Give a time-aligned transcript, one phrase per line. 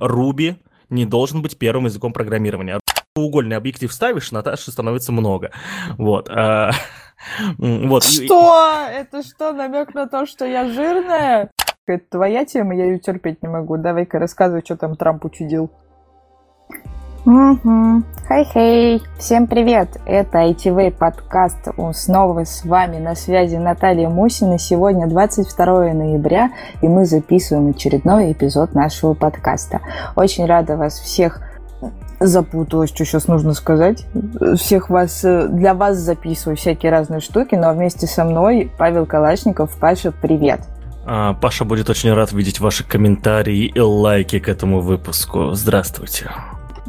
[0.00, 0.56] Ruby
[0.90, 2.80] не должен быть первым языком программирования.
[3.16, 5.50] Угольный объектив ставишь, Наташи становится много.
[5.96, 6.28] Вот.
[6.30, 6.70] А,
[7.58, 8.04] вот.
[8.04, 8.86] Что?
[8.90, 11.50] Это что, намек на то, что я жирная?
[11.86, 13.76] Это твоя тема, я ее терпеть не могу.
[13.78, 15.70] Давай-ка рассказывай, что там Трамп учудил.
[17.24, 18.02] Угу.
[18.28, 19.02] Хей-хей!
[19.18, 20.00] Всем привет!
[20.06, 21.68] Это ITV подкаст.
[21.92, 24.58] Снова с вами на связи Наталья Мусина.
[24.58, 29.80] Сегодня 22 ноября, и мы записываем очередной эпизод нашего подкаста.
[30.14, 31.42] Очень рада вас всех
[32.20, 34.06] запуталась, что сейчас нужно сказать.
[34.56, 39.76] Всех вас, для вас записываю всякие разные штуки, но вместе со мной Павел Калашников.
[39.78, 40.60] Паша, привет!
[41.06, 45.52] А, Паша будет очень рад видеть ваши комментарии и лайки к этому выпуску.
[45.52, 46.30] Здравствуйте.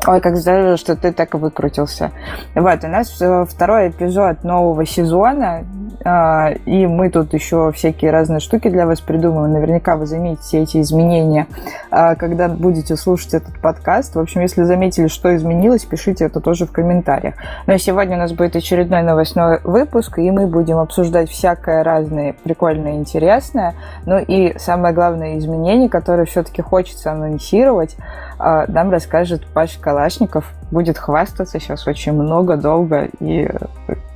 [0.08, 2.12] Ой, как здорово, что ты так выкрутился.
[2.56, 5.66] Вот, у нас э, второй эпизод нового сезона,
[6.06, 9.52] а, и мы тут еще всякие разные штуки для вас придумываем.
[9.52, 11.48] Наверняка вы заметите эти изменения,
[11.92, 14.16] а, когда будете слушать этот подкаст.
[14.16, 17.36] В общем, если заметили, что изменилось, пишите это тоже в комментариях.
[17.68, 22.94] Но сегодня у нас будет очередной новостной выпуск, и мы будем обсуждать всякое разное прикольное
[22.94, 23.74] интересное.
[24.06, 27.98] Ну и самое главное изменение, которое все-таки хочется анонсировать,
[28.40, 30.46] нам расскажет Паша Калашников.
[30.72, 33.50] Будет хвастаться сейчас очень много, долго и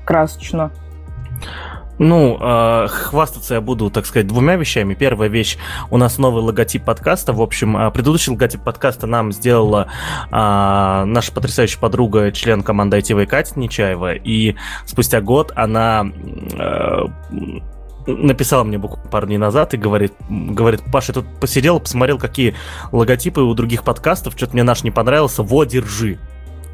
[0.05, 0.71] красочно.
[1.99, 4.95] Ну, э, хвастаться я буду, так сказать, двумя вещами.
[4.95, 5.57] Первая вещь,
[5.91, 7.33] у нас новый логотип подкаста.
[7.33, 9.87] В общем, э, предыдущий логотип подкаста нам сделала
[10.31, 14.15] э, наша потрясающая подруга, член команды ITV Катя Нечаева.
[14.15, 16.05] И спустя год она
[16.53, 17.05] э,
[18.07, 22.55] написала мне буквально пару дней назад и говорит, говорит, Паша, я тут посидел, посмотрел, какие
[22.91, 26.19] логотипы у других подкастов, что-то мне наш не понравился, во, держи.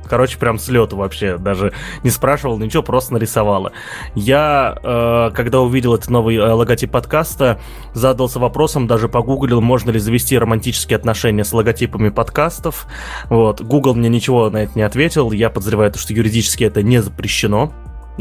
[0.09, 1.71] Короче, прям с лету вообще, даже
[2.03, 3.71] не спрашивал ничего, просто нарисовала.
[4.15, 7.59] Я, э, когда увидел этот новый э, логотип подкаста,
[7.93, 12.87] задался вопросом, даже погуглил, можно ли завести романтические отношения с логотипами подкастов.
[13.29, 17.71] Вот, Google мне ничего на это не ответил, я подозреваю, что юридически это не запрещено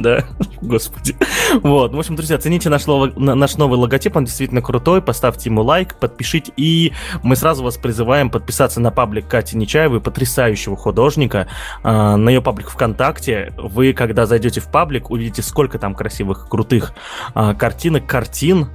[0.02, 0.24] да,
[0.62, 1.16] господи.
[1.62, 5.62] Вот, в общем, друзья, цените наш новый, наш новый логотип, он действительно крутой, поставьте ему
[5.62, 6.92] лайк, подпишите, и
[7.22, 11.48] мы сразу вас призываем подписаться на паблик Кати Нечаевой, потрясающего художника,
[11.82, 13.52] э, на ее паблик ВКонтакте.
[13.56, 16.92] Вы, когда зайдете в паблик, увидите, сколько там красивых, крутых
[17.34, 18.68] э, картинок, картин,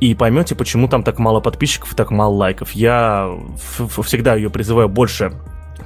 [0.00, 2.72] и поймете, почему там так мало подписчиков и так мало лайков.
[2.72, 3.30] Я
[4.02, 5.32] всегда ее призываю больше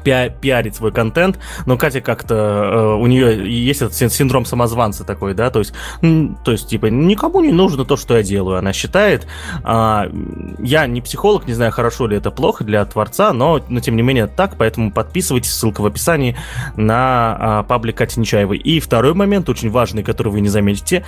[0.03, 5.35] пи пиарить свой контент, но Катя как-то, э, у нее есть этот синдром самозванца такой,
[5.35, 9.27] да, то есть, то есть, типа, никому не нужно то, что я делаю, она считает.
[9.65, 10.11] Э,
[10.59, 14.03] я не психолог, не знаю, хорошо ли это плохо для творца, но, но тем не
[14.03, 16.37] менее так, поэтому подписывайтесь, ссылка в описании
[16.77, 18.59] на э, паблик Кати Нечаевой.
[18.59, 21.05] И второй момент, очень важный, который вы не заметите,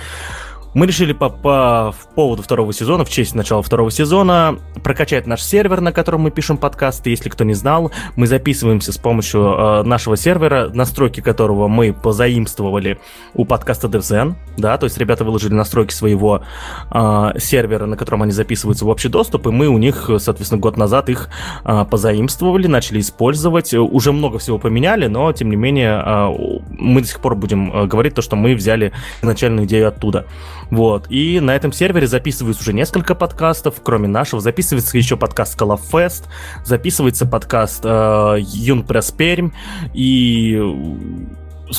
[0.73, 5.81] мы решили по, по поводу второго сезона, в честь начала второго сезона, прокачать наш сервер,
[5.81, 7.09] на котором мы пишем подкасты.
[7.09, 12.99] Если кто не знал, мы записываемся с помощью э, нашего сервера, настройки которого мы позаимствовали
[13.33, 14.35] у подкаста DevZen.
[14.57, 16.43] Да, то есть ребята выложили настройки своего
[16.91, 20.77] э, сервера, на котором они записываются в общий доступ, и мы у них, соответственно, год
[20.77, 21.29] назад их
[21.65, 23.73] э, позаимствовали, начали использовать.
[23.73, 27.87] Уже много всего поменяли, но тем не менее э, мы до сих пор будем э,
[27.87, 30.25] говорить то, что мы взяли изначальную идею оттуда.
[30.71, 31.11] Вот.
[31.11, 34.41] И на этом сервере записывается уже несколько подкастов, кроме нашего.
[34.41, 36.27] Записывается еще подкаст Колофест,
[36.63, 38.85] записывается подкаст э, Юн
[39.17, 39.51] Пермь
[39.93, 40.59] и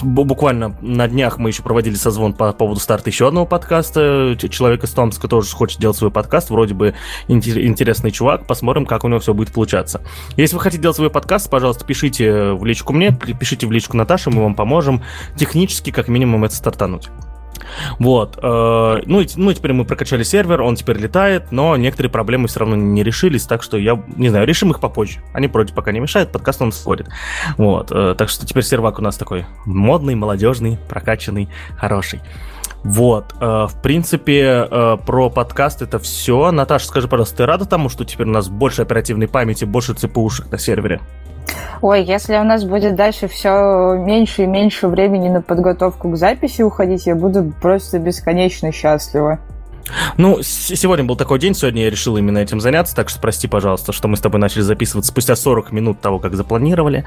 [0.02, 4.36] буквально на днях мы еще проводили созвон по поводу старта еще одного подкаста.
[4.50, 6.50] Человек из Томска тоже хочет делать свой подкаст.
[6.50, 6.94] Вроде бы
[7.28, 8.46] интересный чувак.
[8.46, 10.02] Посмотрим, как у него все будет получаться.
[10.36, 14.30] Если вы хотите делать свой подкаст, пожалуйста, пишите в личку мне, пишите в личку Наташе,
[14.30, 15.02] мы вам поможем
[15.36, 17.08] технически, как минимум, это стартануть.
[17.98, 18.38] Вот.
[18.42, 22.76] Э, ну, ну, теперь мы прокачали сервер, он теперь летает, но некоторые проблемы все равно
[22.76, 25.20] не решились, так что я, не знаю, решим их попозже.
[25.32, 27.08] Они вроде пока не мешают, подкаст он сходит.
[27.56, 27.90] Вот.
[27.90, 32.20] Э, так что теперь сервак у нас такой модный, молодежный, прокачанный, хороший.
[32.84, 36.50] Вот, э, в принципе, про подкаст это все.
[36.50, 40.50] Наташа, скажи, пожалуйста, ты рада тому, что теперь у нас больше оперативной памяти, больше ЦПУшек
[40.50, 41.00] на сервере?
[41.80, 46.62] Ой, если у нас будет дальше все меньше и меньше времени на подготовку к записи
[46.62, 49.40] уходить, я буду просто бесконечно счастлива.
[50.16, 53.92] Ну, сегодня был такой день, сегодня я решил именно этим заняться, так что прости, пожалуйста,
[53.92, 57.04] что мы с тобой начали записываться спустя 40 минут того, как запланировали.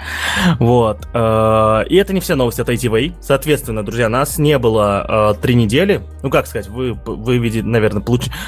[0.60, 1.08] Вот.
[1.14, 3.16] Э, и это не все новости от ITV.
[3.22, 6.02] Соответственно, друзья, нас не было э, три недели.
[6.24, 8.04] Ну, как сказать, вы, вы видите, наверное,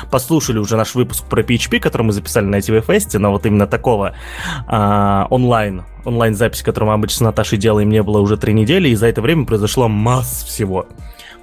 [0.09, 3.67] послушали уже наш выпуск про PHP, который мы записали на ITV Fest, но вот именно
[3.67, 4.13] такого
[4.67, 8.95] э, онлайн онлайн-записи, которую мы обычно с Наташей делаем, не было уже три недели, и
[8.95, 10.87] за это время произошло масса всего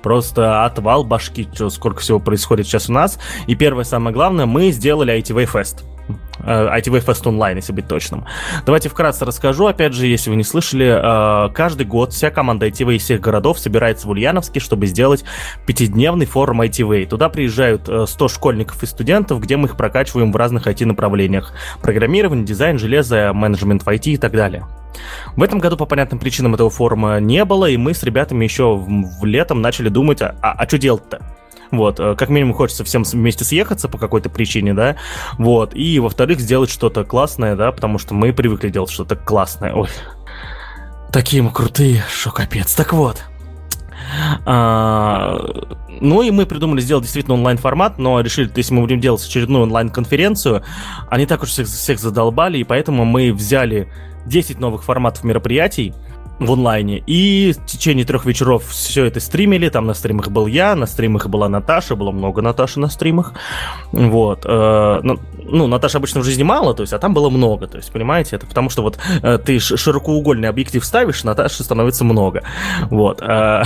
[0.05, 3.19] просто отвал башки, что, сколько всего происходит сейчас у нас.
[3.47, 5.94] И первое, самое главное, мы сделали ITV Fest.
[6.41, 8.27] ITV Fest Online, если быть точным.
[8.67, 13.03] Давайте вкратце расскажу, опять же, если вы не слышали, каждый год вся команда ITV из
[13.03, 15.25] всех городов собирается в Ульяновске, чтобы сделать
[15.67, 17.06] пятидневный форум ITV.
[17.06, 21.53] Туда приезжают 100 школьников и студентов, где мы их прокачиваем в разных IT-направлениях.
[21.81, 24.67] Программирование, дизайн, железо, менеджмент в IT и так далее.
[25.37, 28.77] В этом году по понятным причинам этого форума не было, и мы с ребятами еще
[28.77, 31.21] в летом начали думать, а, а, а что делать-то?
[31.76, 34.97] Вот, э, как минимум хочется всем вместе съехаться по какой-то причине, да,
[35.38, 39.88] вот, и, во-вторых, сделать что-то классное, да, потому что мы привыкли делать что-то классное, ой,
[41.12, 43.25] такие мы крутые, что капец, так вот,
[44.44, 45.38] а,
[45.88, 49.65] ну и мы придумали сделать действительно онлайн-формат, но решили, что если мы будем делать очередную
[49.65, 50.62] онлайн-конференцию,
[51.09, 53.88] они так уж всех, всех задолбали, и поэтому мы взяли
[54.27, 55.94] 10 новых форматов мероприятий,
[56.39, 57.03] в онлайне.
[57.07, 59.69] И в течение трех вечеров все это стримили.
[59.69, 63.35] Там на стримах был я, на стримах была Наташа, было много Наташи на стримах.
[63.93, 64.45] Вот.
[64.45, 67.67] Э, ну, ну, Наташа обычно в жизни мало, то есть, а там было много.
[67.67, 72.43] То есть, понимаете, это потому что вот э, ты широкоугольный объектив ставишь, Наташи становится много.
[72.91, 73.23] Вот.
[73.23, 73.63] Э,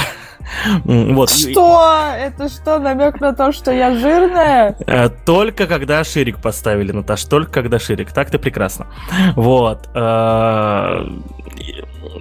[0.85, 1.31] вот.
[1.31, 2.13] Что?
[2.17, 4.77] Это что, намек на то, что я жирная?
[4.87, 8.13] Э, только когда ширик поставили, Наташ, только когда ширик.
[8.13, 8.87] Так ты прекрасно.
[9.35, 9.89] Вот.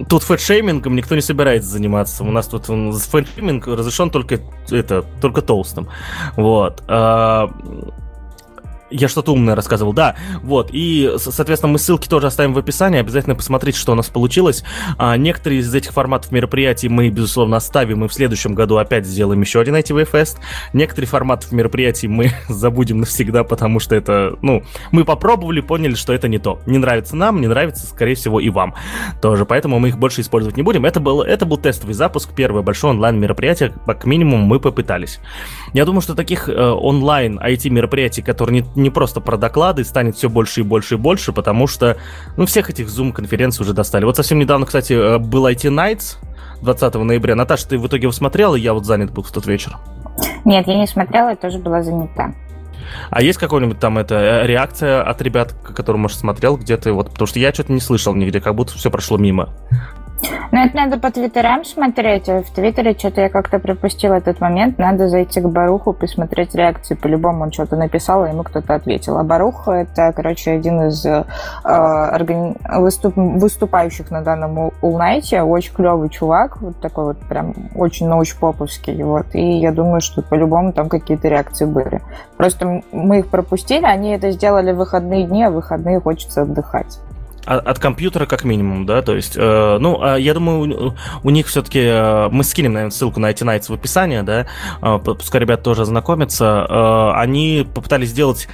[0.08, 2.24] Тут фэтшеймингом никто не собирается заниматься.
[2.24, 4.40] У нас тут фэтшейминг разрешен только
[4.70, 5.88] это, только толстым.
[6.36, 6.82] Вот.
[6.88, 7.46] Э,
[8.90, 10.16] я что-то умное рассказывал, да.
[10.42, 13.00] Вот, и, соответственно, мы ссылки тоже оставим в описании.
[13.00, 14.64] Обязательно посмотрите, что у нас получилось.
[14.96, 19.40] А, некоторые из этих форматов мероприятий мы, безусловно, оставим, и в следующем году опять сделаем
[19.40, 20.38] еще один ITV Fest.
[20.72, 26.28] Некоторые форматы мероприятий мы забудем навсегда, потому что это, ну, мы попробовали, поняли, что это
[26.28, 26.60] не то.
[26.66, 28.74] Не нравится нам, не нравится, скорее всего, и вам
[29.20, 29.44] тоже.
[29.44, 30.84] Поэтому мы их больше использовать не будем.
[30.84, 35.20] Это был, это был тестовый запуск, первое большое онлайн-мероприятие, как минимум мы попытались.
[35.72, 40.28] Я думаю, что таких э, онлайн IT-мероприятий, которые не не просто про доклады, станет все
[40.28, 41.96] больше и больше и больше, потому что,
[42.36, 44.04] ну, всех этих Zoom-конференций уже достали.
[44.04, 46.16] Вот совсем недавно, кстати, э, был IT Nights
[46.62, 47.34] 20 ноября.
[47.34, 48.54] Наташа, ты в итоге его смотрела?
[48.54, 49.76] Я вот занят был в тот вечер.
[50.44, 52.32] Нет, я не смотрела, я тоже была занята.
[53.10, 56.92] А есть какая-нибудь там это э, реакция от ребят, которую, может, смотрел где-то?
[56.92, 59.54] Вот, потому что я что-то не слышал нигде, как будто все прошло мимо.
[60.50, 62.26] Ну, это надо по твиттерам смотреть.
[62.26, 64.78] В твиттере что-то я как-то пропустила этот момент.
[64.78, 66.94] Надо зайти к Баруху, посмотреть реакции.
[66.94, 69.18] По-любому он что-то написал, и ему кто-то ответил.
[69.18, 71.24] А Барух— это, короче, один из э,
[71.64, 72.56] органи...
[72.78, 73.14] выступ...
[73.16, 75.42] выступающих на данном улнайте.
[75.42, 76.60] Очень клевый чувак.
[76.60, 79.02] Вот такой вот прям очень научпоповский.
[79.02, 79.26] Вот.
[79.34, 82.00] И я думаю, что по-любому там какие-то реакции были.
[82.36, 83.84] Просто мы их пропустили.
[83.84, 86.98] Они это сделали в выходные дни, а в выходные хочется отдыхать
[87.56, 91.46] от компьютера как минимум, да, то есть, э, ну, а я думаю, у, у них
[91.46, 94.46] все-таки, э, мы скинем, наверное, ссылку на IT Nights в описании, да,
[94.82, 98.48] э, пускай ребят тоже ознакомятся, э, они попытались сделать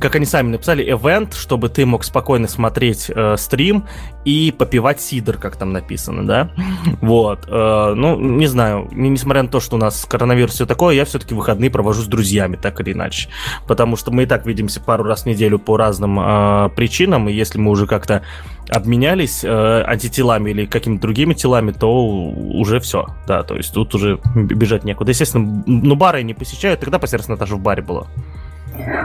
[0.00, 3.84] как они сами написали, event, чтобы ты мог спокойно смотреть э, стрим
[4.24, 6.50] и попивать сидр, как там написано, да?
[7.00, 7.46] Вот.
[7.48, 11.34] Э, ну, не знаю, несмотря на то, что у нас коронавирус все такое, я все-таки
[11.34, 13.28] выходные провожу с друзьями, так или иначе.
[13.66, 17.32] Потому что мы и так видимся пару раз в неделю по разным э, причинам, и
[17.32, 18.22] если мы уже как-то
[18.70, 24.18] обменялись э, антителами или какими-то другими телами, то уже все, да, то есть тут уже
[24.34, 25.10] бежать некуда.
[25.10, 28.06] Естественно, ну, бары не посещаю, тогда последний раз Наташа в баре была.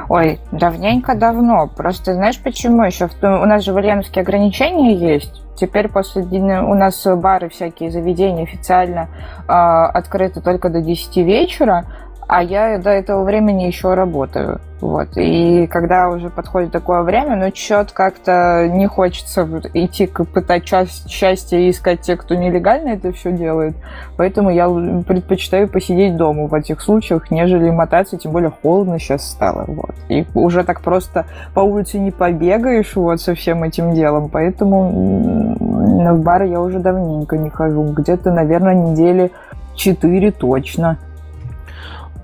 [0.09, 1.67] Ой, давненько давно.
[1.67, 3.09] Просто знаешь почему еще?
[3.21, 5.41] У нас же в Ульяновске ограничения есть.
[5.56, 9.07] Теперь после у нас бары всякие заведения официально
[9.48, 11.86] э, открыты только до 10 вечера,
[12.27, 14.60] а я до этого времени еще работаю.
[14.82, 15.10] Вот.
[15.15, 20.67] И когда уже подходит такое время, ну, что-то как-то не хочется идти пытать
[21.08, 23.75] счастье и искать тех, кто нелегально это все делает.
[24.17, 29.65] Поэтому я предпочитаю посидеть дома в этих случаях, нежели мотаться, тем более холодно сейчас стало.
[29.67, 29.96] Вот.
[30.10, 34.29] И уже так просто по улице не побегаешь вот со всем этим делом.
[34.29, 37.84] Поэтому в бары я уже давненько не хожу.
[37.94, 39.32] Где-то, наверное, недели
[39.75, 40.98] четыре точно.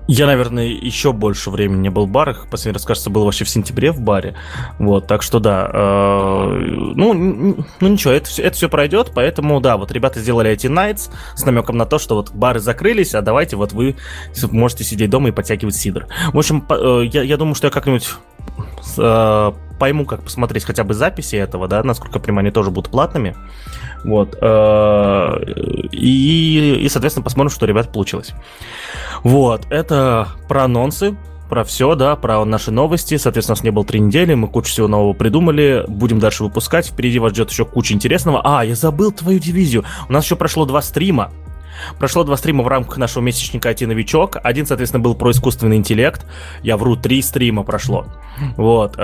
[0.08, 2.48] Я, наверное, еще больше времени не был в барах.
[2.50, 4.34] Последний раз, кажется, был вообще в сентябре в баре.
[4.78, 5.70] Вот, так что да.
[5.72, 6.58] Э,
[6.94, 7.14] ну,
[7.80, 9.12] ну ничего, это это все пройдет.
[9.14, 13.14] Поэтому, да, вот ребята сделали эти Nights с намеком на то, что вот бары закрылись,
[13.14, 13.96] а давайте вот вы
[14.50, 16.06] можете сидеть дома и подтягивать сидр.
[16.32, 18.08] В общем, э, я, я думаю, что я как-нибудь
[18.98, 23.36] э, пойму, как посмотреть хотя бы записи этого, да, насколько прямо они тоже будут платными.
[24.04, 24.36] Вот.
[24.40, 25.38] Э,
[25.92, 28.32] и, и, соответственно, посмотрим, что, ребят, получилось.
[29.22, 29.66] Вот.
[29.70, 31.16] Это про анонсы
[31.52, 33.18] про все, да, про наши новости.
[33.18, 36.86] Соответственно, у нас не было три недели, мы кучу всего нового придумали, будем дальше выпускать.
[36.86, 38.40] Впереди вас ждет еще куча интересного.
[38.42, 39.84] А, я забыл твою дивизию.
[40.08, 41.30] У нас еще прошло два стрима.
[41.98, 44.38] Прошло два стрима в рамках нашего месячника IT-новичок.
[44.42, 46.24] Один, соответственно, был про искусственный интеллект.
[46.62, 48.06] Я вру, три стрима прошло.
[48.56, 48.96] Вот.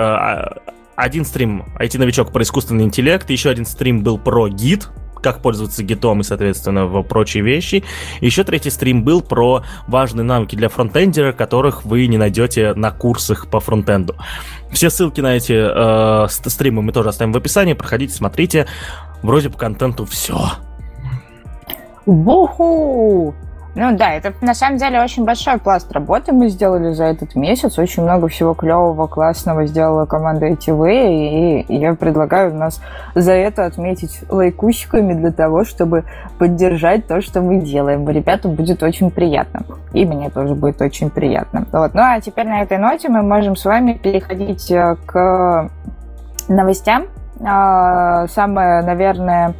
[0.99, 4.89] Один стрим IT-новичок про искусственный интеллект, еще один стрим был про гид,
[5.23, 7.85] как пользоваться гитом и, соответственно, в прочие вещи.
[8.19, 13.47] Еще третий стрим был про важные навыки для фронтендера, которых вы не найдете на курсах
[13.47, 14.17] по фронтенду.
[14.73, 17.75] Все ссылки на эти э, стримы мы тоже оставим в описании.
[17.75, 18.67] Проходите, смотрите.
[19.21, 20.37] Вроде по контенту все.
[22.05, 23.33] Буху!
[23.75, 27.77] Ну да, это на самом деле очень большой пласт работы мы сделали за этот месяц.
[27.77, 32.81] Очень много всего клевого, классного сделала команда ITV, и я предлагаю нас
[33.13, 36.05] за это отметить лайкусиками для того, чтобы
[36.39, 38.09] поддержать то, что мы делаем.
[38.09, 39.61] Ребятам будет очень приятно.
[39.93, 41.65] И мне тоже будет очень приятно.
[41.71, 41.93] Вот.
[41.93, 45.69] Ну а теперь на этой ноте мы можем с вами переходить э, к
[46.47, 47.05] новостям.
[47.45, 49.53] А, самая, наверное,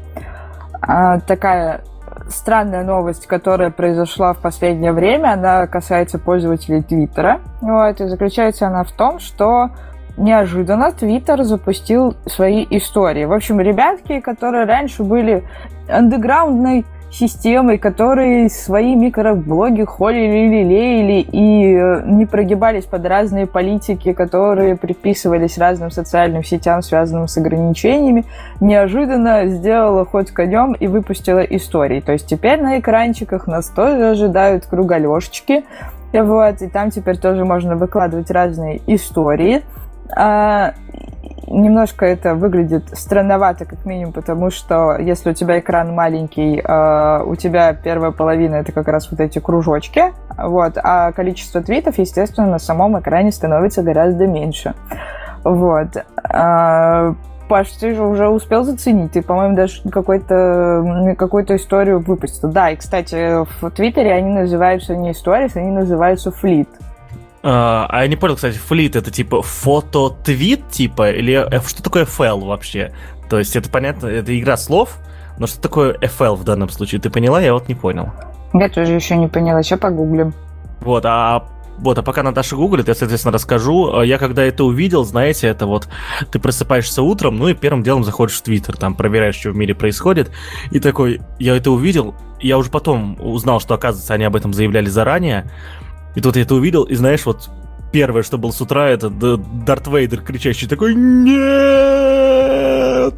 [0.82, 1.82] а, такая
[2.30, 7.42] странная новость, которая произошла в последнее время, она касается пользователей Твиттера.
[7.62, 9.70] Вот, и заключается она в том, что
[10.18, 13.26] неожиданно Твиттер запустил свои истории.
[13.26, 15.44] В общем, ребятки, которые раньше были
[15.90, 24.76] андеграундной системой, которые свои микроблоги холили, лелеяли и э, не прогибались под разные политики, которые
[24.76, 28.26] приписывались разным социальным сетям, связанным с ограничениями,
[28.60, 32.00] неожиданно сделала ход конем и выпустила истории.
[32.00, 35.64] То есть теперь на экранчиках нас тоже ожидают круголешечки,
[36.14, 39.64] вот, и там теперь тоже можно выкладывать разные истории.
[41.48, 47.24] А, немножко это выглядит странновато, как минимум, потому что если у тебя экран маленький, э,
[47.24, 52.48] у тебя первая половина это как раз вот эти кружочки, вот, а количество твитов, естественно,
[52.48, 54.74] на самом экране становится гораздо меньше.
[55.44, 55.96] Вот.
[56.32, 57.14] Э,
[57.50, 59.14] Паш, ты же уже успел заценить.
[59.14, 62.52] Ты, по-моему, даже какой-то, какую-то историю выпустил.
[62.52, 66.70] Да, и, кстати, в Твиттере они называются не stories, они называются флит.
[67.42, 72.46] А, а я не понял, кстати, флит это типа фото-твит, типа, или что такое FL
[72.46, 72.94] вообще?
[73.30, 74.98] То есть это понятно, это игра слов,
[75.38, 77.00] но что такое FL в данном случае?
[77.00, 77.42] Ты поняла?
[77.42, 78.12] Я вот не понял.
[78.54, 80.34] Я тоже еще не поняла, сейчас погуглим.
[80.82, 81.48] Вот, а
[81.80, 83.94] вот, а пока Наташа гуглит, я, соответственно, расскажу.
[83.94, 85.88] А, я когда это увидел, знаете, это вот
[86.32, 89.74] ты просыпаешься утром, ну и первым делом заходишь в Твиттер, там проверяешь, что в мире
[89.76, 90.32] происходит,
[90.72, 94.90] и такой, я это увидел, я уже потом узнал, что, оказывается, они об этом заявляли
[94.90, 95.50] заранее,
[96.16, 97.50] и тут я это увидел, и знаешь, вот
[97.92, 101.40] первое, что было с утра, это Дарт Вейдер кричащий такой «Нет!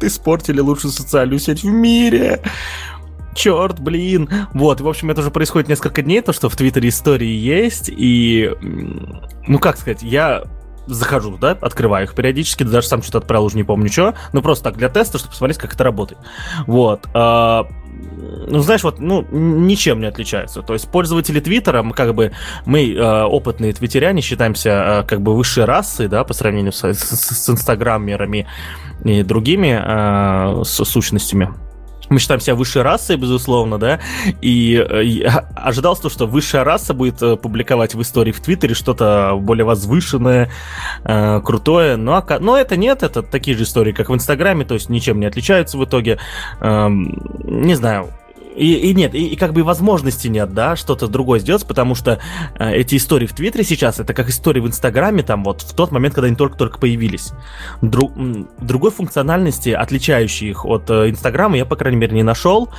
[0.02, 2.40] Испортили лучшую социальную сеть в мире!»
[3.34, 4.28] Черт, блин.
[4.52, 7.88] Вот, и, в общем, это уже происходит несколько дней, то, что в Твиттере истории есть,
[7.88, 8.50] и,
[9.46, 10.44] ну, как сказать, я
[10.86, 14.64] захожу, да, открываю их периодически, даже сам что-то отправил, уже не помню что, ну, просто
[14.64, 16.20] так, для теста, чтобы посмотреть, как это работает.
[16.66, 17.06] Вот.
[17.14, 17.66] А,
[18.46, 20.62] ну, знаешь, вот, ну, ничем не отличаются.
[20.62, 22.32] То есть пользователи Твиттера, мы как бы,
[22.66, 26.96] мы э, опытные твиттеряне, считаемся э, как бы высшей расой, да, по сравнению с, с,
[26.98, 28.46] с инстаграмерами
[29.04, 31.54] и другими э, с, сущностями
[32.12, 34.00] мы считаем себя высшей расой, безусловно, да,
[34.40, 39.36] и, и ожидалось то, что высшая раса будет э, публиковать в истории в Твиттере что-то
[39.38, 40.50] более возвышенное,
[41.04, 44.88] э, крутое, но, но это нет, это такие же истории, как в Инстаграме, то есть
[44.88, 46.18] ничем не отличаются в итоге,
[46.60, 48.08] э, не знаю,
[48.56, 52.18] и, и нет, и, и как бы возможности нет, да, что-то другое сделать, потому что
[52.58, 55.90] э, эти истории в Твиттере сейчас, это как истории в Инстаграме, там вот в тот
[55.90, 57.32] момент, когда они только-только появились.
[57.80, 58.12] Дру,
[58.60, 62.70] другой функциональности, отличающей их от э, Инстаграма, я, по крайней мере, не нашел.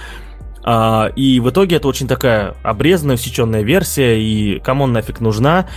[0.65, 5.68] Uh, и в итоге это очень такая обрезанная, усеченная версия, и кому он нафиг нужна.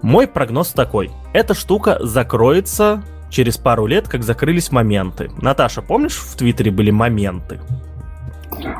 [0.00, 1.10] Мой прогноз такой.
[1.32, 5.30] Эта штука закроется через пару лет, как закрылись моменты.
[5.42, 7.60] Наташа, помнишь, в Твиттере были моменты?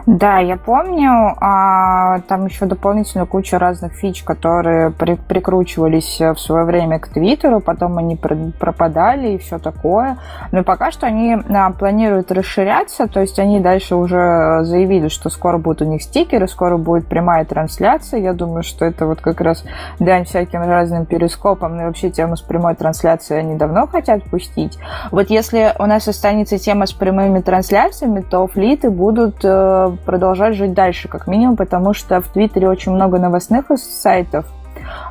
[0.07, 1.35] Да, я помню.
[1.41, 7.61] А, там еще дополнительно куча разных фич, которые при, прикручивались в свое время к Твиттеру,
[7.61, 10.19] потом они пропадали и все такое.
[10.53, 15.59] Но пока что они а, планируют расширяться, то есть они дальше уже заявили, что скоро
[15.59, 18.21] будут у них стикеры, скоро будет прямая трансляция.
[18.21, 19.65] Я думаю, что это вот как раз
[19.99, 24.79] дань всяким разным перископам, ну и вообще тему с прямой трансляцией они давно хотят пустить.
[25.11, 29.68] Вот если у нас останется тема с прямыми трансляциями, то флиты будут э,
[30.05, 34.47] продолжать жить дальше, как минимум, потому что в Твиттере очень много новостных сайтов,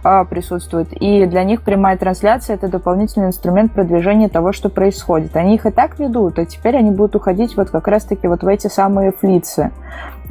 [0.04, 0.90] а, присутствует.
[0.94, 5.36] И для них прямая трансляция это дополнительный инструмент продвижения того, что происходит.
[5.36, 8.48] Они их и так ведут, а теперь они будут уходить вот как раз-таки вот в
[8.48, 9.72] эти самые флицы.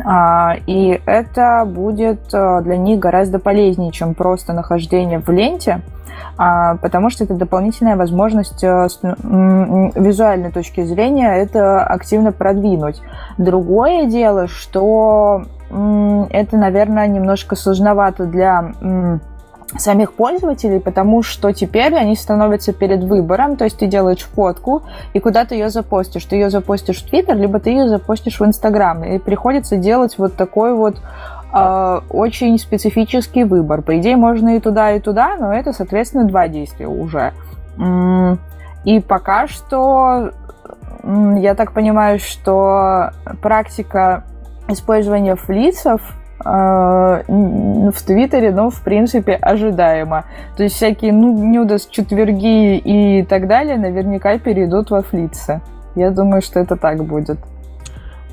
[0.04, 5.80] А, и это будет а, для них гораздо полезнее, чем просто нахождение в ленте,
[6.36, 13.02] потому что это дополнительная возможность с визуальной точки зрения это активно продвинуть.
[13.36, 18.72] Другое дело, что это, наверное, немножко сложновато для
[19.76, 24.82] самих пользователей, потому что теперь они становятся перед выбором, то есть ты делаешь фотку
[25.12, 26.24] и куда ты ее запостишь.
[26.24, 29.02] Ты ее запостишь в Твиттер, либо ты ее запостишь в Инстаграм.
[29.04, 30.96] И приходится делать вот такой вот
[31.52, 33.82] э, очень специфический выбор.
[33.82, 37.32] По идее, можно и туда, и туда, но это, соответственно, два действия уже.
[38.84, 40.30] И пока что
[41.04, 43.10] я так понимаю, что
[43.42, 44.24] практика
[44.68, 46.00] использования флицев
[46.46, 50.24] в Твиттере, ну, в принципе, ожидаемо.
[50.56, 55.60] То есть всякие ну, нюдос, четверги и так далее наверняка перейдут во флицы.
[55.94, 57.38] Я думаю, что это так будет.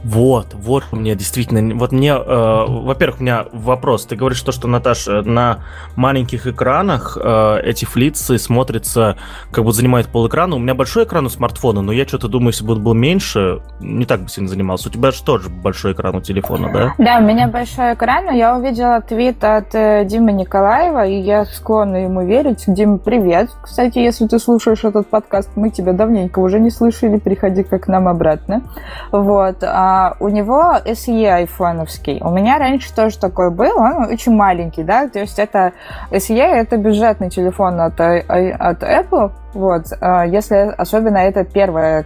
[0.03, 4.05] Вот, вот мне действительно, вот мне, э, во-первых, у меня вопрос.
[4.05, 5.59] Ты говоришь то, что, Наташа, на
[5.95, 9.15] маленьких экранах э, эти флицы смотрятся,
[9.51, 10.57] как бы занимают пол экрана.
[10.57, 13.61] У меня большой экран у смартфона, но я что-то думаю, если бы он был меньше,
[13.79, 14.89] не так бы сильно занимался.
[14.89, 16.93] У тебя же тоже большой экран у телефона, да?
[16.97, 21.45] Да, у меня большой экран, но я увидела твит от э, Димы Николаева, и я
[21.45, 22.63] склонна ему верить.
[22.67, 23.49] Дима, привет.
[23.61, 27.87] Кстати, если ты слушаешь этот подкаст, мы тебя давненько уже не слышали, приходи как к
[27.87, 28.63] нам обратно.
[29.11, 29.63] Вот.
[29.63, 32.19] А а, у него SE айфоновский.
[32.21, 35.73] У меня раньше тоже такой был, он очень маленький, да, то есть это
[36.09, 42.05] SE это бюджетный телефон от, от Apple, вот, а, если особенно это первая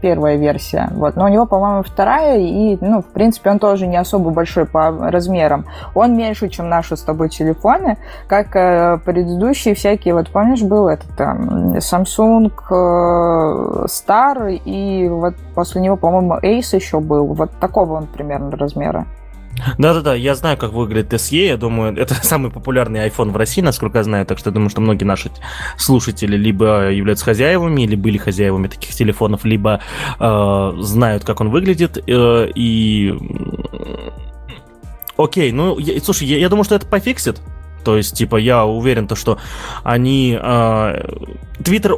[0.00, 0.88] первая версия.
[0.92, 1.16] Вот.
[1.16, 4.90] Но у него, по-моему, вторая, и, ну, в принципе, он тоже не особо большой по
[5.10, 5.66] размерам.
[5.94, 7.96] Он меньше, чем наши с тобой телефоны,
[8.26, 15.80] как э, предыдущие всякие, вот помнишь, был этот там Samsung э, Star, и вот после
[15.80, 17.26] него, по-моему, Ace еще был.
[17.34, 19.06] Вот такого он примерно размера.
[19.78, 23.98] Да-да-да, я знаю, как выглядит SE, я думаю, это самый популярный iPhone в России, насколько
[23.98, 25.30] я знаю, так что я думаю, что многие наши
[25.76, 29.80] слушатели либо являются хозяевами, или были хозяевами таких телефонов, либо
[30.18, 33.14] э, знают, как он выглядит, э, и...
[35.16, 37.40] Окей, ну, я, слушай, я, я думаю, что это пофиксит,
[37.84, 39.38] то есть, типа, я уверен, то, что
[39.82, 40.38] они...
[40.40, 41.02] Э,
[41.62, 41.94] Твиттер,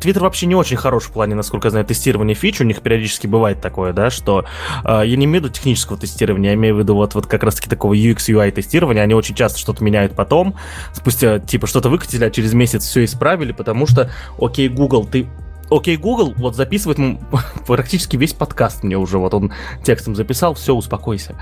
[0.00, 2.60] Твиттер вообще не очень хорош в плане, насколько я знаю, тестирования фич.
[2.60, 4.44] У них периодически бывает такое, да, что...
[4.84, 7.42] Э, я не имею в виду технического тестирования, я имею в виду вот, вот как
[7.42, 9.02] раз-таки такого UX, UI тестирования.
[9.02, 10.54] Они очень часто что-то меняют потом.
[10.92, 15.28] Спустя, типа, что-то выкатили, а через месяц все исправили, потому что, окей, Google, ты
[15.70, 16.98] Окей, Google вот записывает
[17.66, 19.52] практически весь подкаст мне уже, вот он
[19.84, 21.36] текстом записал, все, успокойся.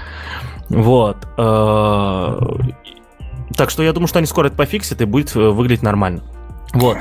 [0.68, 1.16] Вот.
[3.56, 6.22] Так что я думаю, что они скоро это пофиксят и будет э, выглядеть нормально.
[6.72, 6.98] Вот.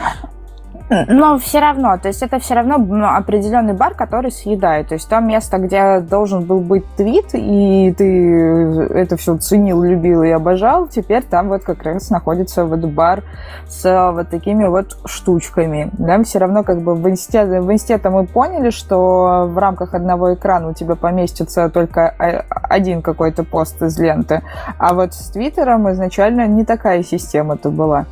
[0.89, 4.89] Но все равно, то есть это все равно ну, определенный бар, который съедает.
[4.89, 10.23] То есть там место, где должен был быть твит, и ты это все ценил, любил
[10.23, 13.23] и обожал, теперь там вот как раз находится вот бар
[13.67, 15.89] с вот такими вот штучками.
[15.93, 20.33] Да, все равно как бы в инсте, в инсте мы поняли, что в рамках одного
[20.33, 24.41] экрана у тебя поместится только один какой-то пост из ленты.
[24.77, 28.05] А вот с Твиттером изначально не такая система-то была.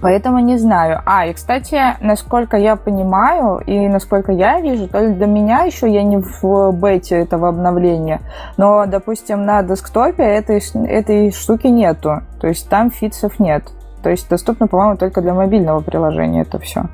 [0.00, 1.02] Поэтому не знаю.
[1.04, 6.02] А, и, кстати, насколько я понимаю и насколько я вижу, то для меня еще я
[6.02, 8.20] не в бете этого обновления,
[8.56, 12.22] но, допустим, на десктопе этой, этой штуки нету.
[12.40, 13.64] То есть там фитсов нет.
[14.02, 16.84] То есть доступно, по-моему, только для мобильного приложения это все.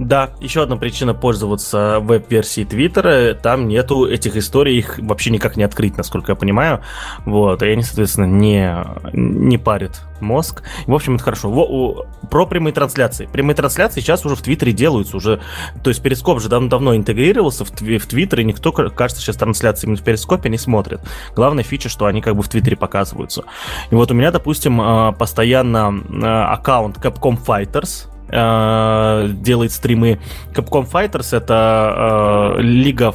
[0.00, 5.62] Да, еще одна причина пользоваться веб-версией Твиттера, там нету этих историй, их вообще никак не
[5.62, 6.80] открыть, насколько я понимаю.
[7.26, 8.82] Вот, и они, соответственно, не,
[9.12, 10.62] не парят мозг.
[10.86, 11.50] В общем, это хорошо.
[11.50, 13.28] Во, про прямые трансляции.
[13.30, 15.42] Прямые трансляции сейчас уже в Твиттере делаются уже.
[15.84, 19.98] То есть Перископ же давно-давно интегрировался в, в Твиттер, и никто, кажется, сейчас трансляции именно
[19.98, 21.00] в Перископе не смотрит.
[21.36, 23.44] Главная фича, что они как бы в Твиттере показываются.
[23.90, 30.20] И вот у меня, допустим, а, постоянно а, аккаунт Capcom Fighters, э, делает стримы.
[30.54, 33.14] Capcom Fighters это э, лига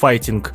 [0.00, 0.54] файтинг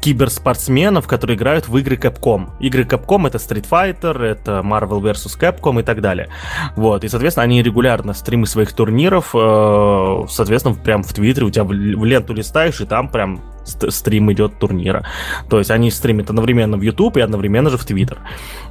[0.00, 2.50] киберспортсменов, которые играют в игры Capcom.
[2.60, 5.38] Игры Capcom это Street Fighter, это Marvel vs.
[5.38, 6.28] Capcom и так далее.
[6.76, 11.64] Вот, и, соответственно, они регулярно стримы своих турниров, э, соответственно, прям в Твиттере у тебя
[11.64, 15.06] в ленту листаешь, и там прям стрим идет турнира.
[15.48, 18.18] То есть они стримят одновременно в YouTube и одновременно же в Twitter.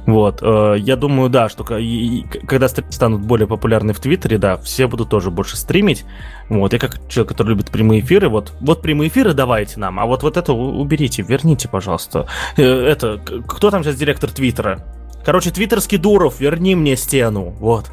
[0.06, 0.40] Вот.
[0.42, 5.10] Э, я думаю, да, что когда стримы станут более популярны в Твиттере, да, все будут
[5.10, 6.04] тоже больше стримить.
[6.48, 6.72] Вот.
[6.72, 10.22] Я как человек, который любит прямые эфиры, вот, вот прямые эфиры давайте нам, а вот,
[10.22, 12.26] вот это уберите, верните, пожалуйста.
[12.56, 14.84] Э, это, кто там сейчас директор Твиттера?
[15.24, 17.56] Короче, твиттерский Дуров, верни мне стену.
[17.58, 17.90] Вот.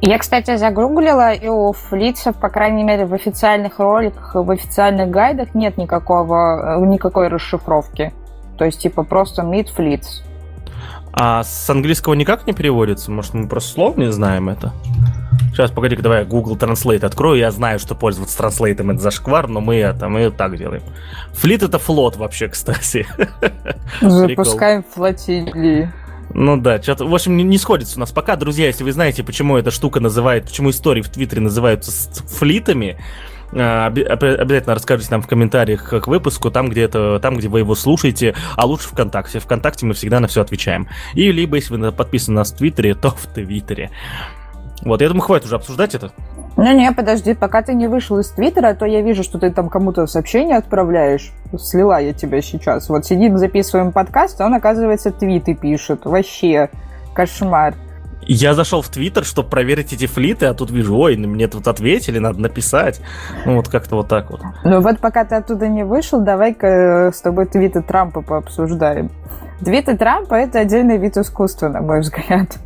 [0.00, 5.54] Я, кстати, загуглила, и у флицев, по крайней мере, в официальных роликах, в официальных гайдах
[5.54, 8.12] нет никакого, э, никакой расшифровки.
[8.58, 10.22] То есть, типа, просто meet fleets.
[11.12, 13.10] А с английского никак не переводится?
[13.10, 14.72] Может, мы просто слов не знаем это?
[15.50, 17.38] Сейчас, погоди-ка, давай Google Translate открою.
[17.38, 20.82] Я знаю, что пользоваться транслейтом это зашквар, но мы это, мы так делаем.
[21.32, 23.06] Флит это флот вообще, кстати.
[24.02, 25.90] Запускаем флотилии.
[26.38, 28.36] Ну да, что-то, в общем, не, не сходится у нас пока.
[28.36, 31.90] Друзья, если вы знаете, почему эта штука называет, почему истории в Твиттере называются
[32.26, 32.98] флитами,
[33.52, 37.74] а, обязательно расскажите нам в комментариях к выпуску, там где, это, там, где вы его
[37.74, 39.38] слушаете, а лучше ВКонтакте.
[39.38, 40.88] Вконтакте мы всегда на все отвечаем.
[41.14, 43.90] И либо, если вы подписаны на нас в Твиттере, то в Твиттере.
[44.82, 46.12] Вот, я думаю, хватит уже обсуждать это.
[46.56, 50.06] Не-не, подожди, пока ты не вышел из Твиттера, то я вижу, что ты там кому-то
[50.06, 51.32] сообщение отправляешь.
[51.58, 52.88] Слила я тебя сейчас.
[52.88, 56.06] Вот сидим, записываем подкаст, а он, оказывается, твиты пишет.
[56.06, 56.70] Вообще
[57.14, 57.74] кошмар.
[58.28, 62.18] Я зашел в Твиттер, чтобы проверить эти флиты, а тут вижу, ой, мне тут ответили,
[62.18, 63.00] надо написать.
[63.44, 64.40] Ну, вот как-то вот так вот.
[64.64, 69.10] Ну, вот пока ты оттуда не вышел, давай-ка э, с тобой твиты Трампа пообсуждаем.
[69.60, 72.58] Твиты Трампа— это отдельный вид искусства, на мой взгляд.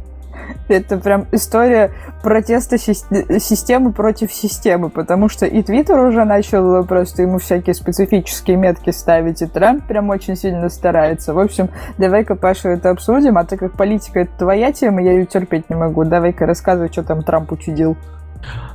[0.69, 7.39] Это прям история протеста системы против системы, потому что и Твиттер уже начал просто ему
[7.39, 11.35] всякие специфические метки ставить, и Трамп прям очень сильно старается.
[11.35, 15.27] В общем, давай-ка, Паша, это обсудим, а так как политика— это твоя тема, я ее
[15.27, 16.05] терпеть не могу.
[16.05, 17.97] Давай-ка рассказывай, что там Трамп учудил.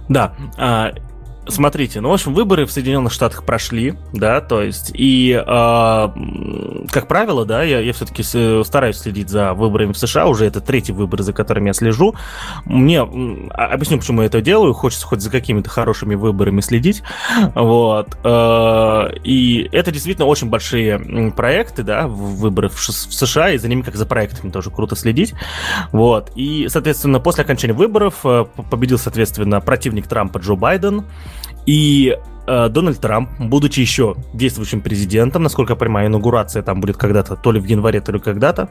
[0.09, 0.91] Да, а,
[1.47, 6.08] Смотрите, ну, в общем, выборы в Соединенных Штатах прошли, да, то есть, и, э,
[6.91, 8.23] как правило, да, я, я все-таки
[8.63, 12.15] стараюсь следить за выборами в США, уже это третий выбор, за которым я слежу.
[12.65, 17.03] Мне, а, объясню, почему я это делаю, хочется хоть за какими-то хорошими выборами следить,
[17.53, 23.67] вот, э, и это действительно очень большие проекты, да, выборы в, в США, и за
[23.67, 25.36] ними, как за проектами, тоже круто следить,
[25.91, 31.05] вот, и, соответственно, после окончания выборов э, победил, соответственно, противник Трампа Джо Байден,
[31.65, 37.36] и э, Дональд Трамп, будучи еще действующим президентом, насколько я понимаю, инаугурация там будет когда-то,
[37.36, 38.69] то ли в январе, то ли когда-то,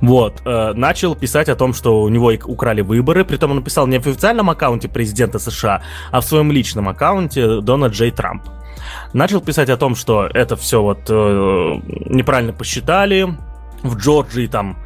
[0.00, 3.98] вот, э, начал писать о том, что у него украли выборы, притом он написал не
[3.98, 8.42] в официальном аккаунте президента США, а в своем личном аккаунте Дональд Джей Трамп.
[9.12, 13.36] Начал писать о том, что это все вот э, неправильно посчитали,
[13.82, 14.78] в Джорджии там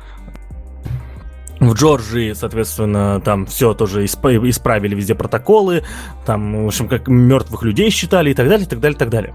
[1.61, 5.85] в Джорджии, соответственно, там все тоже исправили везде протоколы,
[6.25, 9.11] там, в общем, как мертвых людей считали и так далее, и так далее, и так
[9.11, 9.35] далее.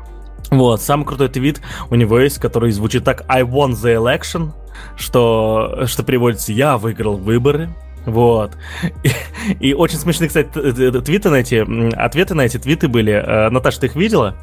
[0.50, 4.52] Вот, самый крутой твит у него есть, который звучит так «I won the election»,
[4.96, 7.70] что, что переводится «Я выиграл выборы»,
[8.06, 8.58] вот.
[9.04, 13.14] И, и очень смешные, кстати, твиты на эти, ответы на эти твиты были.
[13.14, 14.36] Э, Наташа, ты их видела?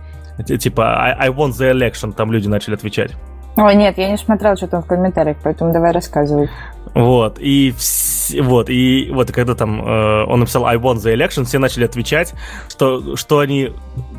[0.47, 3.13] Типа I, I won the election, там люди начали отвечать.
[3.57, 6.49] Ой, нет, я не смотрел, что там в комментариях, поэтому давай рассказывай.
[6.99, 8.35] Вот, и вс...
[8.41, 12.35] вот, и вот, когда там э, он написал I won the election, все начали отвечать,
[12.69, 13.71] что, что они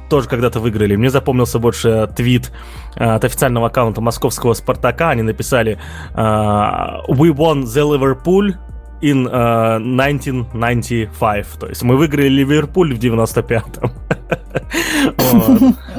[0.10, 0.96] тоже когда-то выиграли.
[0.96, 2.54] Мне запомнился больше твит
[2.96, 5.10] э, от официального аккаунта московского Спартака.
[5.10, 5.78] Они написали
[6.14, 8.54] э, We won the Liverpool
[9.02, 11.48] in uh, 1995.
[11.60, 13.92] То есть мы выиграли Ливерпуль в 95-м.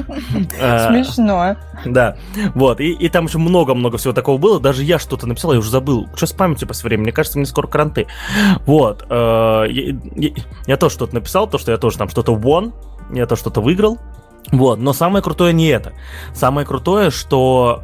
[0.11, 1.55] Смешно.
[1.85, 2.15] Да,
[2.53, 5.69] вот, и, и там еще много-много всего такого было, даже я что-то написал, я уже
[5.69, 8.07] забыл, что с памятью по времени, мне кажется, мне скоро кранты.
[8.65, 10.29] Вот, э, я, я,
[10.67, 12.73] я тоже что-то написал, то, что я тоже там что-то won,
[13.13, 13.99] я то что-то выиграл,
[14.51, 15.93] вот, но самое крутое не это.
[16.33, 17.83] Самое крутое, что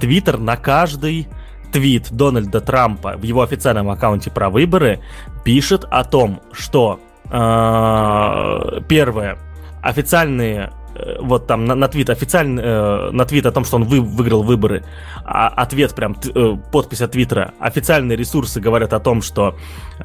[0.00, 1.28] Твиттер э, на каждый
[1.72, 5.00] твит Дональда Трампа в его официальном аккаунте про выборы
[5.44, 7.00] пишет о том, что
[7.30, 9.38] э, первое,
[9.82, 10.77] официальные э,
[11.20, 14.42] вот там на, на твит официальный э, на твит о том, что он вы, выиграл
[14.42, 14.84] выборы,
[15.24, 17.52] а, ответ прям э, подпись от твиттера.
[17.60, 19.56] Официальные ресурсы говорят о том, что
[19.98, 20.02] э,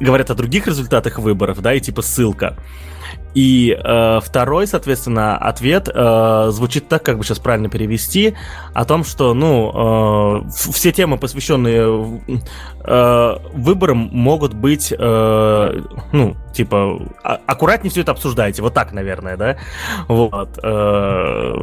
[0.00, 2.56] говорят о других результатах выборов, да, и типа ссылка.
[3.34, 8.34] И э, второй, соответственно, ответ э, звучит так, как бы сейчас правильно перевести,
[8.74, 12.20] о том, что, ну, э, все темы, посвященные
[12.84, 15.80] э, выборам, могут быть, э,
[16.12, 19.56] ну, типа, а, аккуратнее все это обсуждайте, вот так, наверное, да?
[20.08, 20.58] Вот.
[20.62, 21.54] Э,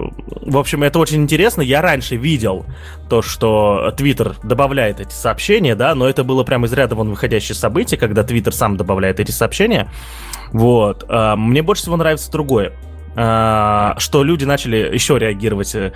[0.42, 1.62] в общем, это очень интересно.
[1.62, 2.66] Я раньше видел
[3.10, 7.56] то, что Твиттер добавляет эти сообщения, да, но это было прямо из ряда вон выходящее
[7.56, 9.90] событие, когда Твиттер сам добавляет эти сообщения.
[10.52, 11.06] Вот.
[11.08, 12.74] А, мне больше всего нравится другое
[13.16, 15.92] а, что люди начали еще реагировать э,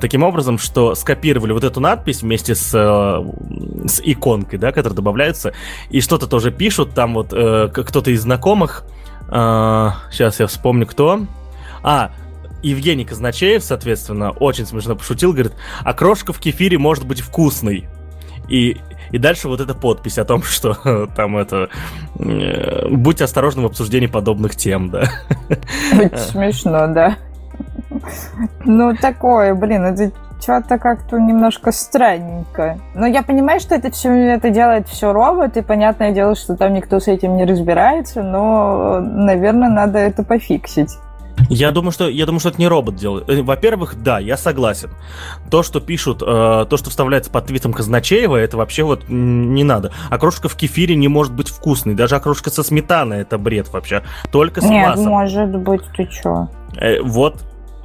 [0.00, 5.52] таким образом, что скопировали вот эту надпись вместе с, э, с иконкой, да, которая добавляется,
[5.90, 8.84] и что-то тоже пишут, там вот э, кто-то из знакомых,
[9.28, 11.20] сейчас я вспомню кто,
[11.82, 12.12] а,
[12.62, 17.88] Евгений Казначеев, соответственно, очень смешно пошутил, говорит, а крошка в кефире может быть вкусной.
[18.48, 18.78] И
[19.12, 21.68] и дальше вот эта подпись о том, что там это...
[22.18, 25.04] Э, будьте осторожны в обсуждении подобных тем, да.
[25.92, 27.16] Очень смешно, да.
[28.64, 32.78] Ну, такое, блин, это что-то как-то немножко странненько.
[32.94, 36.74] Но я понимаю, что это все это делает все робот, и понятное дело, что там
[36.74, 40.98] никто с этим не разбирается, но, наверное, надо это пофиксить.
[41.48, 43.28] Я думаю, что я думаю, что это не робот делает.
[43.28, 44.90] Э, во-первых, да, я согласен.
[45.50, 49.92] То, что пишут, э, то, что вставляется под твитом Казначеева, это вообще вот не надо.
[50.10, 51.94] Окрошка в кефире не может быть вкусной.
[51.94, 54.02] Даже окрошка со сметаной это бред вообще.
[54.30, 55.06] Только с Нет, квасом.
[55.06, 56.48] может быть, ты чё?
[56.76, 57.36] Э, вот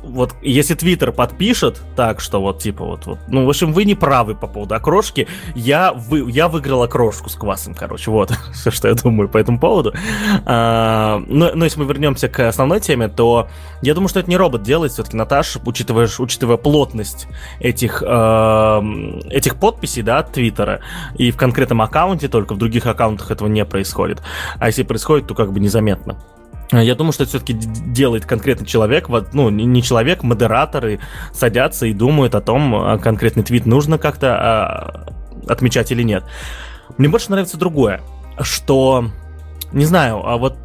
[0.08, 3.96] вот если Твиттер подпишет так, что вот типа вот, вот, ну, в общем, вы не
[3.96, 8.88] правы по поводу окрошки, я, вы, я выиграл окрошку с квасом, короче, вот все, что
[8.88, 9.93] я думаю по этому поводу.
[10.46, 13.48] А, но, но если мы вернемся к основной теме, то
[13.82, 17.28] я думаю, что это не робот делает, все-таки Наташа, учитывая, учитывая плотность
[17.60, 18.82] этих, э,
[19.30, 20.82] этих подписей, да, от Твиттера,
[21.15, 24.22] и в конкретном аккаунте, только в других аккаунтах этого не происходит.
[24.60, 26.17] А если происходит, то как бы незаметно.
[26.71, 30.99] Э, я думаю, что это все-таки делает конкретный человек, ну, не человек, модераторы
[31.34, 35.13] садятся и думают о том, а конкретный твит нужно как-то а,
[35.47, 36.23] отмечать или нет.
[36.97, 38.01] Мне больше нравится другое,
[38.41, 39.06] что,
[39.71, 40.58] не знаю, а вот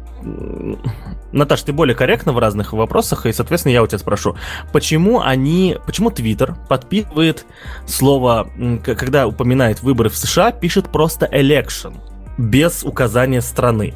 [1.33, 4.37] Наташ, ты более корректна в разных вопросах, и, соответственно, я у тебя спрошу,
[4.71, 7.45] почему они, почему Твиттер подписывает
[7.87, 8.47] слово,
[8.85, 11.97] когда упоминает выборы в США, пишет просто election,
[12.37, 13.95] без указания страны?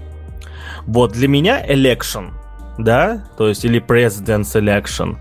[0.87, 2.31] Вот, для меня election,
[2.77, 5.17] да, то есть или president's election,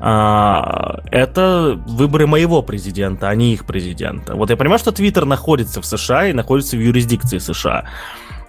[0.00, 4.34] а, это выборы моего президента, а не их президента.
[4.34, 7.84] Вот я понимаю, что Твиттер находится в США и находится в юрисдикции США.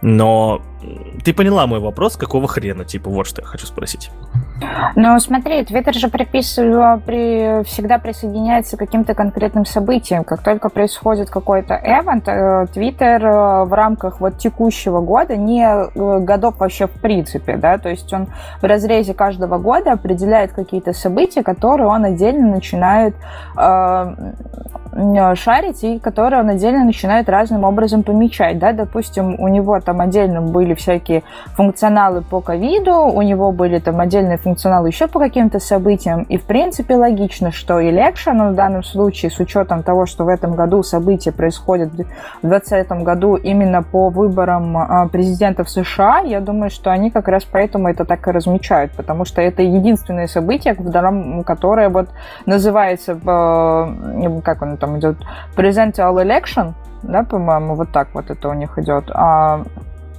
[0.01, 0.61] Но
[1.23, 4.11] ты поняла мой вопрос, какого хрена, типа, вот что я хочу спросить.
[4.95, 10.23] Ну, смотри, Твиттер же приписывал, при, всегда присоединяется к каким-то конкретным событиям.
[10.23, 16.19] Как только происходит какой-то эвент, э, Твиттер э, в рамках вот текущего года, не э,
[16.19, 18.27] годов вообще в принципе, да, то есть он
[18.61, 23.15] в разрезе каждого года определяет какие-то события, которые он отдельно начинает
[23.57, 24.15] э,
[25.35, 30.41] шарить и которые он отдельно начинает разным образом помечать, да, допустим, у него там отдельно
[30.41, 31.23] были всякие
[31.55, 36.23] функционалы по ковиду, у него были там отдельные функционалы еще по каким-то событиям.
[36.23, 40.27] И, в принципе, логично, что election ну, в данном случае, с учетом того, что в
[40.27, 46.69] этом году события происходят в 2020 году именно по выборам а, президентов США, я думаю,
[46.69, 50.75] что они как раз поэтому это так и размечают, потому что это единственное событие,
[51.45, 52.09] которое вот
[52.45, 55.17] называется, а, как он там идет,
[55.55, 59.05] presidential election, да, по-моему, вот так вот это у них идет.
[59.13, 59.63] А,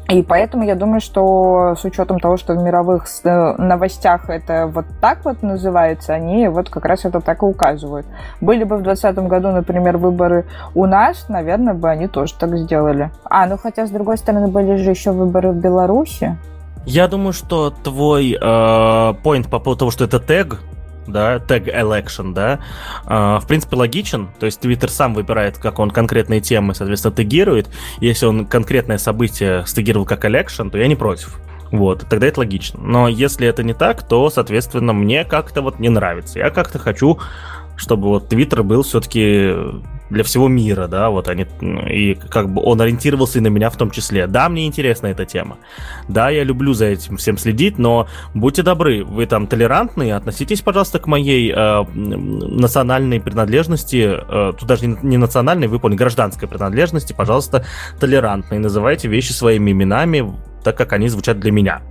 [0.08, 4.86] и поэтому я думаю, что с учетом того, что в мировых э, новостях это вот
[5.00, 8.06] так вот называется, они вот как раз это так и указывают.
[8.40, 13.10] Были бы в 2020 году, например, выборы у нас, наверное, бы они тоже так сделали.
[13.24, 16.36] А, ну хотя, с другой стороны, были же еще выборы в Беларуси.
[16.84, 20.60] Я думаю, что твой э, point по поводу того, что это тег,
[21.06, 22.60] да, tag election, да,
[23.06, 24.28] э, в принципе, логичен.
[24.38, 27.68] То есть Twitter сам выбирает, как он конкретные темы, соответственно, тегирует.
[28.00, 31.38] Если он конкретное событие стегировал как election, то я не против.
[31.72, 32.80] Вот, тогда это логично.
[32.80, 36.38] Но если это не так, то, соответственно, мне как-то вот не нравится.
[36.38, 37.18] Я как-то хочу,
[37.76, 39.52] чтобы вот Twitter был все-таки
[40.10, 41.46] для всего мира, да, вот они,
[41.90, 44.26] и как бы он ориентировался и на меня в том числе.
[44.26, 45.58] Да, мне интересна эта тема.
[46.08, 50.98] Да, я люблю за этим всем следить, но будьте добры, вы там толерантные, относитесь, пожалуйста,
[50.98, 57.12] к моей э, национальной принадлежности, э, тут даже не, не национальной, вы поняли, гражданской принадлежности,
[57.12, 57.64] пожалуйста,
[57.98, 61.82] толерантные, называйте вещи своими именами, так как они звучат для меня.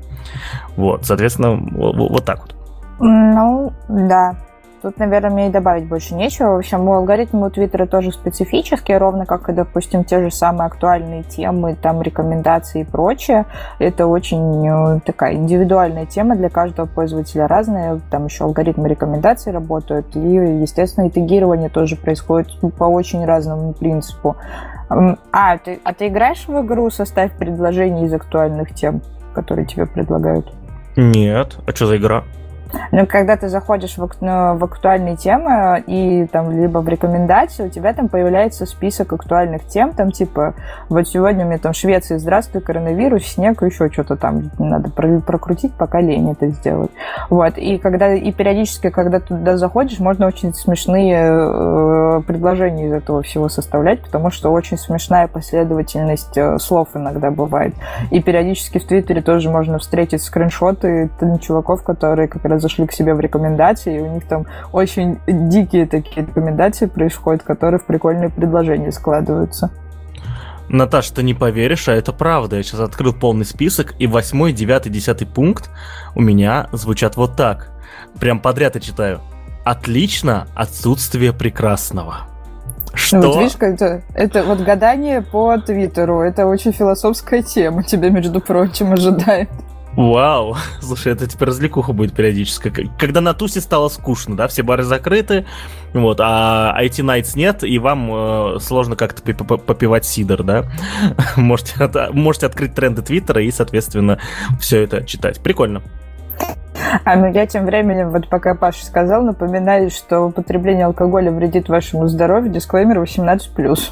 [0.75, 2.55] Вот, соответственно, вот, вот так вот.
[2.99, 4.37] Ну, да,
[4.85, 6.49] Тут, наверное, мне и добавить больше нечего.
[6.51, 11.23] В общем, алгоритмы у Твиттера тоже специфические, ровно как и, допустим, те же самые актуальные
[11.23, 13.47] темы, там, рекомендации и прочее.
[13.79, 17.99] Это очень э, такая индивидуальная тема для каждого пользователя разная.
[18.11, 24.35] Там еще алгоритмы рекомендаций работают, и, естественно, и тегирование тоже происходит по очень разному принципу.
[24.87, 29.01] А, ты, а ты играешь в игру «Составь предложение из актуальных тем»,
[29.33, 30.53] которые тебе предлагают?
[30.95, 31.57] Нет.
[31.65, 32.23] А что за игра?
[32.91, 37.69] Но когда ты заходишь в, ну, в актуальные темы и там либо в рекомендации, у
[37.69, 40.55] тебя там появляется список актуальных тем, там типа
[40.89, 46.01] вот сегодня у меня там Швеция, здравствуй, коронавирус, снег, еще что-то там надо прокрутить, пока
[46.01, 46.91] лень это сделать.
[47.29, 53.21] Вот, и когда, и периодически, когда туда заходишь, можно очень смешные э, предложения из этого
[53.21, 57.75] всего составлять, потому что очень смешная последовательность э, слов иногда бывает.
[58.11, 61.09] И периодически в Твиттере тоже можно встретить скриншоты
[61.41, 65.85] чуваков, которые как раз зашли к себе в рекомендации, и у них там очень дикие
[65.85, 69.69] такие рекомендации происходят, которые в прикольные предложения складываются.
[70.67, 72.55] Наташа, ты не поверишь, а это правда.
[72.55, 75.69] Я сейчас открыл полный список, и восьмой, девятый, десятый пункт
[76.15, 77.69] у меня звучат вот так.
[78.19, 79.21] Прям подряд я читаю.
[79.63, 82.27] Отлично, отсутствие прекрасного.
[82.95, 83.17] Что?
[83.17, 86.21] Ну, вот видишь, это, это вот гадание по Твиттеру.
[86.21, 89.49] Это очень философская тема тебя, между прочим, ожидает.
[89.95, 92.89] Вау, слушай, это теперь развлекуха будет периодически.
[92.99, 95.45] Когда на тусе стало скучно, да, все бары закрыты,
[95.93, 98.09] вот, а IT Nights нет, и вам
[98.55, 100.65] э, сложно как-то попивать сидор, да,
[101.37, 104.19] можете, от, можете открыть тренды Твиттера и, соответственно,
[104.59, 105.39] все это читать.
[105.41, 105.81] Прикольно.
[107.03, 112.07] А ну я тем временем, вот пока Паша сказал, напоминаю, что употребление алкоголя вредит вашему
[112.07, 113.91] здоровью, дисклеймер 18+.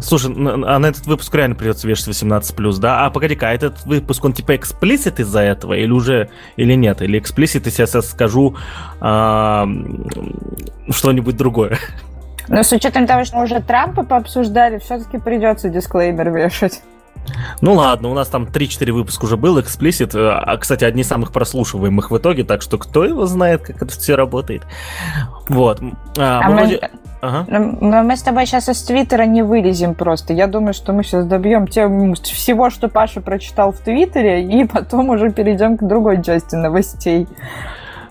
[0.00, 3.06] Слушай, а на этот выпуск реально придется вешать 18+, да?
[3.06, 5.74] А погоди-ка, а этот выпуск, он типа эксплисит из-за этого?
[5.74, 7.00] Или уже, или нет?
[7.02, 8.56] Или эксплисит, если я скажу
[9.00, 9.66] а,
[10.90, 11.78] что-нибудь другое?
[12.48, 16.82] Но с учетом того, что мы уже Трампа пообсуждали, все-таки придется дисклеймер вешать.
[17.60, 20.14] Ну ладно, у нас там 3-4 выпуска уже был, эксплисит.
[20.14, 23.82] Э, а, кстати, одни из самых прослушиваемых в итоге, так что кто его знает, как
[23.82, 24.62] это все работает.
[25.48, 25.80] Вот.
[26.18, 26.90] А, а мы, вроде...
[27.20, 27.46] ага.
[27.48, 30.32] Но мы с тобой сейчас из Твиттера не вылезем просто.
[30.32, 35.10] Я думаю, что мы сейчас добьем тем всего, что Паша прочитал в Твиттере, и потом
[35.10, 37.26] уже перейдем к другой части новостей.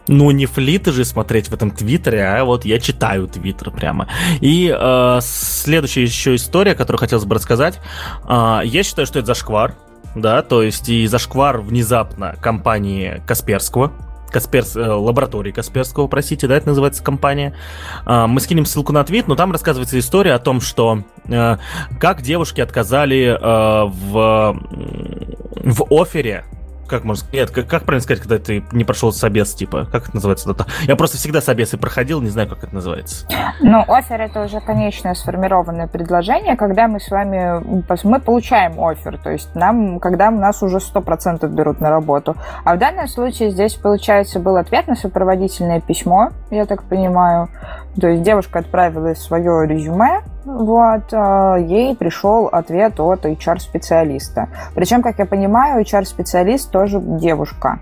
[0.08, 4.08] Ну, не флиты же смотреть в этом твиттере, а вот я читаю твиттер прямо.
[4.42, 7.80] И э, следующая еще история, которую хотелось бы рассказать.
[8.28, 9.76] Э, я считаю, что это зашквар,
[10.16, 13.94] да, то есть и зашквар внезапно компании Касперского,
[14.34, 17.56] Касперс, э, лаборатории Касперского, простите, да, это называется компания.
[18.06, 21.58] Э, мы скинем ссылку на твит, но там рассказывается история о том, что э,
[22.00, 24.60] как девушки отказали э, в,
[25.64, 26.44] в офере
[26.88, 27.34] как можно сказать?
[27.34, 30.56] Нет, как, как правильно сказать, когда ты не прошел собес, типа, как это называется?
[30.84, 33.28] Я просто всегда собесы проходил, не знаю, как это называется.
[33.62, 37.64] Ну, офер это уже конечное сформированное предложение, когда мы с вами,
[38.04, 42.36] мы получаем офер, то есть нам, когда нас уже 100% берут на работу.
[42.64, 47.50] А в данном случае здесь, получается, был ответ на сопроводительное письмо, я так понимаю.
[48.00, 54.50] То есть девушка отправила свое резюме, вот, а, ей пришел ответ от HR-специалиста.
[54.76, 57.80] Причем, как я понимаю, HR-специалист тоже девушка.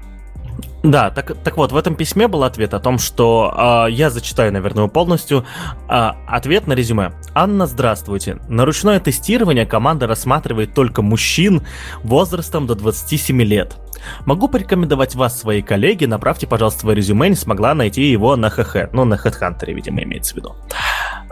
[0.83, 4.51] Да, так, так вот, в этом письме был ответ о том, что э, я зачитаю,
[4.51, 5.45] наверное, полностью.
[5.87, 7.11] Э, ответ на резюме.
[7.35, 8.39] Анна, здравствуйте.
[8.47, 11.61] На ручное тестирование команда рассматривает только мужчин
[12.03, 13.77] возрастом до 27 лет.
[14.25, 18.91] Могу порекомендовать вас своей коллеге, направьте, пожалуйста, свое резюме, не смогла найти его на ХХ,
[18.91, 20.55] ну, на HeadHunter, видимо, имеется в виду.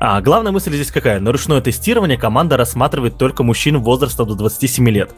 [0.02, 1.20] А, главная мысль здесь какая?
[1.20, 5.12] На ручное тестирование команда рассматривает только мужчин возраста до 27 лет.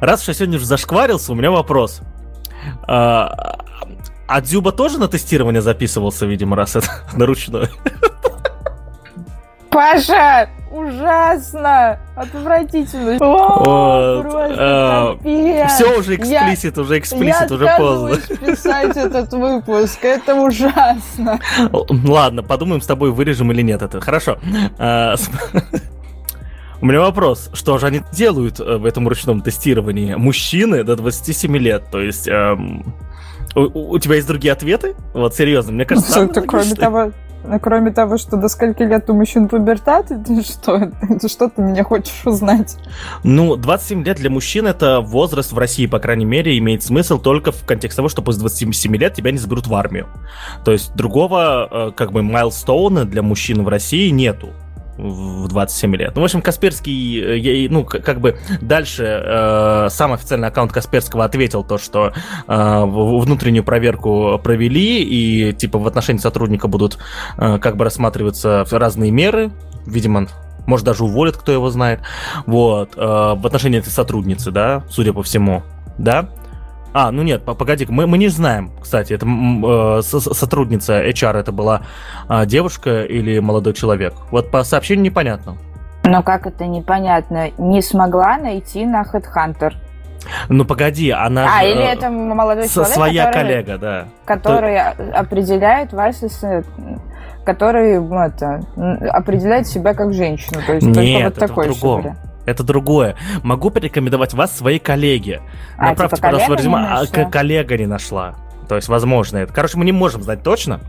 [0.00, 2.02] Раз уж я сегодня уже зашкварился, у меня вопрос.
[2.86, 3.58] А,
[4.28, 7.70] а Дзюба тоже на тестирование записывался, видимо, раз это на ручное?
[9.76, 13.18] Паша, ужасно, отвратительно.
[13.20, 18.36] О, просто а, Все уже эксплисит, уже эксплисит, уже поздно.
[18.38, 21.40] писать этот выпуск, это ужасно.
[22.06, 24.00] Ладно, подумаем с тобой, вырежем или нет это.
[24.00, 24.38] Хорошо.
[24.78, 25.16] А,
[26.80, 30.14] у меня вопрос, что же они делают э, в этом ручном тестировании?
[30.14, 32.94] Мужчины до 27 лет, то есть эм,
[33.54, 34.94] у, у тебя есть другие ответы?
[35.12, 36.22] Вот серьезно, мне кажется...
[36.34, 37.12] Ну, кроме того,
[37.60, 40.10] кроме того, что до скольки лет у мужчин пубертат,
[40.44, 40.90] что,
[41.26, 42.76] что ты меня хочешь узнать?
[43.22, 47.52] Ну, 27 лет для мужчин это возраст в России, по крайней мере, имеет смысл только
[47.52, 50.08] в контексте того, что после 27 лет тебя не заберут в армию.
[50.64, 54.50] То есть другого, э, как бы, майлстоуна для мужчин в России нету
[54.96, 56.12] в 27 лет.
[56.14, 61.64] Ну, в общем, Касперский, э, ну, как бы дальше э, сам официальный аккаунт Касперского ответил
[61.64, 62.12] то, что
[62.46, 66.98] э, внутреннюю проверку провели, и, типа, в отношении сотрудника будут
[67.36, 69.50] э, как бы рассматриваться разные меры,
[69.86, 70.26] видимо,
[70.66, 72.00] может, даже уволят, кто его знает,
[72.46, 75.62] вот, э, в отношении этой сотрудницы, да, судя по всему,
[75.98, 76.28] да,
[76.98, 81.82] а, ну нет, погоди, мы, мы не знаем, кстати, это э, сотрудница HR, это была
[82.26, 84.14] э, девушка или молодой человек.
[84.30, 85.58] Вот по сообщению непонятно.
[86.04, 87.50] Но как это непонятно?
[87.58, 89.74] Не смогла найти на HeadHunter.
[90.48, 94.08] Ну погоди, она А, же, или это молодой человек, своя который, коллега, да.
[94.24, 95.18] Который То...
[95.18, 96.24] определяет вас,
[97.44, 98.62] который это,
[99.10, 100.62] определяет себя как женщину.
[100.66, 103.16] То есть Нет, вот это такой в другом это другое.
[103.42, 105.42] Могу порекомендовать вас своей коллеге.
[105.76, 107.26] А, Направьте, типа, пожалуйста, резюме.
[107.26, 108.34] А, коллега не нашла.
[108.68, 109.52] То есть, возможно, это.
[109.52, 110.80] Короче, мы не можем знать точно.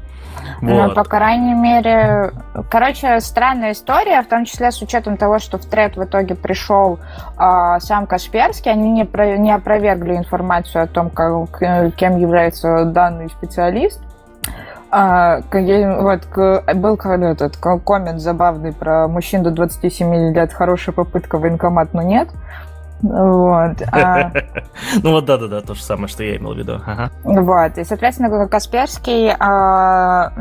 [0.62, 0.88] Ну, вот.
[0.88, 2.32] Ну, по крайней мере,
[2.70, 7.00] короче, странная история, в том числе с учетом того, что в тред в итоге пришел
[7.38, 11.60] э, сам Касперский, они не, про, не опровергли информацию о том, как,
[11.95, 14.01] кем является данный специалист.
[14.90, 15.42] А,
[16.02, 16.28] вот
[16.76, 22.30] был этот коммент забавный про мужчин до 27 лет, хорошая попытка военкомат, но нет.
[23.02, 23.82] Вот.
[23.91, 24.32] А...
[25.02, 26.80] ну вот да-да-да, то же самое, что я имел в виду.
[26.86, 27.10] Ага.
[27.24, 27.78] Вот.
[27.78, 30.32] И, соответственно, Касперский а,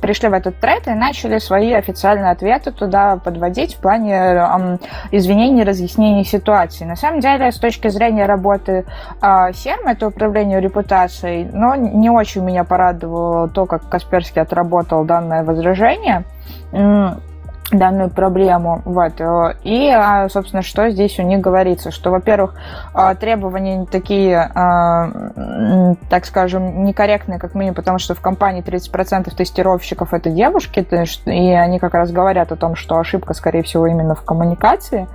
[0.00, 4.78] пришли в этот тред и начали свои официальные ответы туда подводить в плане а,
[5.10, 6.84] извинений, разъяснений ситуации.
[6.84, 8.84] На самом деле, с точки зрения работы
[9.20, 15.44] а, СЕРМ, это управление репутацией, но не очень меня порадовало то, как Касперский отработал данное
[15.44, 16.24] возражение
[17.70, 18.82] данную проблему.
[18.84, 19.20] Вот.
[19.20, 21.90] Э, и, а, собственно, что здесь у них говорится?
[21.90, 22.54] Что, во-первых,
[22.92, 25.08] а, требования такие, а,
[26.08, 30.86] так скажем, некорректные, как минимум, потому что в компании 30% тестировщиков это девушки,
[31.26, 35.08] и они как раз говорят о том, что ошибка, скорее всего, именно в коммуникации.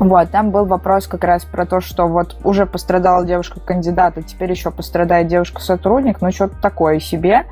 [0.00, 4.70] Вот, там был вопрос как раз про то, что вот уже пострадала девушка-кандидата, теперь еще
[4.70, 7.44] пострадает девушка-сотрудник, ну что-то такое себе.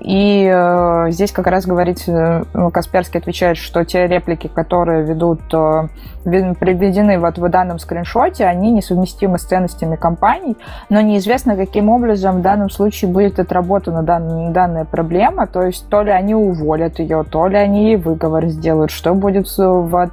[0.00, 5.88] И э, здесь как раз говорится, ну, Касперский отвечает, что те реплики, которые ведут, э,
[6.24, 10.56] приведены вот в данном скриншоте, они несовместимы с ценностями компаний,
[10.90, 16.02] но неизвестно, каким образом в данном случае будет отработана дан, данная проблема, то есть то
[16.02, 20.10] ли они уволят ее, то ли они ей выговор сделают, что будет с,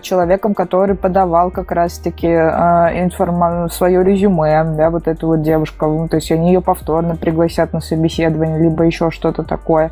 [0.00, 6.16] человеком, который подавал как раз-таки э, информа- свое резюме, да, вот эту вот девушку, то
[6.16, 9.90] есть они ее повторно пригласят на собеседование, либо еще что-то такое.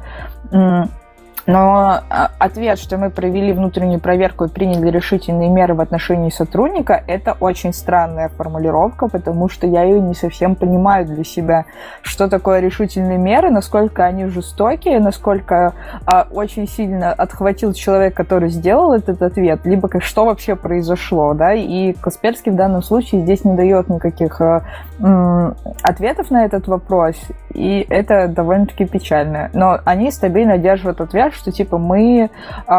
[1.47, 7.03] Но а, ответ, что мы провели внутреннюю проверку и приняли решительные меры в отношении сотрудника,
[7.07, 11.67] это очень странная формулировка, потому что я ее не совсем понимаю для себя,
[12.03, 15.75] что такое решительные меры, насколько они жестокие, насколько
[16.07, 21.53] а, очень сильно отхватил человек, который сделал этот ответ, либо как, что вообще произошло, да,
[21.53, 24.63] и Касперский в данном случае здесь не дает никаких а,
[24.99, 27.17] м, ответов на этот вопрос,
[27.53, 29.51] и это довольно-таки печально.
[29.53, 32.31] Но они стабильно держат ответ, что типа мы
[32.67, 32.73] э,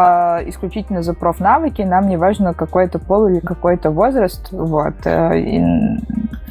[0.48, 4.94] исключительно за профнавыки, нам не важно какой-то пол или какой-то возраст, вот.
[5.04, 5.60] Э, и,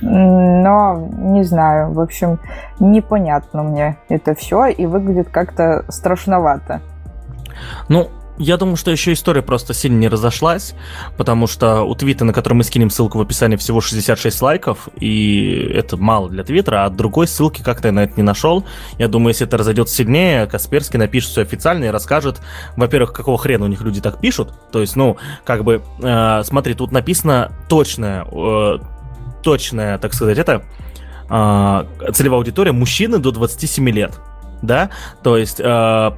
[0.01, 2.39] но не знаю, в общем,
[2.79, 6.81] непонятно мне это все и выглядит как-то страшновато.
[7.89, 10.73] Ну, я думаю, что еще история просто сильно не разошлась,
[11.17, 15.71] потому что у твита, на который мы скинем ссылку в описании, всего 66 лайков, и
[15.73, 18.65] это мало для твиттера, а другой ссылки как-то я на это не нашел.
[18.97, 22.41] Я думаю, если это разойдется сильнее, Касперский напишет все официально и расскажет,
[22.75, 26.73] во-первых, какого хрена у них люди так пишут, то есть, ну, как бы, э, смотри,
[26.73, 28.79] тут написано точное, э,
[29.43, 30.63] точное, так сказать, это
[31.29, 34.19] э, целевая аудитория мужчины до 27 лет
[34.65, 34.89] да,
[35.23, 36.11] то есть э,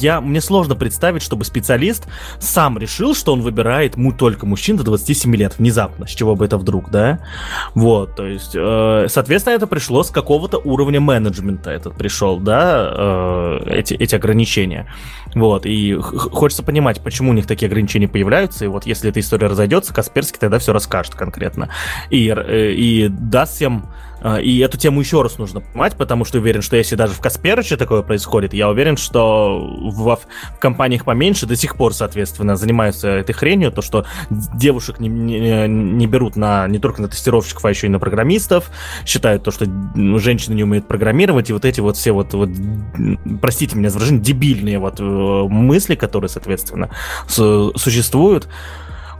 [0.00, 2.06] я, мне сложно представить, чтобы специалист
[2.38, 6.44] сам решил, что он выбирает му только мужчин до 27 лет, внезапно, с чего бы
[6.44, 7.20] это вдруг, да,
[7.74, 13.58] вот, то есть, э, соответственно, это пришло с какого-то уровня менеджмента, этот пришел, да, э,
[13.66, 14.86] эти, эти ограничения,
[15.34, 19.46] вот, и хочется понимать, почему у них такие ограничения появляются, и вот если эта история
[19.46, 21.68] разойдется, Касперский тогда все расскажет конкретно,
[22.10, 23.86] и, э, и даст всем
[24.40, 27.76] и эту тему еще раз нужно понимать, потому что уверен, что если даже в Касперыче
[27.76, 33.32] такое происходит, я уверен, что в, в компаниях поменьше до сих пор, соответственно, занимаются этой
[33.32, 37.86] хренью, то, что девушек не, не, не берут на, не только на тестировщиков, а еще
[37.86, 38.70] и на программистов,
[39.04, 39.66] считают то, что
[40.18, 42.50] женщины не умеют программировать, и вот эти вот все вот, вот
[43.40, 46.90] простите меня за выражение, дебильные вот э, мысли, которые, соответственно,
[47.26, 48.48] существуют,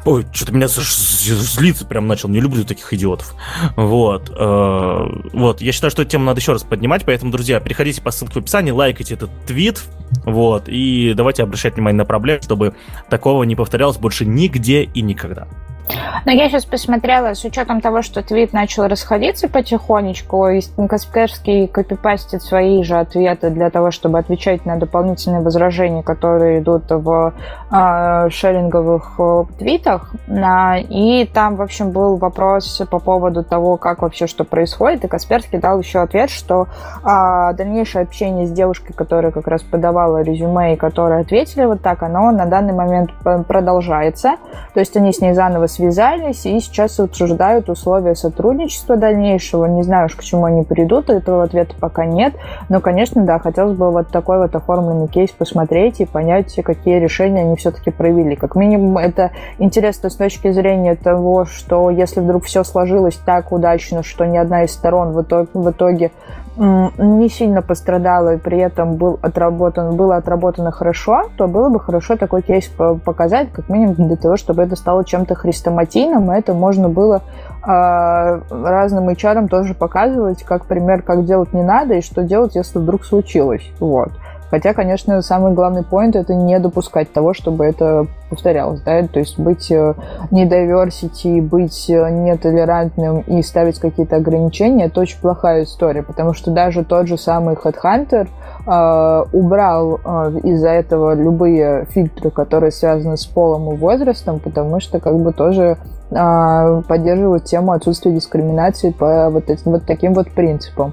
[0.05, 2.29] Ой, что-то меня злиться прям начал.
[2.29, 3.35] Не люблю таких идиотов.
[3.77, 4.31] Вот.
[4.37, 5.61] Э, вот.
[5.61, 7.05] Я считаю, что эту тему надо еще раз поднимать.
[7.05, 9.83] Поэтому, друзья, переходите по ссылке в описании, лайкайте этот твит.
[10.25, 10.65] Вот.
[10.67, 12.75] И давайте обращать внимание на проблемы, чтобы
[13.11, 15.47] такого не повторялось больше нигде и никогда.
[16.25, 22.43] Но я сейчас посмотрела, с учетом того, что твит начал расходиться потихонечку, и Касперский копипастит
[22.43, 27.35] свои же ответы для того, чтобы отвечать на дополнительные возражения, которые идут в
[27.71, 30.13] э, шеринговых э, твитах.
[30.29, 35.09] Э, и там, в общем, был вопрос по поводу того, как вообще что происходит, и
[35.09, 36.69] Касперский дал еще ответ, что
[37.05, 42.03] э, дальнейшее общение с девушкой, которая как раз подавала резюме и которая ответили вот так,
[42.03, 43.11] оно на данный момент
[43.47, 44.37] продолжается.
[44.75, 49.65] То есть они с ней заново связались и сейчас обсуждают условия сотрудничества дальнейшего.
[49.67, 52.35] Не знаю уж, к чему они придут, этого ответа пока нет.
[52.69, 57.41] Но, конечно, да, хотелось бы вот такой вот оформленный кейс посмотреть и понять, какие решения
[57.41, 58.37] они все-таки провели.
[58.37, 64.05] Как минимум, это интересно с точки зрения того, что если вдруг все сложилось так удачно,
[64.05, 66.13] что ни одна из сторон в итоге, в итоге
[66.57, 72.17] не сильно пострадала и при этом был отработан, было отработано хорошо, то было бы хорошо
[72.17, 72.71] такой кейс
[73.05, 77.23] показать, как минимум для того, чтобы это стало чем-то хрестоматийным, и это можно было
[77.67, 82.79] э, разным HR тоже показывать, как пример, как делать не надо и что делать, если
[82.79, 83.71] вдруг случилось.
[83.81, 84.11] Вот.
[84.53, 89.39] Хотя, конечно, самый главный поинт это не допускать того, чтобы это повторялось, да, то есть
[89.39, 89.95] быть э,
[90.31, 96.51] не diversity, быть э, нетолерантным и ставить какие-то ограничения, это очень плохая история, потому что
[96.51, 98.29] даже тот же самый Headhunter
[98.67, 105.01] э, убрал э, из-за этого любые фильтры, которые связаны с полом и возрастом, потому что
[105.01, 105.79] как бы тоже
[106.11, 110.93] э, поддерживают тему отсутствия дискриминации по вот, этим, вот таким вот принципам.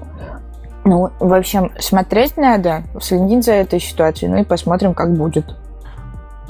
[0.84, 5.44] Ну, в общем, смотреть надо, следить за этой ситуацией, ну и посмотрим, как будет.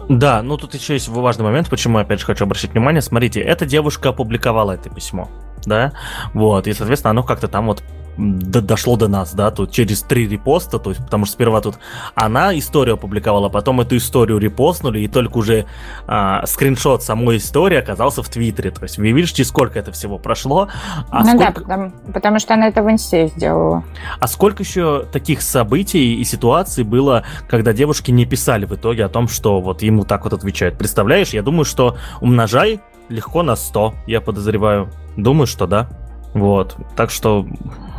[0.08, 3.00] Да, ну тут еще есть важный момент, почему я опять же хочу обращать внимание.
[3.00, 5.28] Смотрите, эта девушка опубликовала это письмо,
[5.66, 5.92] да,
[6.32, 7.82] вот, и, соответственно, оно как-то там вот
[8.20, 11.76] дошло до нас, да, тут через три репоста, то есть, потому что сперва тут
[12.14, 15.66] она историю опубликовала, потом эту историю репостнули, и только уже
[16.06, 18.70] а, скриншот самой истории оказался в Твиттере.
[18.70, 20.68] То есть вы видите, сколько это всего прошло.
[21.10, 21.44] А ну сколько...
[21.44, 23.84] да, потому, потому что она это в инсте сделала.
[24.18, 29.08] А сколько еще таких событий и ситуаций было, когда девушки не писали в итоге о
[29.08, 30.76] том, что вот ему так вот отвечают?
[30.76, 34.90] Представляешь, я думаю, что умножай легко на 100, я подозреваю.
[35.16, 35.88] Думаю, что да.
[36.32, 37.46] Вот, так что,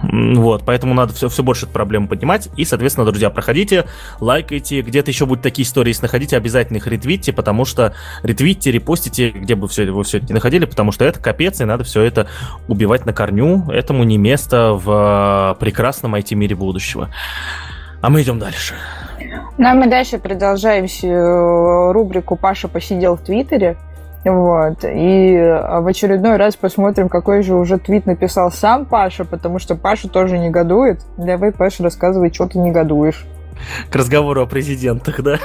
[0.04, 2.50] вот, поэтому надо все, все больше эту проблему поднимать.
[2.58, 3.86] И, соответственно, друзья, проходите,
[4.20, 7.94] лайкайте, где-то еще будут такие истории, если находите, обязательно их ретвитьте, потому что
[8.24, 11.66] ретвитьте, репостите, где бы все, вы все это не находили, потому что это капец, и
[11.66, 12.28] надо все это
[12.68, 13.70] убивать на корню.
[13.70, 17.10] Этому не место в прекрасном IT-мире будущего.
[18.02, 18.74] А мы идем дальше.
[19.58, 23.78] Ну, а мы дальше продолжаем э, рубрику «Паша посидел в Твиттере».
[24.24, 24.84] Вот.
[24.84, 29.76] И а, в очередной раз посмотрим, какой же уже твит написал сам Паша, потому что
[29.76, 31.02] Паша тоже негодует.
[31.18, 33.26] Давай, Паша, рассказывай, что ты негодуешь.
[33.90, 35.38] К разговору о президентах, да?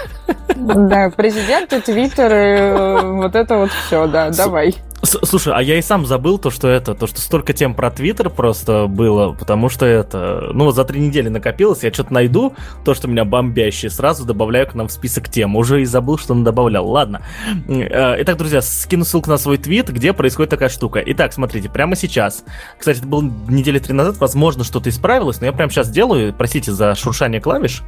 [0.54, 4.74] Да, президенты, твиттер, э, вот это вот все, да, давай.
[5.07, 8.28] Слушай, а я и сам забыл то, что это, то, что столько тем про Твиттер
[8.28, 12.54] просто было, потому что это, ну, за три недели накопилось, я что-то найду,
[12.84, 15.54] то, что меня бомбящее, сразу добавляю к нам в список тем.
[15.57, 16.88] Уже и забыл, что он добавлял.
[16.88, 17.22] Ладно.
[17.68, 21.00] Э, итак, друзья, скину ссылку на свой твит, где происходит такая штука.
[21.07, 22.44] Итак, смотрите, прямо сейчас.
[22.78, 26.72] Кстати, это было недели три назад, возможно, что-то исправилось, но я прямо сейчас делаю, простите
[26.72, 27.82] за шуршание клавиш,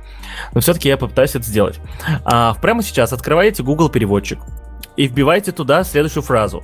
[0.55, 1.81] но все-таки я попытаюсь это сделать.
[2.25, 4.39] А, прямо сейчас открываете Google переводчик
[4.97, 6.63] и вбивайте туда следующую фразу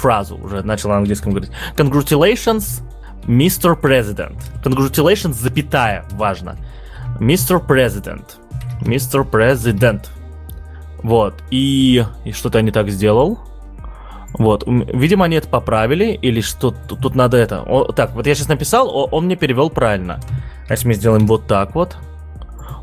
[0.00, 1.52] фразу уже начал на английском говорить.
[1.76, 2.82] Congratulations,
[3.26, 3.80] Mr.
[3.80, 4.36] President.
[4.64, 6.56] Congratulations, запятая, важно.
[7.18, 7.64] Mr.
[7.64, 8.24] President.
[8.80, 9.28] Mr.
[9.30, 10.06] President.
[11.02, 11.34] Вот.
[11.50, 13.38] И, и что-то я не так сделал.
[14.32, 17.62] Вот, видимо, они это поправили, или что тут, тут надо это.
[17.62, 20.20] О, так, вот я сейчас написал, он мне перевел правильно.
[20.68, 21.96] А мы сделаем вот так вот.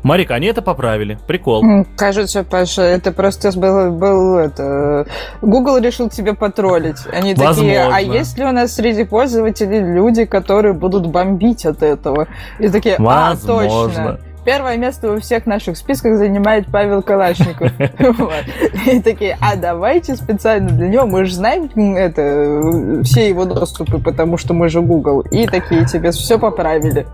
[0.02, 1.18] Марика, они это поправили.
[1.26, 1.64] Прикол.
[1.96, 5.06] Кажется, Паша, это просто был, был это...
[5.42, 6.98] Google решил тебя потроллить.
[7.12, 7.62] Они Возможно.
[7.62, 12.28] такие, а есть ли у нас среди пользователей люди, которые будут бомбить от этого?
[12.58, 14.18] И такие, а, точно.
[14.48, 17.70] Первое место во всех наших списках занимает Павел Калашников.
[18.86, 24.38] И такие, а давайте специально для него, мы же знаем это, все его доступы, потому
[24.38, 25.20] что мы же Google.
[25.30, 27.06] И такие тебе все поправили.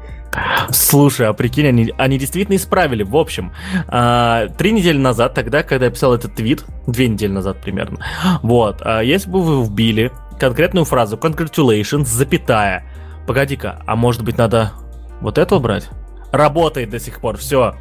[0.71, 3.03] Слушай, а прикинь, они, они действительно исправили.
[3.03, 3.53] В общем,
[3.89, 7.99] а, три недели назад, тогда, когда я писал этот твит, две недели назад примерно,
[8.43, 12.85] вот, а, если бы вы вбили конкретную фразу congratulations, запятая,
[13.27, 14.73] погоди-ка, а может быть надо
[15.21, 15.89] вот это убрать?
[16.33, 17.77] Работает до сих пор, все.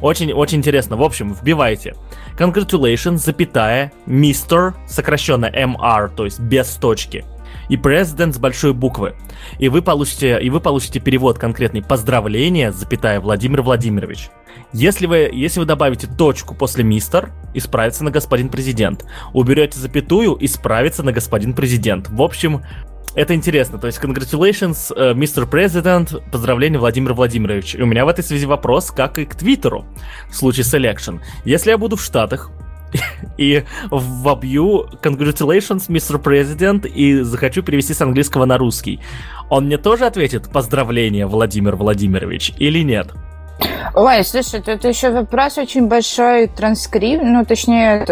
[0.00, 0.96] Очень, очень интересно.
[0.96, 1.94] В общем, вбивайте.
[2.38, 7.26] Congratulations, запятая, мистер, сокращенно MR, то есть без точки
[7.68, 9.14] и президент с большой буквы.
[9.58, 14.30] И вы получите, и вы получите перевод конкретный «Поздравление, запятая, Владимир Владимирович».
[14.72, 19.04] Если вы, если вы добавите точку после мистер, исправится на господин президент.
[19.32, 22.08] Уберете запятую, исправится на господин президент.
[22.10, 22.62] В общем,
[23.14, 23.78] это интересно.
[23.78, 27.74] То есть, congratulations, мистер uh, President, поздравления, Владимир Владимирович.
[27.74, 29.86] И у меня в этой связи вопрос, как и к Твиттеру
[30.30, 31.20] в случае selection.
[31.44, 32.50] Если я буду в Штатах,
[33.36, 36.22] и вобью congratulations, Mr.
[36.22, 39.00] President, и захочу перевести с английского на русский.
[39.50, 43.08] Он мне тоже ответит поздравления, Владимир Владимирович, или нет?
[43.94, 48.04] Ой, слушай, тут еще вопрос очень большой транскрипт, ну, точнее,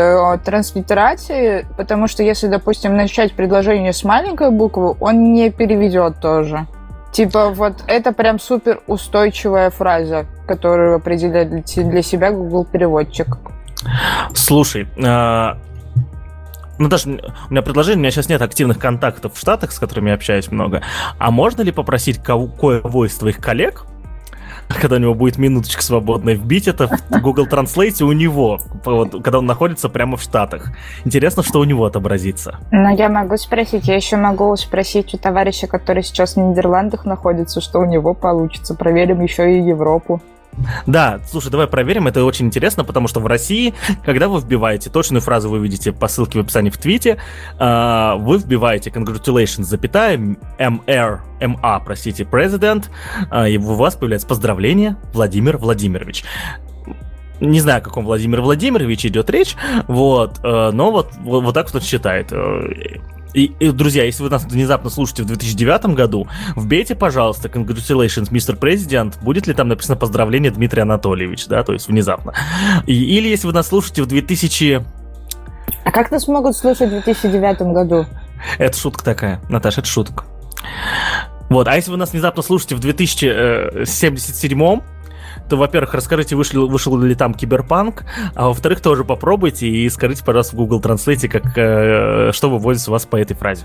[0.44, 6.66] транслитерации, потому что если, допустим, начать предложение с маленькой буквы, он не переведет тоже.
[7.12, 13.38] Типа, вот это прям супер устойчивая фраза, которую определяет для себя Google переводчик.
[14.34, 15.54] Слушай, э,
[16.78, 20.10] ну, даже у меня предложение, у меня сейчас нет активных контактов в Штатах, с которыми
[20.10, 20.82] я общаюсь много.
[21.18, 23.86] А можно ли попросить кое-кого из твоих коллег,
[24.68, 29.38] когда у него будет минуточка свободная, вбить это в Google Translate у него, вот, когда
[29.38, 30.72] он находится прямо в Штатах.
[31.04, 32.58] Интересно, что у него отобразится.
[32.72, 33.86] Ну, я могу спросить.
[33.88, 38.74] Я еще могу спросить у товарища, который сейчас в Нидерландах находится, что у него получится.
[38.74, 40.20] Проверим еще и Европу.
[40.86, 45.20] Да, слушай, давай проверим, это очень интересно, потому что в России, когда вы вбиваете, точную
[45.20, 47.18] фразу вы видите по ссылке в описании в твите,
[47.58, 52.90] э, вы вбиваете congratulations, запятая, MR, MA, простите, президент,
[53.30, 56.24] э, и у вас появляется поздравление, Владимир Владимирович
[57.38, 59.56] не знаю, о каком Владимир Владимирович идет речь,
[59.88, 62.32] вот, э, но вот, вот, так кто считает.
[63.36, 66.26] И, и, друзья, если вы нас внезапно слушаете в 2009 году,
[66.56, 71.86] вбейте, пожалуйста, congratulations, мистер президент, будет ли там написано поздравление Дмитрий Анатольевич, да, то есть
[71.86, 72.32] внезапно.
[72.86, 74.82] И, или если вы нас слушаете в 2000...
[75.84, 78.06] А как нас могут слушать в 2009 году?
[78.56, 80.24] Это шутка такая, Наташа, это шутка.
[81.50, 84.80] Вот, а если вы нас внезапно слушаете в 2077
[85.48, 90.56] то, во-первых, расскажите, вышел, вышел ли там киберпанк, а во-вторых, тоже попробуйте и скажите, пожалуйста,
[90.56, 93.64] в Google Translate, как, э, что выводится у вас по этой фразе.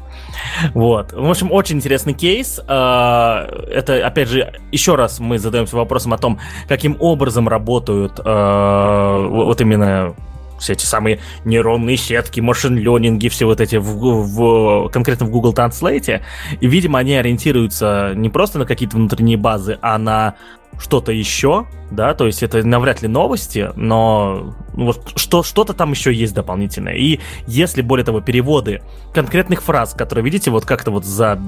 [0.73, 1.13] Вот.
[1.13, 2.59] В общем, очень интересный кейс.
[2.59, 9.27] Э, это, опять же, еще раз мы задаемся вопросом о том, каким образом работают э,
[9.29, 10.15] вот именно
[10.61, 16.21] все эти самые нейронные сетки, машин-ленинги, все вот эти в, в, конкретно в Google Translate.
[16.59, 20.35] И, видимо, они ориентируются не просто на какие-то внутренние базы, а на
[20.81, 25.91] что-то еще, да, то есть это навряд ли новости, но ну, вот что, что-то там
[25.91, 26.93] еще есть дополнительное.
[26.93, 28.81] И если, более того, переводы
[29.13, 31.39] конкретных фраз, которые, видите, вот как-то вот за,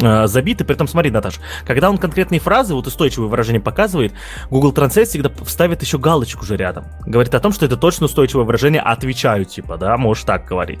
[0.00, 4.12] э, забиты, при этом, смотри, Наташ, когда он конкретные фразы, вот устойчивые выражения показывает,
[4.50, 6.84] Google Translate всегда вставит еще галочку уже рядом.
[7.06, 10.80] Говорит о том, что это точно устойчивое выражение, отвечаю, типа, да, можешь так говорить.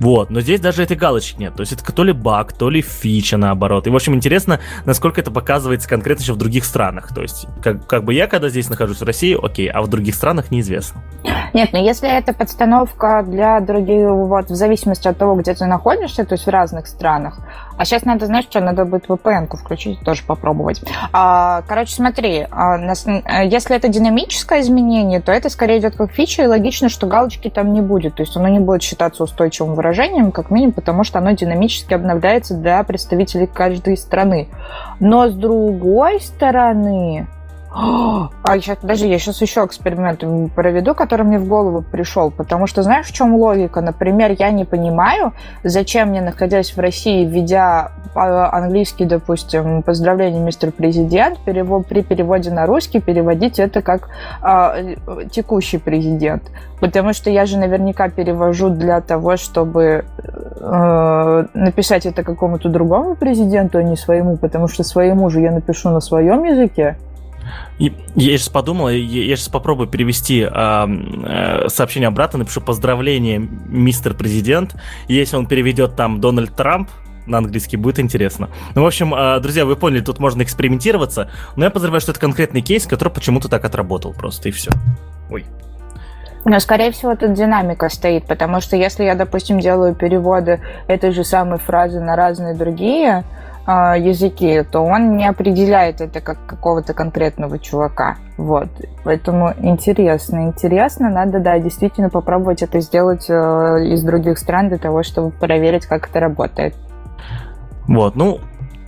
[0.00, 1.54] Вот, но здесь даже этой галочки нет.
[1.54, 3.86] То есть это то ли баг, то ли фича, наоборот.
[3.86, 7.14] И, в общем, интересно, насколько это показывается конкретно еще в других странах.
[7.14, 10.14] То есть, как, как бы я, когда здесь нахожусь в России, окей, а в других
[10.14, 11.03] странах неизвестно.
[11.54, 16.24] Нет, но если это подстановка для других, вот, в зависимости от того, где ты находишься,
[16.24, 17.38] то есть в разных странах,
[17.76, 20.82] а сейчас надо, знаешь, что, надо будет VPN-ку включить, тоже попробовать.
[21.12, 23.06] А, короче, смотри, а, нас,
[23.44, 27.72] если это динамическое изменение, то это скорее идет как фича, и логично, что галочки там
[27.72, 28.16] не будет.
[28.16, 32.54] То есть оно не будет считаться устойчивым выражением, как минимум, потому что оно динамически обновляется
[32.54, 34.48] для представителей каждой страны.
[35.00, 37.26] Но с другой стороны,
[37.76, 40.20] а сейчас, подожди, я сейчас еще эксперимент
[40.54, 42.30] проведу, который мне в голову пришел.
[42.30, 43.80] Потому что знаешь, в чем логика?
[43.80, 45.32] Например, я не понимаю,
[45.64, 52.64] зачем мне, находясь в России, введя английский, допустим, поздравление, мистер президент, перевод, при переводе на
[52.64, 54.08] русский переводить это как
[54.40, 54.94] э,
[55.32, 56.44] текущий президент.
[56.78, 63.78] Потому что я же наверняка перевожу для того, чтобы э, написать это какому-то другому президенту,
[63.78, 66.96] а не своему, потому что своему же я напишу на своем языке.
[67.78, 74.76] Я сейчас подумал, я сейчас попробую перевести э, сообщение обратно, напишу поздравление, мистер президент.
[75.08, 76.88] Если он переведет там Дональд Трамп,
[77.26, 78.50] на английский будет интересно.
[78.74, 82.20] Ну, в общем, э, друзья, вы поняли, тут можно экспериментироваться, но я подозреваю, что это
[82.20, 84.70] конкретный кейс, который почему-то так отработал просто, и все.
[85.30, 85.44] Ой.
[86.44, 91.24] Но, скорее всего, тут динамика стоит, потому что если я, допустим, делаю переводы этой же
[91.24, 93.24] самой фразы на разные другие,
[93.66, 98.16] э, языки, то он не определяет это как какого-то конкретного чувака.
[98.36, 98.68] Вот.
[99.04, 101.10] Поэтому интересно, интересно.
[101.10, 106.08] Надо, да, действительно попробовать это сделать э, из других стран для того, чтобы проверить, как
[106.08, 106.74] это работает.
[107.86, 108.38] Вот, ну,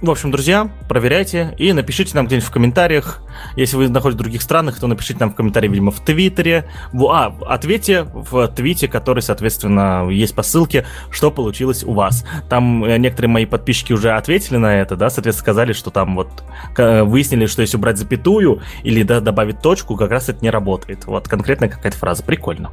[0.03, 3.23] в общем, друзья, проверяйте и напишите нам где-нибудь в комментариях.
[3.57, 6.69] Если вы находитесь в других странах, то напишите нам в комментарии, видимо, в Твиттере.
[7.09, 12.27] А, ответьте в твите, который, соответственно, есть по ссылке, что получилось у вас.
[12.49, 16.29] Там э, некоторые мои подписчики уже ответили на это, да, соответственно, сказали, что там вот
[16.77, 21.07] выяснили, что если убрать запятую или да, добавить точку, как раз это не работает.
[21.07, 22.23] Вот конкретная какая-то фраза.
[22.23, 22.71] Прикольно.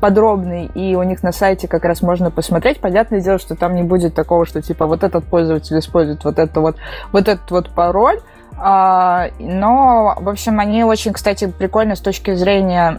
[0.00, 2.80] подробный, и у них на сайте как раз можно посмотреть.
[2.80, 6.60] Понятное дело, что там не будет такого, что типа вот этот пользователь использует вот это
[6.60, 6.76] вот,
[7.12, 8.18] вот этот вот пароль.
[8.58, 12.98] А, но, в общем, они очень, кстати, прикольно с точки зрения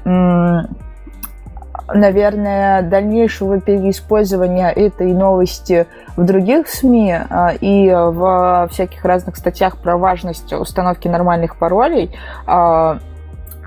[1.93, 5.87] наверное, дальнейшего переиспользования этой новости
[6.17, 12.13] в других СМИ а, и в всяких разных статьях про важность установки нормальных паролей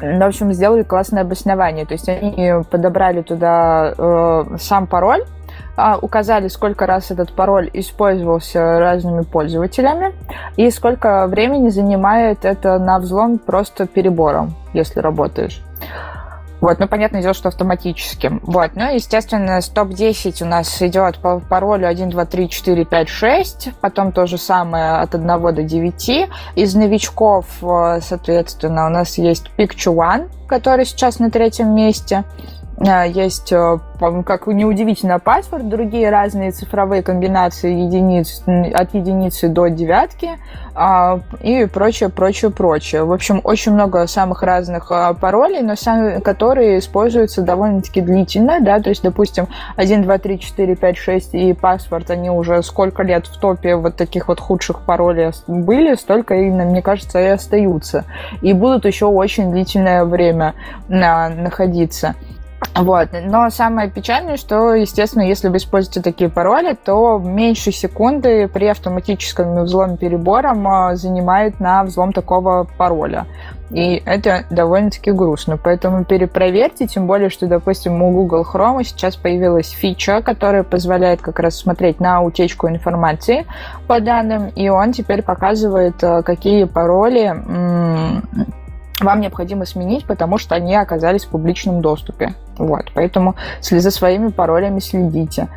[0.00, 1.86] в общем, сделали классное обоснование.
[1.86, 5.24] То есть они подобрали туда э, сам пароль,
[5.76, 10.12] э, указали, сколько раз этот пароль использовался разными пользователями
[10.56, 15.62] и сколько времени занимает это на взлом просто перебором, если работаешь.
[16.60, 18.38] Вот, ну, понятное дело, что автоматически.
[18.42, 23.68] Вот, ну, естественно, топ-10 у нас идет по паролю 1, 2, 3, 4, 5, 6,
[23.80, 26.28] потом то же самое от 1 до 9.
[26.56, 32.24] Из новичков, э, соответственно, у нас есть Picture One, который сейчас на третьем месте.
[32.80, 33.78] Э, есть, э,
[34.24, 40.30] как неудивительно, паспорт, другие разные цифровые комбинации единиц, от единицы до девятки
[40.74, 43.04] а, и прочее, прочее, прочее.
[43.04, 48.80] В общем, очень много самых разных а, паролей, но сами, которые используются довольно-таки длительно, да,
[48.80, 53.26] то есть, допустим, 1, 2, 3, 4, 5, 6 и паспорт, они уже сколько лет
[53.26, 58.04] в топе вот таких вот худших паролей были, столько, и, мне кажется, и остаются.
[58.40, 60.54] И будут еще очень длительное время
[60.88, 62.14] находиться.
[62.74, 63.08] Вот.
[63.12, 69.64] Но самое печальное, что, естественно, если вы используете такие пароли, то меньше секунды при автоматическом
[69.64, 73.26] взломе перебором а, занимает на взлом такого пароля.
[73.70, 75.56] И это довольно-таки грустно.
[75.56, 81.38] Поэтому перепроверьте, тем более, что, допустим, у Google Chrome сейчас появилась фича, которая позволяет как
[81.38, 83.46] раз смотреть на утечку информации
[83.86, 87.34] по данным, и он теперь показывает, а, какие пароли
[89.00, 92.34] вам необходимо сменить, потому что они оказались в публичном доступе.
[92.58, 95.48] Вот, поэтому за своими паролями следите.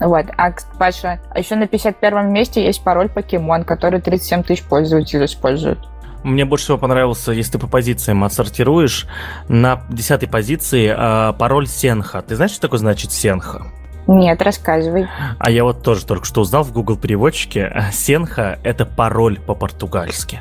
[0.00, 0.26] Вот.
[0.36, 5.78] А, Паша, а еще на 51 месте есть пароль покемон, который 37 тысяч пользователей используют.
[6.24, 9.06] Мне больше всего понравился, если ты по позициям отсортируешь,
[9.48, 12.22] на десятой позиции э, пароль Сенха.
[12.22, 13.66] Ты знаешь, что такое значит Сенха?
[14.06, 15.08] Нет, рассказывай.
[15.38, 17.84] А я вот тоже только что узнал в Google переводчике.
[17.92, 20.40] Сенха— это пароль по-португальски.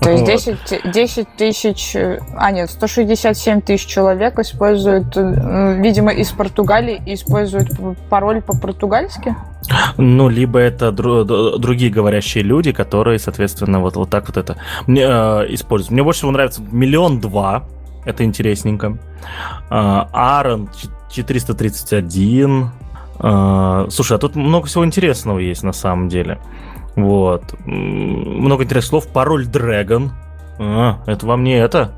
[0.00, 1.96] То есть 10, 10 тысяч,
[2.36, 7.70] а нет, 167 тысяч человек используют, э, видимо, из Португалии используют
[8.08, 9.34] пароль по-португальски?
[9.96, 14.56] Ну, либо это дру- другие говорящие люди, которые, соответственно, вот, вот так вот это
[14.86, 15.90] мне, э, используют.
[15.92, 17.64] Мне больше всего нравится миллион два,
[18.04, 18.98] это интересненько.
[19.70, 20.68] Э, Аарон
[21.10, 22.70] 431.
[23.20, 26.38] Э, слушай, а тут много всего интересного есть на самом деле.
[26.96, 27.54] Вот.
[27.64, 29.08] Много интересных слов.
[29.08, 30.10] Пароль Dragon.
[30.58, 31.92] А, это вам не это.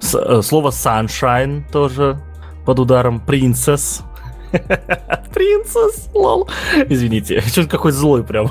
[0.00, 2.20] С, э, слово Sunshine тоже
[2.64, 3.22] под ударом.
[3.26, 4.02] Princess.
[4.52, 6.48] Princess, лол.
[6.88, 8.50] Извините, что-то какой злой прям.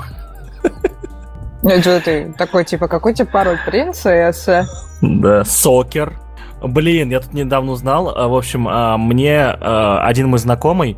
[1.62, 4.68] Ну, что ты такой, типа, какой тебе пароль принцесса?
[5.00, 6.18] Да, сокер.
[6.62, 8.08] Блин, я тут недавно узнал.
[8.08, 10.96] А, в общем, а, мне а, один мой знакомый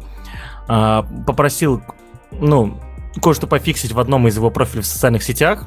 [1.27, 1.83] попросил,
[2.31, 2.79] ну,
[3.23, 5.67] кое-что пофиксить в одном из его профилей в социальных сетях.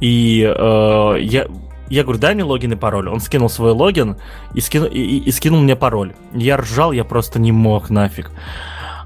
[0.00, 1.46] И э, я,
[1.88, 3.08] я говорю, дай мне логин и пароль.
[3.08, 4.16] Он скинул свой логин
[4.54, 6.14] и, скину, и, и, и скинул мне пароль.
[6.32, 8.32] Я ржал, я просто не мог нафиг.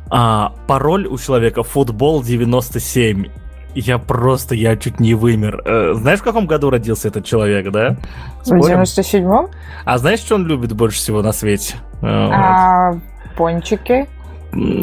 [0.09, 3.27] А, пароль у человека футбол 97.
[3.75, 5.62] Я просто, я чуть не вымер.
[5.67, 7.97] Э, знаешь, в каком году родился этот человек, да?
[8.43, 8.79] Спорим?
[8.79, 9.49] В 97-м?
[9.85, 11.77] А знаешь, что он любит больше всего на свете?
[12.01, 13.03] Э, а, вот.
[13.37, 14.07] пончики?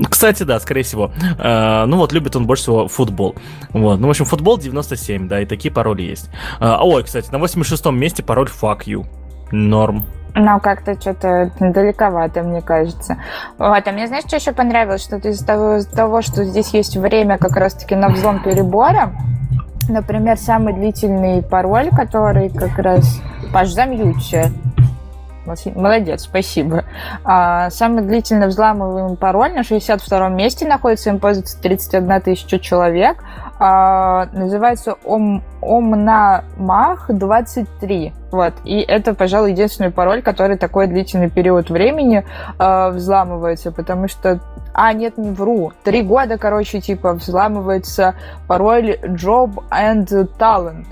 [0.10, 1.12] Кстати, да, скорее всего.
[1.40, 3.36] Э, ну вот, любит он больше всего футбол.
[3.72, 4.00] Вот.
[4.00, 6.30] Ну, в общем, футбол 97, да, и такие пароли есть.
[6.60, 9.06] Э, ой, кстати, на 86-м месте пароль fuck you.
[9.52, 10.06] Норм.
[10.36, 13.18] Ну, как-то что-то далековато, мне кажется.
[13.60, 15.04] Вот, а мне, знаешь, что еще понравилось?
[15.04, 19.14] Что из того, из того, что здесь есть время как раз-таки на взлом перебора,
[19.88, 23.22] например, самый длительный пароль, который как раз...
[23.52, 24.52] Паш, замьючи.
[25.46, 26.86] Молодец, спасибо.
[27.24, 33.24] А, самый длительно взламываемый пароль на 62 м месте находится, им пользуется 31 тысяча человек.
[33.60, 38.14] А, называется Ом, Омнамах 23.
[38.32, 38.54] Вот.
[38.64, 42.26] И это, пожалуй, единственный пароль, который такой длительный период времени
[42.58, 44.40] а, взламывается, потому что...
[44.74, 45.72] А, нет, не вру.
[45.84, 48.16] Три года, короче, типа, взламывается
[48.48, 50.08] пароль Job and
[50.40, 50.86] Talent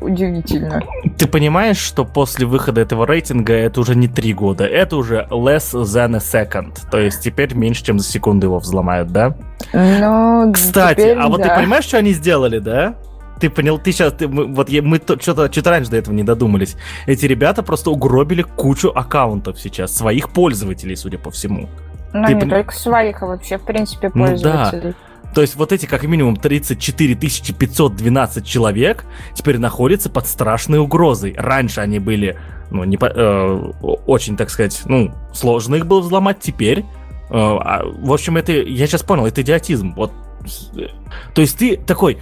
[0.00, 0.82] удивительно.
[1.16, 5.72] Ты понимаешь, что после выхода этого рейтинга это уже не три года, это уже less
[5.72, 6.78] than a second.
[6.90, 9.34] То есть теперь меньше, чем за секунду его взломают, да?
[9.72, 11.48] Ну, Кстати, теперь, а вот да.
[11.48, 12.94] ты понимаешь, что они сделали, да?
[13.40, 16.24] Ты понял, ты сейчас, ты, мы, вот я, мы что-то что раньше до этого не
[16.24, 16.76] додумались.
[17.06, 21.68] Эти ребята просто угробили кучу аккаунтов сейчас, своих пользователей, судя по всему.
[22.12, 22.50] Ну, ты не пон...
[22.50, 24.80] только своих, а вообще, в принципе, пользователей.
[24.82, 25.07] Ну, да.
[25.38, 31.32] То есть вот эти как минимум 34 512 человек теперь находятся под страшной угрозой.
[31.38, 32.36] Раньше они были
[32.72, 33.72] ну, не, э,
[34.04, 36.80] очень, так сказать, ну, сложно их было взломать теперь.
[36.80, 36.84] Э,
[37.30, 39.94] а, в общем, это, я сейчас понял, это идиотизм.
[39.94, 40.10] Вот,
[41.36, 42.18] то есть ты такой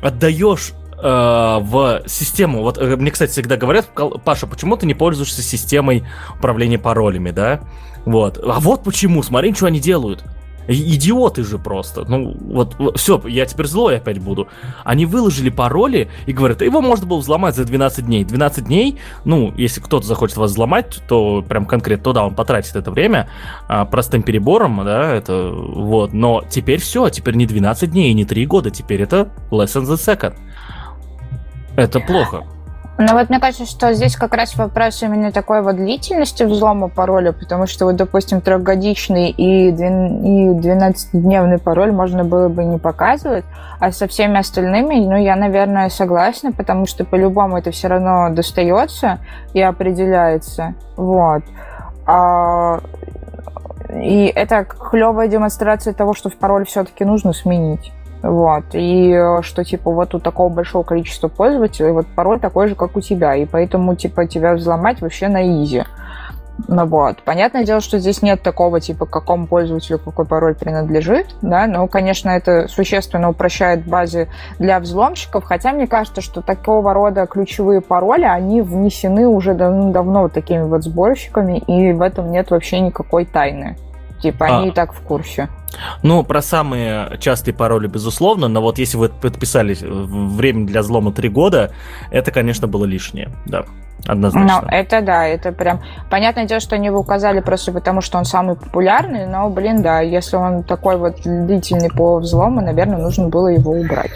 [0.00, 2.62] отдаешь э, в систему.
[2.62, 3.88] Вот э, мне, кстати, всегда говорят,
[4.24, 6.04] Паша, почему ты не пользуешься системой
[6.38, 7.62] управления паролями, да?
[8.04, 8.38] Вот.
[8.38, 10.24] А вот почему, смотри, что они делают.
[10.72, 12.04] Идиоты же просто.
[12.08, 14.46] Ну, вот, все, я теперь злой опять буду.
[14.84, 18.24] Они выложили пароли и говорят, его можно было взломать за 12 дней.
[18.24, 22.76] 12 дней, ну, если кто-то захочет вас взломать, то прям конкретно, то да, он потратит
[22.76, 23.28] это время
[23.66, 26.12] а, простым перебором, да, это вот.
[26.12, 29.96] Но теперь все, теперь не 12 дней, не 3 года, теперь это less than the
[29.96, 30.36] second.
[31.74, 32.44] Это плохо.
[33.02, 37.32] Ну вот мне кажется, что здесь как раз вопрос именно такой вот длительности взлома пароля,
[37.32, 43.46] потому что вот, допустим, трехгодичный и 12-дневный пароль можно было бы не показывать,
[43.78, 49.18] а со всеми остальными, ну, я, наверное, согласна, потому что по-любому это все равно достается
[49.54, 50.74] и определяется.
[50.96, 51.42] Вот.
[52.04, 52.80] А...
[53.94, 57.92] И это клевая демонстрация того, что в пароль все-таки нужно сменить.
[58.22, 58.64] Вот.
[58.74, 62.96] И э, что, типа, вот у такого большого количества пользователей вот пароль такой же, как
[62.96, 63.34] у тебя.
[63.34, 65.84] И поэтому, типа, тебя взломать вообще на изи.
[66.68, 67.22] Ну вот.
[67.22, 72.30] Понятное дело, что здесь нет такого, типа, какому пользователю какой пароль принадлежит, да, но, конечно,
[72.30, 78.60] это существенно упрощает базы для взломщиков, хотя мне кажется, что такого рода ключевые пароли, они
[78.62, 83.76] внесены уже дав- давно вот такими вот сборщиками, и в этом нет вообще никакой тайны.
[84.22, 85.48] Типа, они а, и так в курсе.
[86.02, 91.28] Ну, про самые частые пароли, безусловно, но вот если вы подписали время для взлома 3
[91.28, 91.72] года,
[92.10, 93.64] это, конечно, было лишнее, да.
[94.06, 94.62] Однозначно.
[94.62, 95.80] Ну, это да, это прям...
[96.10, 100.00] Понятное дело, что они его указали просто потому, что он самый популярный, но, блин, да,
[100.00, 104.12] если он такой вот длительный по взлому, наверное, нужно было его убрать.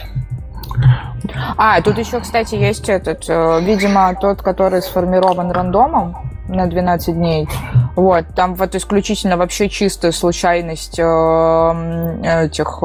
[1.57, 6.17] А, тут еще, кстати, есть этот, э, видимо, тот, который сформирован рандомом,
[6.49, 7.49] на 12 дней.
[7.97, 11.03] Вот, там вот исключительно вообще чистая случайность э,
[12.45, 12.83] этих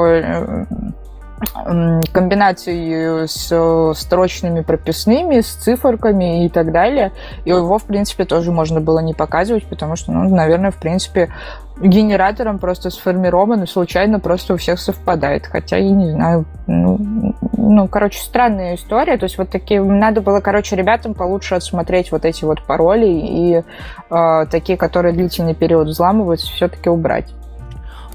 [1.66, 7.12] э, комбинаций с строчными прописными, с циферками и так далее.
[7.46, 11.30] И его, в принципе, тоже можно было не показывать, потому что, ну, наверное, в принципе,
[11.82, 15.46] генератором просто сформирован и случайно просто у всех совпадает.
[15.46, 19.18] Хотя, я не знаю, ну, ну, короче, странная история.
[19.18, 19.82] То есть вот такие...
[19.82, 23.64] Надо было, короче, ребятам получше отсмотреть вот эти вот пароли и
[24.10, 27.34] э, такие, которые длительный период взламываются, все-таки убрать.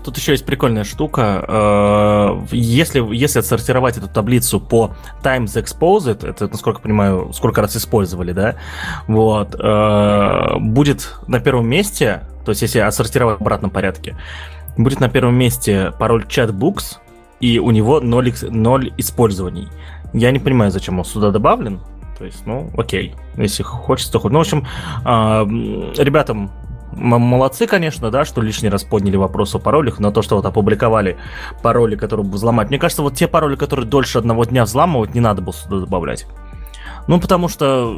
[0.05, 1.45] Тут еще есть прикольная штука.
[1.49, 8.33] Э, если, если отсортировать эту таблицу по times exposed, это, насколько понимаю, сколько раз использовали,
[8.33, 8.57] да,
[9.07, 14.17] вот, э, будет на первом месте, то есть если отсортировать в обратном порядке,
[14.77, 16.99] будет на первом месте пароль chatbooks,
[17.41, 19.69] и у него 0, 0 использований.
[20.13, 21.81] Я не понимаю, зачем он сюда добавлен.
[22.19, 23.15] То есть, ну, окей.
[23.37, 24.33] Если хочется, то хоть.
[24.33, 24.67] Ну, в общем,
[25.05, 26.51] э, ребятам
[26.97, 31.17] молодцы, конечно, да, что лишний раз подняли вопрос о паролях, но то, что вот опубликовали
[31.63, 32.69] пароли, которые взломать.
[32.69, 36.27] Мне кажется, вот те пароли, которые дольше одного дня взламывать, не надо было сюда добавлять.
[37.07, 37.97] Ну, потому что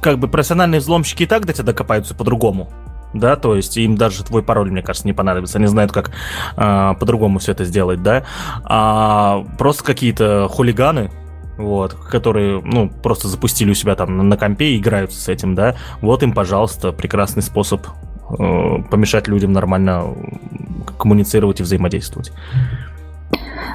[0.00, 2.70] как бы профессиональные взломщики и так до тебя докопаются по-другому.
[3.12, 5.58] Да, то есть им даже твой пароль, мне кажется, не понадобится.
[5.58, 6.12] Они знают, как
[6.56, 8.24] э, по-другому все это сделать, да.
[8.62, 11.10] А просто какие-то хулиганы,
[11.60, 15.54] вот, которые, ну, просто запустили у себя там на, на компе и играются с этим,
[15.54, 17.86] да, вот им, пожалуйста, прекрасный способ
[18.38, 20.14] э, помешать людям нормально
[20.98, 22.32] коммуницировать и взаимодействовать.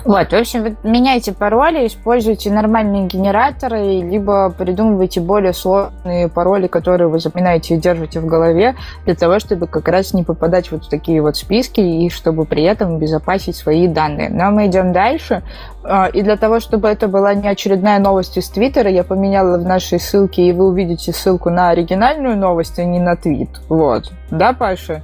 [0.03, 7.19] Вот, в общем, меняйте пароли, используйте нормальные генераторы, либо придумывайте более сложные пароли, которые вы
[7.19, 8.75] запоминаете и держите в голове,
[9.05, 12.63] для того, чтобы как раз не попадать вот в такие вот списки и чтобы при
[12.63, 14.29] этом обезопасить свои данные.
[14.29, 15.43] Но мы идем дальше.
[15.83, 19.65] А, и для того, чтобы это была не очередная новость из Твиттера, я поменяла в
[19.65, 23.49] нашей ссылке, и вы увидите ссылку на оригинальную новость, а не на твит.
[23.69, 24.11] Вот.
[24.31, 25.03] Да, Паша?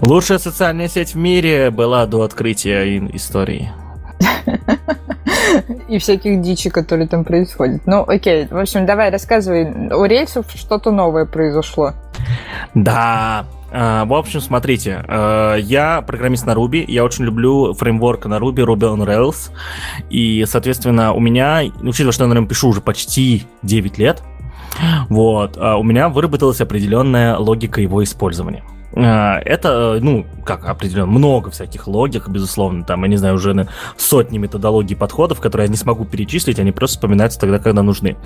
[0.00, 3.70] Лучшая социальная сеть в мире была до открытия истории.
[5.88, 7.82] И всяких дичи, которые там происходят.
[7.86, 8.46] Ну, окей.
[8.50, 9.66] В общем, давай рассказывай.
[9.92, 11.92] У рельсов что-то новое произошло.
[12.74, 18.34] Да, Uh, в общем, смотрите, uh, я программист на Ruby, я очень люблю фреймворк на
[18.34, 19.50] Ruby, Ruby on Rails,
[20.10, 24.22] и, соответственно, у меня, учитывая, что я, наверное, пишу уже почти 9 лет,
[25.08, 28.62] вот, uh, у меня выработалась определенная логика его использования.
[28.94, 34.38] А, это, ну, как определенно, много всяких логик, безусловно, там, я не знаю, уже сотни
[34.38, 38.16] методологий подходов, которые я не смогу перечислить, они просто вспоминаются тогда, когда нужны.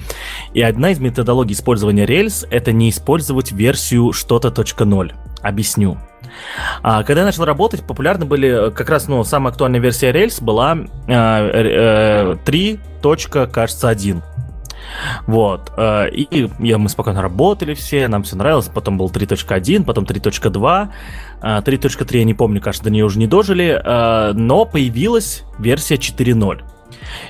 [0.54, 5.12] И одна из методологий использования Rails— это не использовать версию что-то .0.
[5.42, 5.98] Объясню.
[6.82, 10.76] А, когда я начал работать, популярны были как раз, ну, самая актуальная версия Rails была
[11.06, 12.80] э, э, 3.
[13.52, 14.22] кажется, 1.
[15.26, 15.72] Вот.
[15.76, 18.70] Э, и я, мы спокойно работали все, нам все нравилось.
[18.72, 20.89] Потом был 3.1, потом 3.2.
[21.43, 23.80] 3.3 э, я не помню, кажется, до нее уже не дожили.
[23.82, 26.62] Э, но появилась версия 4.0.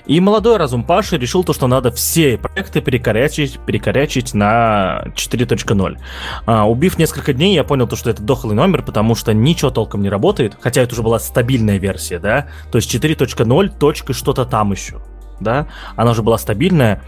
[0.07, 5.99] И молодой разум Паши решил то, что надо все проекты перекорячить, перекорячить на 4.0.
[6.47, 10.03] А, убив несколько дней, я понял то, что это дохлый номер, потому что ничего толком
[10.03, 14.73] не работает, хотя это уже была стабильная версия, да, то есть 4.0, точка что-то там
[14.73, 15.01] еще,
[15.41, 17.03] да, она уже была стабильная,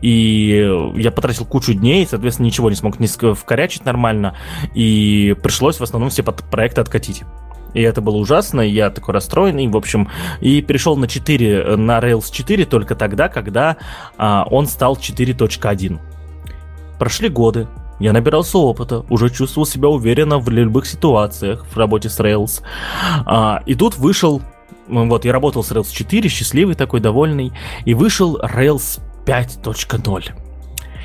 [0.00, 4.34] и я потратил кучу дней, соответственно, ничего не смог не вкорячить нормально,
[4.74, 7.22] и пришлось в основном все проекты откатить.
[7.74, 10.08] И это было ужасно, я такой расстроенный, в общем,
[10.40, 13.76] и перешел на 4, на Rails 4 только тогда, когда
[14.16, 15.98] а, он стал 4.1.
[16.98, 17.68] Прошли годы,
[18.00, 22.62] я набирался опыта, уже чувствовал себя уверенно в любых ситуациях в работе с Rails.
[23.24, 24.42] А, и тут вышел,
[24.88, 27.52] вот, я работал с Rails 4, счастливый такой, довольный,
[27.84, 30.24] и вышел Rails 5.0.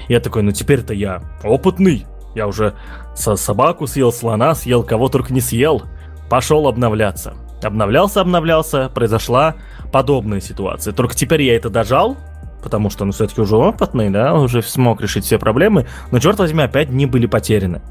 [0.08, 2.06] Я такой, ну теперь-то я опытный,
[2.36, 2.76] я уже
[3.16, 5.84] со собаку съел, слона съел, кого только не съел
[6.30, 7.34] пошел обновляться.
[7.64, 9.56] Обновлялся, обновлялся, произошла
[9.92, 10.94] подобная ситуация.
[10.94, 12.18] Только теперь я это дожал,
[12.62, 16.64] потому что, ну, все-таки уже опытный, да, уже смог решить все проблемы, но, черт возьми,
[16.64, 17.82] опять не были потеряны.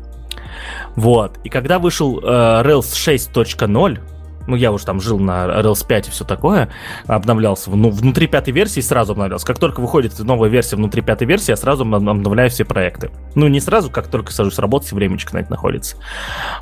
[0.96, 1.38] Вот.
[1.44, 3.98] И когда вышел э, Rails 6.0,
[4.46, 6.68] ну, я уже там жил на Rails 5 и все такое,
[7.06, 7.70] обновлялся.
[7.70, 9.46] Ну, внутри пятой версии сразу обновлялся.
[9.46, 13.10] Как только выходит новая версия внутри пятой версии, я сразу обновляю все проекты.
[13.34, 15.96] Ну, не сразу, как только сажусь работать, времечко на это находится.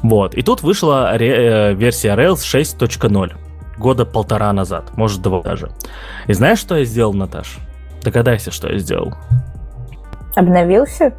[0.03, 0.35] Вот.
[0.35, 3.33] И тут вышла ре- э, версия Rails 6.0.
[3.79, 5.71] Года полтора назад, может, два даже.
[6.27, 7.59] И знаешь, что я сделал, Наташ?
[8.03, 9.15] Догадайся, что я сделал.
[10.37, 11.15] Обновился?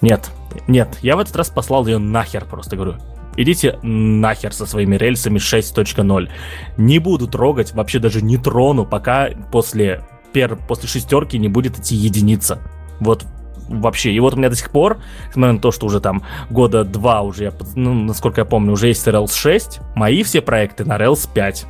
[0.00, 0.30] Нет,
[0.68, 2.96] нет, я в этот раз послал ее нахер, просто говорю
[3.36, 6.28] идите нахер со своими рельсами 6.0.
[6.76, 11.94] Не буду трогать, вообще даже не трону, пока после, пер, после шестерки не будет идти
[11.94, 12.60] единица.
[13.00, 13.24] Вот
[13.68, 14.12] вообще.
[14.12, 17.22] И вот у меня до сих пор, несмотря на то, что уже там года два
[17.22, 21.28] уже, я, ну, насколько я помню, уже есть Rails 6, мои все проекты на Rails
[21.32, 21.66] 5.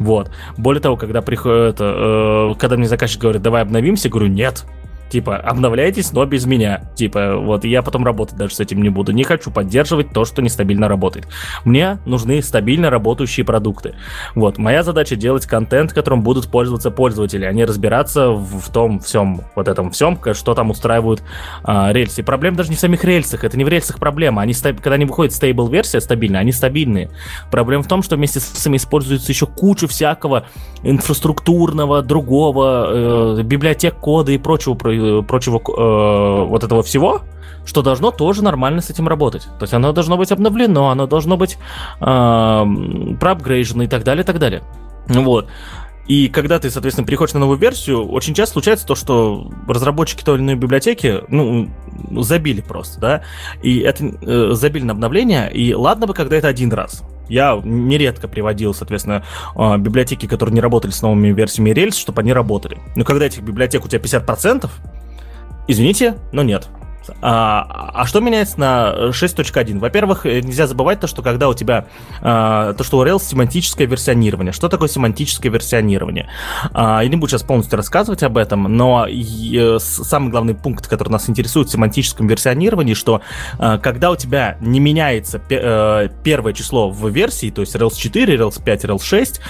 [0.00, 0.30] Вот.
[0.56, 4.64] Более того, когда приходит, э, когда мне заказчик говорит, давай обновимся, говорю, нет,
[5.08, 6.90] Типа, обновляйтесь, но без меня.
[6.94, 9.12] Типа, вот, я потом работать даже с этим не буду.
[9.12, 11.28] Не хочу поддерживать то, что нестабильно работает.
[11.64, 13.94] Мне нужны стабильно работающие продукты.
[14.34, 19.42] Вот, моя задача делать контент, которым будут пользоваться пользователи, а не разбираться в, том всем,
[19.54, 21.22] вот этом всем, что там устраивают
[21.62, 22.22] а, рельсы.
[22.22, 24.42] проблема даже не в самих рельсах, это не в рельсах проблема.
[24.42, 27.10] Они, когда они выходят стейбл версия стабильная, они стабильные.
[27.50, 30.46] Проблема в том, что вместе с этим используется еще куча всякого
[30.82, 34.74] инфраструктурного, другого, э, библиотек кода и прочего
[35.22, 37.22] прочего э, вот этого всего,
[37.64, 39.44] что должно тоже нормально с этим работать.
[39.58, 41.56] То есть оно должно быть обновлено, оно должно быть
[42.00, 42.64] э,
[43.20, 44.62] проапгрейжено и так далее, и так далее.
[45.08, 45.48] Вот.
[46.06, 50.36] И когда ты, соответственно, переходишь на новую версию, очень часто случается то, что разработчики той
[50.36, 51.70] или иной библиотеки, ну,
[52.20, 53.22] забили просто, да,
[53.62, 57.02] и это э, забили на обновление, и ладно бы, когда это один раз.
[57.28, 59.24] Я нередко приводил, соответственно,
[59.56, 62.78] э, библиотеки, которые не работали с новыми версиями Rails, чтобы они работали.
[62.96, 64.70] Но когда этих библиотек у тебя 50%,
[65.68, 66.68] извините, но нет.
[67.20, 69.78] А, а что меняется на 6.1?
[69.78, 71.86] Во-первых, э, нельзя забывать то, что когда у тебя
[72.20, 74.52] а, то, что у Rails семантическое версионирование.
[74.52, 76.28] Что такое семантическое версионирование?
[76.72, 80.86] А, я не буду сейчас полностью рассказывать об этом, но и, э, самый главный пункт,
[80.86, 83.20] который нас интересует в семантическом версионировании, что
[83.58, 88.36] а, когда у тебя не меняется а, первое число в версии, то есть Rails 4,
[88.36, 89.40] Rails 5, Rails 6,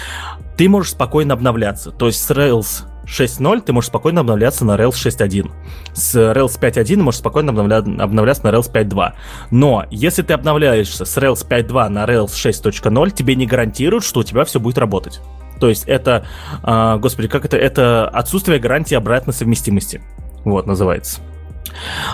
[0.57, 1.91] ты можешь спокойно обновляться.
[1.91, 5.51] То есть с Rails 6.0 ты можешь спокойно обновляться на Rails 6.1.
[5.93, 7.79] С Rails 5.1 можешь спокойно обновля...
[8.03, 9.13] обновляться на Rails 5.2.
[9.51, 14.23] Но если ты обновляешься с Rails 5.2 на Rails 6.0, тебе не гарантируют, что у
[14.25, 15.21] тебя все будет работать.
[15.61, 16.27] То есть это,
[16.63, 17.57] э, господи, как это?
[17.57, 20.03] Это отсутствие гарантии обратной совместимости.
[20.45, 21.21] Вот, называется.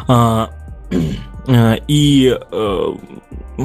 [0.08, 0.50] А,
[1.46, 2.94] э, и э,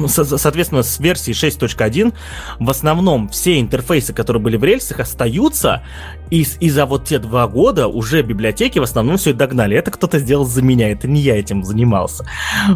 [0.06, 2.14] соответственно, с версии 6.1
[2.58, 5.82] в основном все интерфейсы, которые были в рельсах, остаются,
[6.30, 9.76] и, и за вот те два года уже библиотеки в основном все догнали.
[9.76, 12.26] Это кто-то сделал за меня, это не я этим занимался.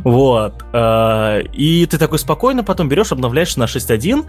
[0.05, 0.65] Вот.
[0.73, 4.25] Э, и ты такой спокойно потом берешь, обновляешь на 6.1,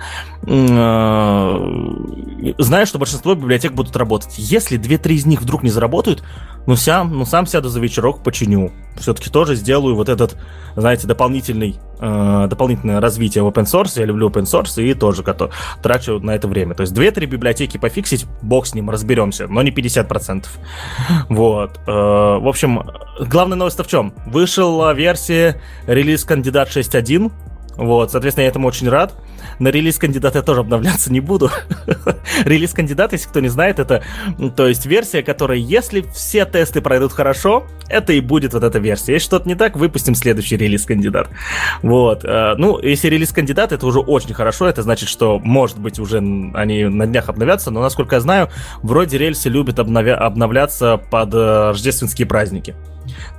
[0.47, 4.33] э, знаешь, что большинство библиотек будут работать.
[4.37, 6.23] Если 2-3 из них вдруг не заработают,
[6.67, 8.71] ну, сам, ну сам сяду за вечерок, починю.
[8.99, 10.37] Все-таки тоже сделаю вот этот,
[10.75, 13.99] знаете, дополнительный, э, дополнительное развитие в open source.
[13.99, 16.75] Я люблю open source и тоже готов, трачу на это время.
[16.75, 20.45] То есть 2-3 библиотеки пофиксить, бог с ним, разберемся, но не 50%.
[21.29, 21.79] Вот.
[21.87, 22.83] Э, в общем,
[23.19, 24.13] главная новость в чем?
[24.25, 27.31] Вышла версия релиз кандидат 6.1,
[27.81, 29.15] Вот, соответственно, я этому очень рад.
[29.57, 31.49] На релиз кандидата я тоже обновляться не буду.
[32.45, 34.03] релиз кандидата, если кто не знает, это,
[34.55, 39.13] то есть версия, которая, если все тесты пройдут хорошо, это и будет вот эта версия.
[39.13, 41.29] Если что-то не так, выпустим следующий релиз кандидат.
[41.81, 42.23] Вот.
[42.23, 44.67] Э, ну, если релиз кандидат, это уже очень хорошо.
[44.67, 47.71] Это значит, что, может быть, уже они на днях обновятся.
[47.71, 48.49] Но, насколько я знаю,
[48.83, 52.75] вроде рельсы любят обновя- обновляться под э, рождественские праздники.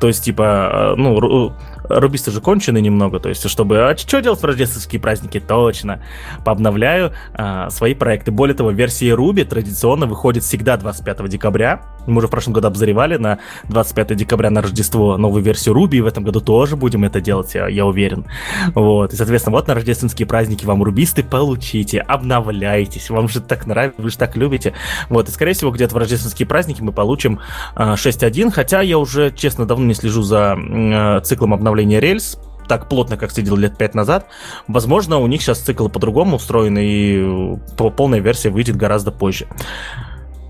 [0.01, 1.55] То есть, типа, э, ну,
[1.89, 3.91] рубисты же кончены немного, то есть, чтобы...
[3.91, 5.41] А что делать в рождественские праздники?
[5.41, 6.03] Точно.
[6.45, 8.30] Пообновляю а, свои проекты.
[8.30, 11.83] Более того, версия Ruby традиционно выходит всегда 25 декабря.
[12.07, 16.01] Мы уже в прошлом году обозревали на 25 декабря на Рождество новую версию Ruby, и
[16.01, 18.26] в этом году тоже будем это делать, я, я уверен.
[18.74, 24.03] Вот, и, соответственно, вот на рождественские праздники вам рубисты получите, обновляйтесь, вам же так нравится,
[24.03, 24.74] вы же так любите.
[25.09, 27.41] Вот, и, скорее всего, где-то в рождественские праздники мы получим
[27.74, 32.88] а, 6.1, хотя я уже, честно, давно не слежу за а, циклом обновления рельс, так
[32.88, 34.26] плотно, как следил лет пять назад.
[34.68, 39.46] Возможно, у них сейчас цикл по-другому устроен, и полная версия выйдет гораздо позже.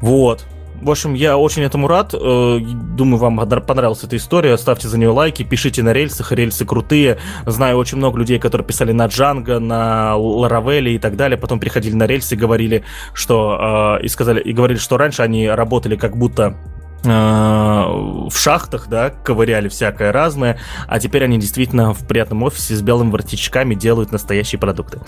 [0.00, 0.44] Вот.
[0.82, 2.12] В общем, я очень этому рад.
[2.12, 4.58] Э, думаю, вам понравилась эта история.
[4.58, 6.32] Ставьте за нее лайки, пишите на рельсах.
[6.32, 7.18] Рельсы крутые.
[7.46, 11.38] Знаю очень много людей, которые писали на Джанго, на Ларавеле и так далее.
[11.38, 12.82] Потом приходили на рельсы и говорили,
[13.14, 13.98] что...
[14.00, 19.10] Э, и сказали, и говорили, что раньше они работали как будто э, в шахтах, да,
[19.10, 24.58] ковыряли всякое разное, а теперь они действительно в приятном офисе с белыми воротничками делают настоящие
[24.58, 25.00] продукты.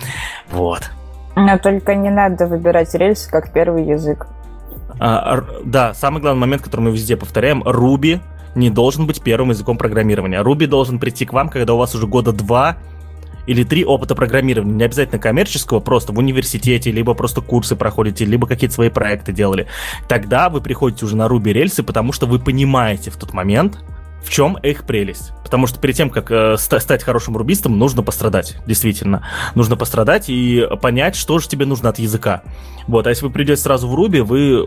[0.50, 0.90] Вот.
[1.36, 4.26] Но только не надо выбирать рельсы как первый язык.
[5.00, 8.20] А, да, самый главный момент, который мы везде повторяем, Ruby
[8.54, 10.42] не должен быть первым языком программирования.
[10.42, 12.76] Ruby должен прийти к вам, когда у вас уже года два
[13.46, 18.46] или три опыта программирования, не обязательно коммерческого, просто в университете, либо просто курсы проходите, либо
[18.46, 19.66] какие-то свои проекты делали.
[20.08, 23.78] Тогда вы приходите уже на Ruby рельсы, потому что вы понимаете в тот момент,
[24.24, 25.32] в чем их прелесть.
[25.42, 29.26] Потому что перед тем, как э, стать хорошим рубистом, нужно пострадать, действительно.
[29.54, 32.42] Нужно пострадать и понять, что же тебе нужно от языка.
[32.86, 34.66] Вот, а если вы придете сразу в Руби, вы, э,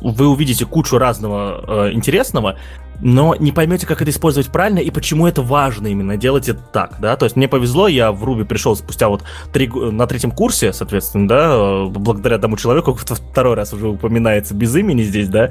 [0.00, 2.58] вы увидите кучу разного э, интересного,
[3.00, 6.96] но не поймете, как это использовать правильно и почему это важно именно делать это так,
[7.00, 10.72] да, то есть мне повезло, я в Руби пришел спустя вот три, на третьем курсе,
[10.72, 15.50] соответственно, да, благодаря тому человеку, второй раз уже упоминается без имени здесь, да,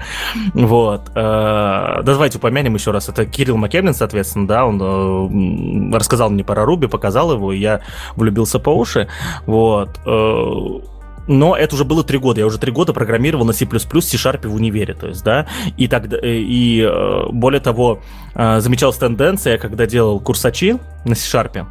[0.53, 6.43] вот, э, давайте упомянем еще раз, это Кирилл Макемлин, соответственно, да, он э, рассказал мне
[6.43, 7.81] про Руби, показал его, и я
[8.15, 9.07] влюбился по уши,
[9.45, 10.98] вот, э,
[11.29, 12.41] но это уже было три года.
[12.41, 16.17] Я уже три года программировал на C++, C-Sharp в универе, то есть, да, и, тогда,
[16.17, 18.01] э, и э, более того,
[18.33, 21.67] э, замечалась тенденция, когда делал курсачи на C-Sharp,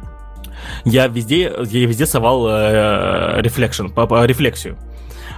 [0.85, 2.47] я везде, я везде совал
[3.41, 4.77] рефлексию.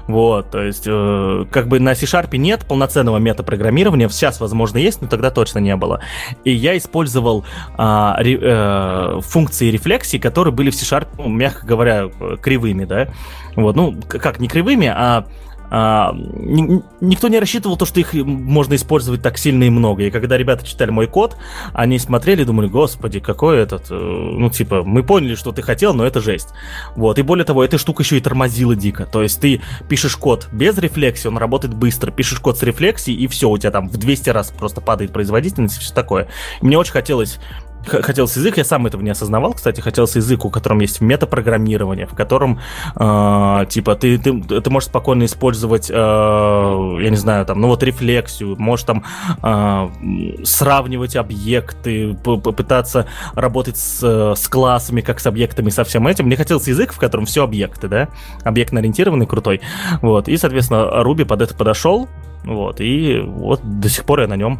[0.07, 5.07] Вот, то есть, э, как бы на C-Sharp нет полноценного метапрограммирования, сейчас, возможно, есть, но
[5.07, 6.01] тогда точно не было.
[6.43, 7.45] И я использовал
[7.77, 12.09] э, э, функции рефлексии, которые были в C-Sharp, ну, мягко говоря,
[12.41, 13.09] кривыми, да.
[13.55, 15.25] Вот, ну, как не кривыми, а
[15.73, 20.03] а, ни, никто не рассчитывал то, что их можно использовать так сильно и много.
[20.03, 21.37] И когда ребята читали мой код,
[21.71, 25.93] они смотрели и думали, господи, какой этот, э, ну, типа, мы поняли, что ты хотел,
[25.93, 26.49] но это жесть.
[26.97, 29.05] Вот, и более того, эта штука еще и тормозила дико.
[29.05, 33.27] То есть ты пишешь код без рефлексии, он работает быстро, пишешь код с рефлексией, и
[33.27, 36.27] все, у тебя там в 200 раз просто падает производительность и все такое.
[36.61, 37.39] мне очень хотелось
[37.85, 42.13] хотелось язык, я сам этого не осознавал, кстати, хотелось язык, у котором есть метапрограммирование, в
[42.13, 42.59] котором,
[42.95, 47.83] э, типа, ты, ты, ты можешь спокойно использовать, э, я не знаю, там, ну вот
[47.83, 49.03] рефлексию, можешь там
[49.41, 56.25] э, сравнивать объекты, попытаться работать с, с классами, как с объектами, со всем этим.
[56.25, 58.09] Мне хотелось язык, в котором все объекты, да,
[58.43, 59.61] объектно-ориентированный, крутой,
[60.01, 62.07] вот, и, соответственно, Руби под это подошел,
[62.43, 64.59] вот, и вот до сих пор я на нем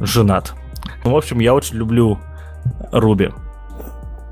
[0.00, 0.54] женат.
[1.04, 2.18] Ну, в общем, я очень люблю
[2.92, 3.30] Руби.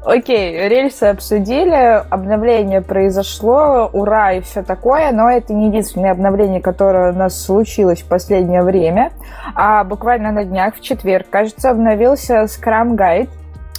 [0.06, 7.12] Окей, рельсы обсудили, обновление произошло, ура и все такое, но это не единственное обновление, которое
[7.12, 9.10] у нас случилось в последнее время.
[9.56, 13.28] А буквально на днях, в четверг, кажется, обновился Scrum Guide,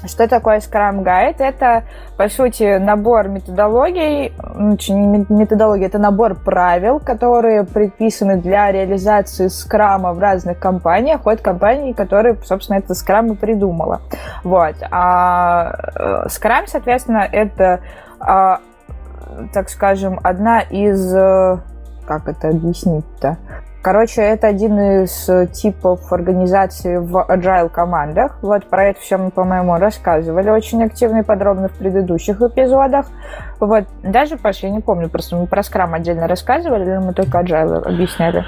[0.05, 1.37] что такое Scrum Guide?
[1.39, 1.83] Это,
[2.17, 4.77] по сути, набор методологий, ну,
[5.29, 12.37] методология, это набор правил, которые предписаны для реализации скрама в разных компаниях, от компании, которые,
[12.43, 14.01] собственно, это скрам и придумала.
[14.43, 14.75] Вот.
[14.91, 17.79] А скрам, э, соответственно, это,
[18.19, 18.59] а,
[19.53, 21.13] так скажем, одна из...
[21.13, 21.57] Э,
[22.05, 23.37] как это объяснить-то?
[23.87, 28.37] Короче, это один из типов организации в agile командах.
[28.41, 33.05] Вот про это все мы, по-моему, рассказывали очень активно и подробно в предыдущих эпизодах.
[33.59, 33.85] Вот.
[34.03, 37.83] Даже, Паш, я не помню, просто мы про скрам отдельно рассказывали, или мы только agile
[37.83, 38.45] объясняли?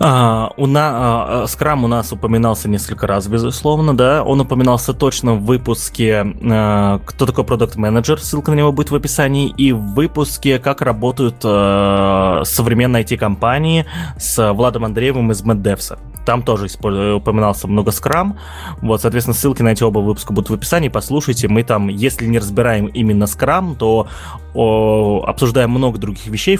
[0.00, 4.22] А, у на, а, скрам у нас упоминался несколько раз, безусловно, да.
[4.22, 8.94] Он упоминался точно в выпуске а, «Кто такой продукт менеджер ссылка на него будет в
[8.94, 13.86] описании, и в выпуске «Как работают а, современные IT-компании»
[14.18, 15.98] с Владом Андреевым из MadDevs.
[16.26, 18.36] Там тоже упоминался много скрам.
[18.82, 20.88] Вот, соответственно, ссылки на эти оба выпуска будут в описании.
[20.88, 24.08] Послушайте, мы там, если не разбираем именно скрам, то
[24.56, 26.58] обсуждаем много других вещей,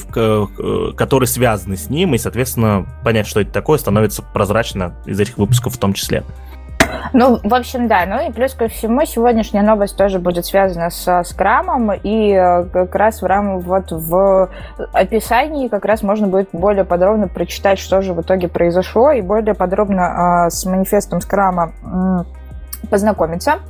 [0.96, 5.74] которые связаны с ним, и, соответственно, понять, что это такое, становится прозрачно из этих выпусков
[5.74, 6.24] в том числе.
[7.12, 8.04] Ну, в общем, да.
[8.06, 12.94] Ну и плюс ко всему, сегодняшняя новость тоже будет связана с скрамом, и э, как
[12.94, 14.50] раз в рам вот в
[14.92, 19.54] описании как раз можно будет более подробно прочитать, что же в итоге произошло, и более
[19.54, 21.72] подробно э, с манифестом скрама
[22.90, 23.60] познакомиться.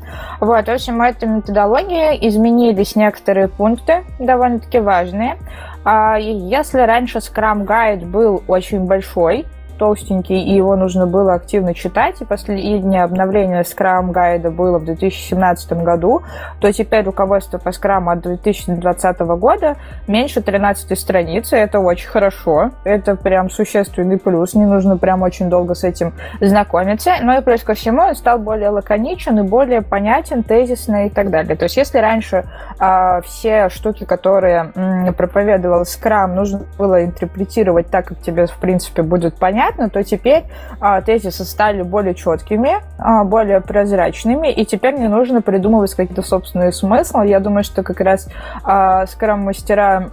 [0.41, 5.37] Вот, в общем, эта методология изменились некоторые пункты, довольно-таки важные.
[5.85, 9.47] А если раньше Scrum Guide был очень большой,
[9.77, 15.73] толстенький, и его нужно было активно читать, и последнее обновление Scrum гайда было в 2017
[15.83, 16.23] году,
[16.61, 19.77] то теперь руководство по Scrum от 2020 года
[20.07, 25.75] меньше 13 страницы, это очень хорошо, это прям существенный плюс, не нужно прям очень долго
[25.75, 30.43] с этим знакомиться, но и плюс ко всему он стал более лаконичен и более понятен,
[30.43, 31.57] тезисный и так далее.
[31.57, 32.45] То есть если раньше
[32.81, 39.03] э, все штуки, которые м, проповедовал Scrum, нужно было интерпретировать так, как тебе, в принципе,
[39.03, 40.45] будет понятно, понятно, то теперь
[40.81, 46.73] а, тезисы стали более четкими, а, более прозрачными, и теперь не нужно придумывать какие-то собственные
[46.73, 47.27] смыслы.
[47.27, 48.29] Я думаю, что как раз
[48.63, 50.11] а, скрам-мастера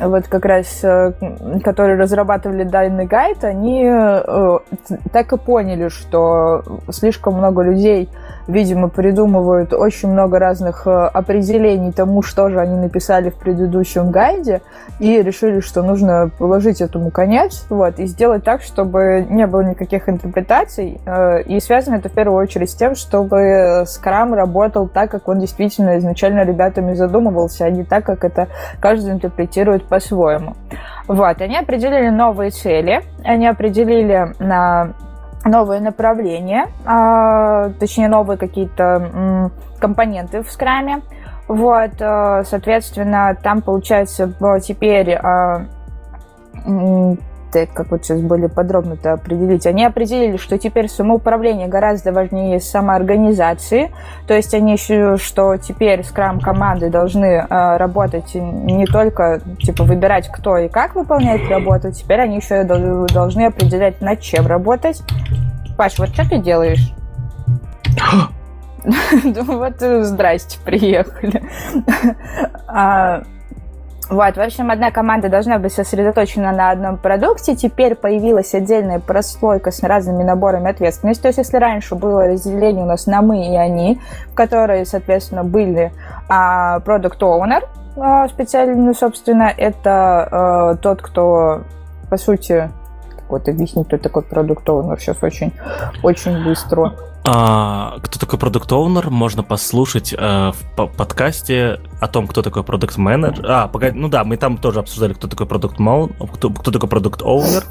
[0.00, 1.12] вот как раз, э,
[1.64, 4.58] которые разрабатывали данный гайд, они э,
[5.12, 8.10] так и поняли, что слишком много людей,
[8.48, 14.62] видимо, придумывают очень много разных э, определений тому, что же они написали в предыдущем гайде,
[14.98, 20.08] и решили, что нужно положить этому конец, вот, и сделать так, чтобы не было никаких
[20.08, 21.00] интерпретаций,
[21.46, 25.98] и связано это в первую очередь с тем, чтобы Scrum работал так, как он действительно
[25.98, 28.48] изначально ребятами задумывался, а не так, как это
[28.80, 30.54] каждый интерпретирует по-своему.
[31.06, 34.94] Вот, они определили новые цели, они определили на
[35.44, 41.02] новые направления, а, точнее новые какие-то компоненты в скраме.
[41.46, 45.66] Вот, а, соответственно, там получается теперь а,
[47.52, 53.90] как вот сейчас более подробно это определить, они определили, что теперь самоуправление гораздо важнее самоорганизации,
[54.26, 60.58] то есть они еще, что теперь скрам-команды должны э, работать не только, типа, выбирать, кто
[60.58, 65.02] и как выполняет работу, теперь они еще должны определять, над чем работать.
[65.76, 66.92] Паш, вот что ты делаешь?
[69.34, 71.42] Вот, здрасте, приехали.
[74.10, 77.54] Вот, в общем, одна команда должна быть сосредоточена на одном продукте.
[77.54, 81.22] Теперь появилась отдельная прослойка с разными наборами ответственности.
[81.22, 85.44] То есть, если раньше было разделение у нас на мы и они, в которой, соответственно,
[85.44, 85.92] были
[87.20, 91.62] owner, а, специально, собственно, это а, тот, кто,
[92.08, 92.70] по сути,
[93.28, 95.52] вот объяснить, кто такой продукт оунер сейчас очень,
[96.02, 96.94] очень быстро.
[97.24, 102.96] А, кто такой продукт оунер можно послушать э, в подкасте о том, кто такой продукт
[102.96, 103.46] менеджер.
[103.48, 107.22] А, погоди, ну да, мы там тоже обсуждали, кто такой продукт кто, кто такой продукт
[107.22, 107.62] оунер,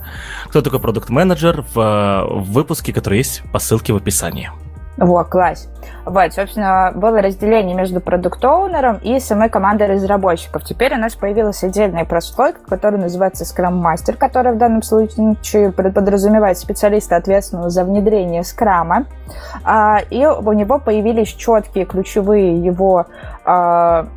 [0.47, 4.49] кто такой продукт менеджер в, в выпуске, который есть по ссылке в описании.
[4.95, 5.67] Вот, класс.
[6.07, 10.63] Вот, собственно, было разделение между продукт-оунером и самой командой разработчиков.
[10.63, 16.57] Теперь у нас появилась отдельная прослойка, которая называется Scrum Master, которая в данном случае подразумевает
[16.57, 19.05] специалиста, ответственного за внедрение скрама.
[19.65, 23.07] А, и у него появились четкие ключевые его
[23.43, 24.07] а,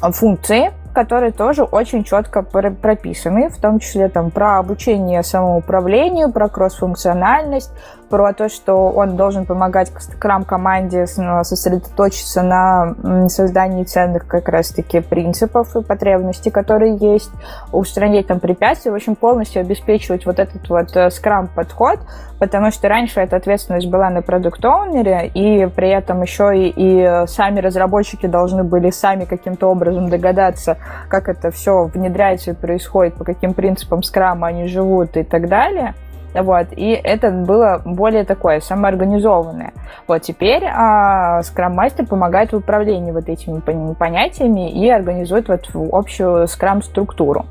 [0.00, 7.72] функции, которые тоже очень четко прописаны, в том числе там про обучение самоуправлению, про кросс-функциональность,
[8.10, 15.76] про то, что он должен помогать скрам-команде ну, сосредоточиться на создании ценных как раз-таки принципов
[15.76, 17.30] и потребностей, которые есть,
[17.72, 22.00] устранить там препятствия, в общем, полностью обеспечивать вот этот вот э, скрам-подход,
[22.40, 27.60] потому что раньше эта ответственность была на продукт-оунере, и при этом еще и, и сами
[27.60, 30.78] разработчики должны были сами каким-то образом догадаться,
[31.08, 35.94] как это все внедряется и происходит, по каким принципам скрама они живут и так далее–
[36.34, 39.72] вот, и это было более такое самоорганизованное.
[40.06, 43.60] Вот теперь а, Master помогает в управлении вот этими
[43.94, 47.46] понятиями и организует вот общую Scrum структуру.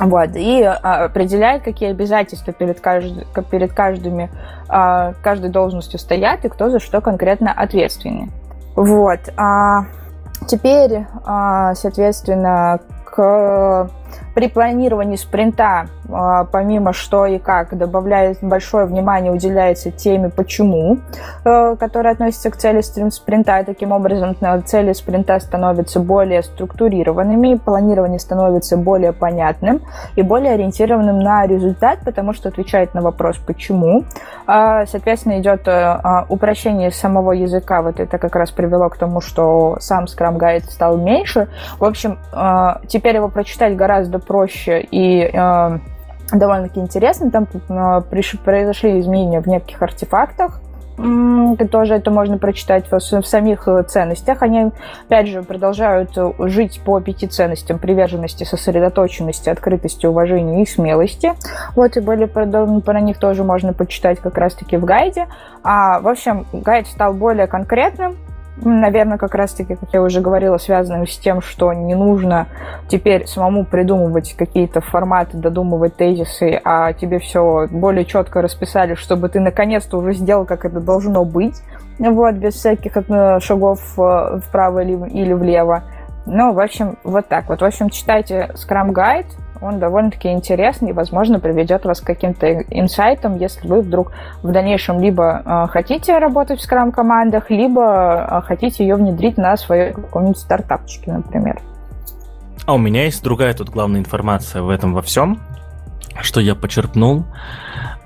[0.00, 3.26] Вот, и а, определяет, какие обязательства перед, кажд...
[3.50, 4.30] перед каждыми,
[4.68, 8.32] а, каждой должностью стоят и кто за что конкретно ответственен.
[8.74, 9.20] Вот.
[9.36, 9.84] А,
[10.48, 13.88] теперь, а, соответственно, к
[14.34, 20.98] при планировании спринта, а, помимо что и как, добавляет большое внимание, уделяется теме «почему»,
[21.44, 23.60] э, которая относится к цели спринта.
[23.60, 24.36] И таким образом,
[24.66, 29.82] цели спринта становятся более структурированными, планирование становится более понятным
[30.16, 34.04] и более ориентированным на результат, потому что отвечает на вопрос «почему».
[34.46, 37.82] А, соответственно, идет э, а, упрощение самого языка.
[37.82, 41.48] Вот это как раз привело к тому, что сам Scrum Guide стал меньше.
[41.78, 45.78] В общем, э, теперь его прочитать гораздо проще и э,
[46.32, 47.30] довольно-таки интересно.
[47.30, 48.00] Там э,
[48.44, 50.60] произошли изменения в неких артефактах,
[50.96, 54.42] тоже это можно прочитать в, в самих э, ценностях.
[54.42, 54.70] Они,
[55.06, 61.32] опять же, продолжают э, жить по пяти ценностям приверженности, сосредоточенности, открытости, уважения и смелости.
[61.74, 65.26] Вот, и более подробно про них тоже можно почитать как раз-таки в гайде.
[65.64, 68.16] А, в общем, гайд стал более конкретным,
[68.56, 72.46] наверное, как раз-таки, как я уже говорила, связанным с тем, что не нужно
[72.88, 79.40] теперь самому придумывать какие-то форматы, додумывать тезисы, а тебе все более четко расписали, чтобы ты
[79.40, 81.62] наконец-то уже сделал, как это должно быть,
[81.98, 85.84] вот, без всяких э, шагов э, вправо или влево.
[86.26, 87.60] Ну, в общем, вот так вот.
[87.60, 89.26] В общем, читайте Scrum Guide,
[89.64, 94.12] он довольно-таки интересный и, возможно, приведет вас к каким-то инсайтам, если вы вдруг
[94.42, 99.92] в дальнейшем либо э, хотите работать в скрам-командах, либо э, хотите ее внедрить на своей
[99.92, 101.60] каком-нибудь стартапчике, например.
[102.66, 105.40] А у меня есть другая тут главная информация в этом во всем,
[106.20, 107.24] что я почерпнул.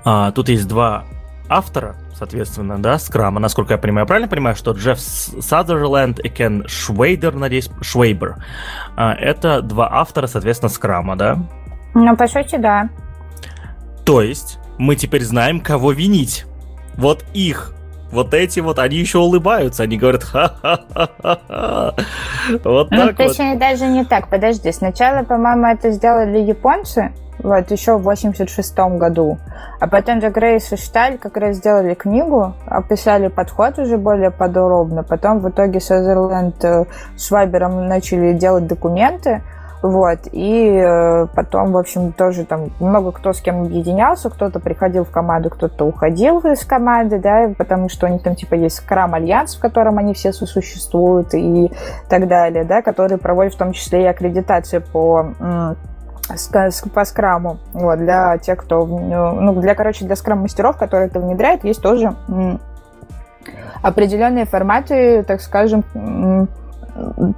[0.03, 1.05] А, тут есть два
[1.49, 4.05] автора, соответственно, да, скрама, насколько я понимаю.
[4.05, 8.35] правильно понимаю, что Джефф Сазерленд и Кен Швейдер, надеюсь, Швейбер,
[8.95, 11.37] а, это два автора, соответственно, скрама, да?
[11.93, 12.89] Ну, по сути, да.
[14.05, 16.45] То есть мы теперь знаем, кого винить.
[16.95, 17.73] Вот их.
[18.11, 21.93] Вот эти вот, они еще улыбаются, они говорят ха-ха-ха-ха.
[22.63, 23.59] Вот ну, так точнее, вот.
[23.59, 24.29] даже не так.
[24.29, 29.37] Подожди, сначала, по-моему, это сделали японцы, вот, еще в 86 году.
[29.79, 35.03] А потом же Грейс и Шталь как раз сделали книгу, описали подход уже более подробно.
[35.03, 36.85] Потом в итоге Сазерленд э,
[37.15, 39.41] с Вайбером начали делать документы,
[39.81, 45.05] вот, и э, потом, в общем, тоже там много кто с кем объединялся, кто-то приходил
[45.05, 49.13] в команду, кто-то уходил из команды, да, потому что у них там, типа, есть Скрам
[49.13, 51.71] Альянс, в котором они все сосуществуют и
[52.09, 55.33] так далее, да, который проводит в том числе и аккредитацию по
[56.93, 57.57] по скраму.
[57.73, 58.85] Вот, для тех, кто...
[58.85, 62.13] Ну, для, короче, для скрам-мастеров, которые это внедряют, есть тоже
[63.81, 65.83] определенные форматы, так скажем,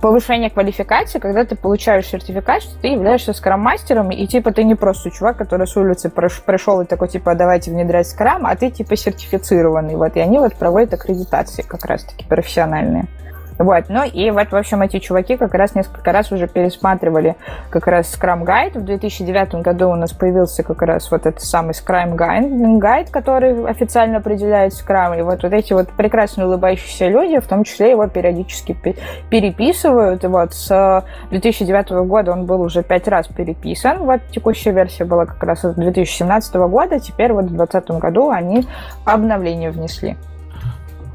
[0.01, 5.11] повышения квалификации, когда ты получаешь сертификат, что ты являешься скрам-мастером, и типа ты не просто
[5.11, 9.95] чувак, который с улицы пришел и такой, типа, давайте внедрять скрам, а ты типа сертифицированный.
[9.95, 13.05] Вот, и они вот проводят аккредитации как раз-таки профессиональные.
[13.57, 17.35] Вот, ну и вот, в общем, эти чуваки как раз несколько раз уже пересматривали
[17.69, 18.79] как раз Scrum Guide.
[18.79, 24.17] В 2009 году у нас появился как раз вот этот самый Scrum Guide, который официально
[24.17, 25.19] определяет Scrum.
[25.19, 28.75] И вот, вот эти вот прекрасно улыбающиеся люди, в том числе его периодически
[29.29, 30.23] переписывают.
[30.23, 33.99] И вот с 2009 года он был уже пять раз переписан.
[33.99, 36.99] Вот текущая версия была как раз с 2017 года.
[36.99, 38.65] Теперь вот в 2020 году они
[39.05, 40.17] обновление внесли.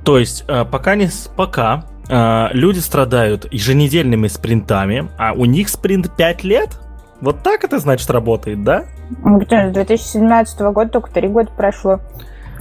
[0.04, 6.14] То есть э, пока не пока э, люди страдают еженедельными спринтами, а у них спринт
[6.16, 6.78] 5 лет?
[7.20, 8.84] Вот так это, значит, работает, да?
[9.22, 12.00] Ну, с 2017 года только 3 года прошло.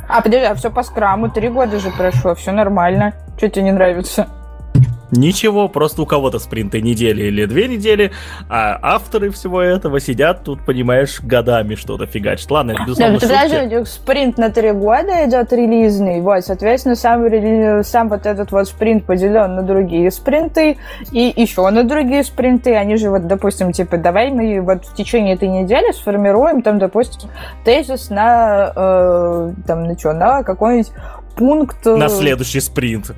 [0.08, 3.14] А, подожди, а все по скраму, 3 года же прошло, все нормально.
[3.38, 4.28] Что тебе не нравится?
[5.12, 8.12] Ничего, просто у кого-то спринты недели или две недели,
[8.50, 12.50] а авторы всего этого сидят тут, понимаешь, годами что-то фигачат.
[12.50, 17.24] Ладно, это безусловно да, Подожди, спринт на три года идет релизный, вот, соответственно, сам,
[17.84, 20.78] сам вот этот вот спринт поделен на другие спринты
[21.12, 22.76] и еще на другие спринты.
[22.76, 27.30] Они же вот, допустим, типа, давай мы вот в течение этой недели сформируем там, допустим,
[27.64, 30.92] тезис на, э, там, на что, на какой-нибудь
[31.36, 31.86] пункт...
[31.86, 33.12] На следующий спринт.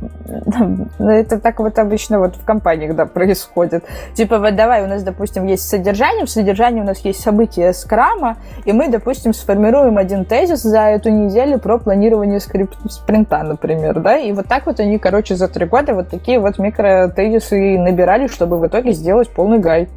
[0.00, 3.84] Ну, это так вот обычно вот в компаниях, да, происходит.
[4.14, 8.36] Типа, вот давай, у нас, допустим, есть содержание, в содержании у нас есть события скрама,
[8.64, 14.18] и мы, допустим, сформируем один тезис за эту неделю про планирование скрипт спринта, например, да,
[14.18, 18.58] и вот так вот они, короче, за три года вот такие вот микротезисы набирали, чтобы
[18.58, 19.88] в итоге сделать полный гайд.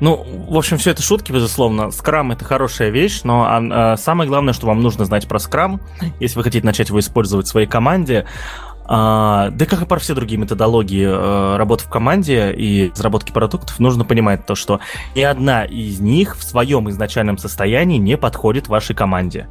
[0.00, 1.90] Ну, в общем, все это шутки, безусловно.
[1.90, 5.80] Скрам это хорошая вещь, но а, а, самое главное, что вам нужно знать про скрам,
[6.20, 8.24] если вы хотите начать его использовать в своей команде,
[8.90, 13.78] А, да как и про все другие методологии э, работы в команде и разработки продуктов,
[13.78, 14.80] нужно понимать то, что
[15.14, 19.46] ни одна из них в своем изначальном состоянии не подходит вашей команде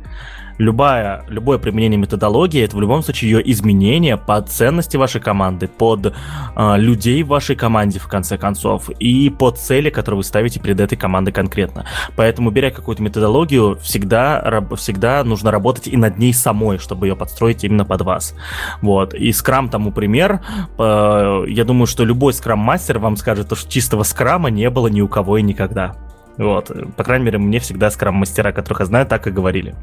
[0.57, 6.13] любая, любое применение методологии это в любом случае ее изменение под ценности вашей команды, под
[6.55, 10.79] э, людей в вашей команде, в конце концов, и под цели, которые вы ставите перед
[10.79, 11.85] этой командой конкретно.
[12.15, 17.63] Поэтому, беря какую-то методологию, всегда, всегда нужно работать и над ней самой, чтобы ее подстроить
[17.63, 18.35] именно под вас.
[18.81, 19.13] Вот.
[19.13, 20.41] И скрам тому пример.
[20.77, 25.07] Э, я думаю, что любой скрам-мастер вам скажет, что чистого скрама не было ни у
[25.07, 25.95] кого и никогда.
[26.37, 26.71] Вот.
[26.95, 29.75] По крайней мере, мне всегда скрам-мастера, которых я знаю, так и говорили.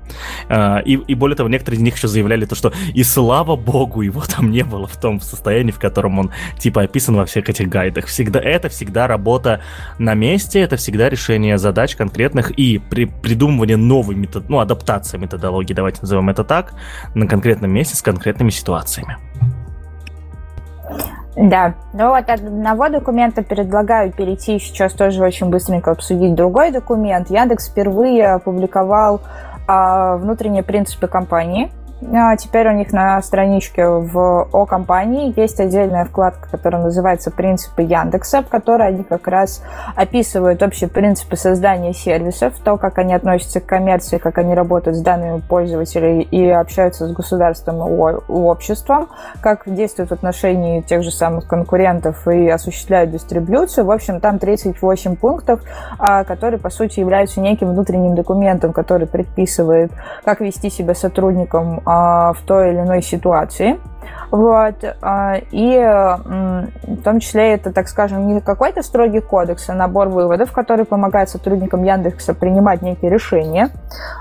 [0.49, 4.03] А, и, и более того, некоторые из них еще заявляли то, что и слава богу,
[4.03, 7.69] его там не было в том состоянии, в котором он типа описан во всех этих
[7.69, 8.07] гайдах.
[8.07, 9.63] Всегда, это всегда работа
[9.99, 15.75] на месте, это всегда решение задач конкретных и при, придумывание новой метод, ну, адаптация методологии,
[15.75, 16.75] давайте назовем это так,
[17.15, 19.17] на конкретном месте с конкретными ситуациями.
[21.37, 27.29] Да, ну вот от одного документа предлагаю перейти сейчас тоже очень быстренько обсудить другой документ.
[27.29, 29.21] Яндекс впервые опубликовал
[29.67, 31.71] а, внутренние принципы компании–
[32.37, 38.43] теперь у них на страничке в о компании есть отдельная вкладка, которая называется «Принципы Яндекса»,
[38.43, 39.63] в которой они как раз
[39.97, 45.01] описывают общие принципы создания сервисов, то, как они относятся к коммерции, как они работают с
[45.01, 49.09] данными пользователей и общаются с государством и обществом,
[49.41, 53.87] как действуют в отношении тех же самых конкурентов и осуществляют дистрибьюцию.
[53.87, 55.63] В общем, там 38 пунктов,
[55.99, 59.91] а, которые, по сути, являются неким внутренним документом, который предписывает,
[60.25, 61.94] как вести себя сотрудникам а,
[62.33, 63.79] в той или иной ситуации.
[64.31, 64.75] Вот.
[65.03, 70.53] А, и в том числе это, так скажем, не какой-то строгий кодекс, а набор выводов,
[70.53, 73.71] который помогает сотрудникам Яндекса принимать некие решения.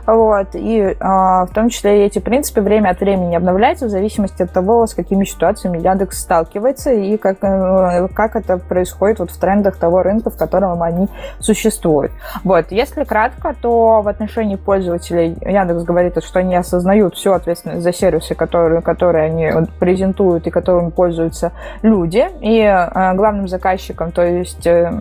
[0.05, 0.49] Вот.
[0.53, 4.85] И а, в том числе эти принципы время от времени обновляются в зависимости от того,
[4.87, 10.03] с какими ситуациями Яндекс сталкивается и как, э, как это происходит вот в трендах того
[10.03, 11.09] рынка, в котором они
[11.39, 12.11] существуют.
[12.43, 12.67] Вот.
[12.71, 18.35] Если кратко, то в отношении пользователей Яндекс говорит, что они осознают всю ответственность за сервисы,
[18.35, 21.51] которые, которые они презентуют презентуют и которыми пользуются
[21.83, 22.27] люди.
[22.41, 24.91] И э, главным заказчиком, то есть э,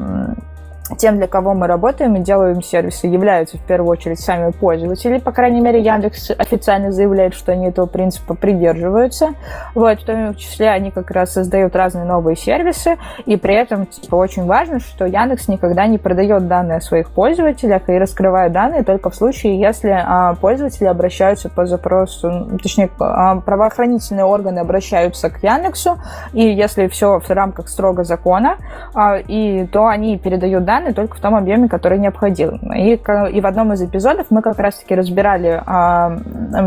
[0.96, 5.18] тем, для кого мы работаем и делаем сервисы, являются в первую очередь сами пользователи.
[5.18, 9.34] По крайней мере, Яндекс официально заявляет, что они этого принципа придерживаются.
[9.74, 12.96] Вот, в том числе они как раз создают разные новые сервисы,
[13.26, 17.88] и при этом типа, очень важно, что Яндекс никогда не продает данные о своих пользователях
[17.88, 24.24] и раскрывает данные только в случае, если а, пользователи обращаются по запросу, точнее, а, правоохранительные
[24.24, 25.98] органы обращаются к Яндексу,
[26.32, 28.56] и если все в рамках строго закона,
[28.94, 32.56] а, и то они передают данные данные только в том объеме, который необходим.
[32.72, 36.18] И, и в одном из эпизодов мы как раз-таки разбирали, а,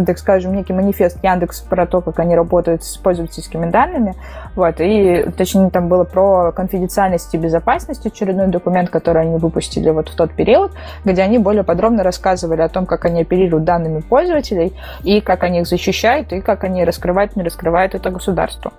[0.06, 4.16] так скажем, некий манифест Яндекс про то, как они работают с пользовательскими данными.
[4.56, 10.10] Вот, и точнее там было про конфиденциальность и безопасность, очередной документ, который они выпустили вот
[10.10, 10.72] в тот период,
[11.04, 14.74] где они более подробно рассказывали о том, как они оперируют данными пользователей,
[15.04, 18.72] и как они их защищают, и как они раскрывают, не раскрывают это государство.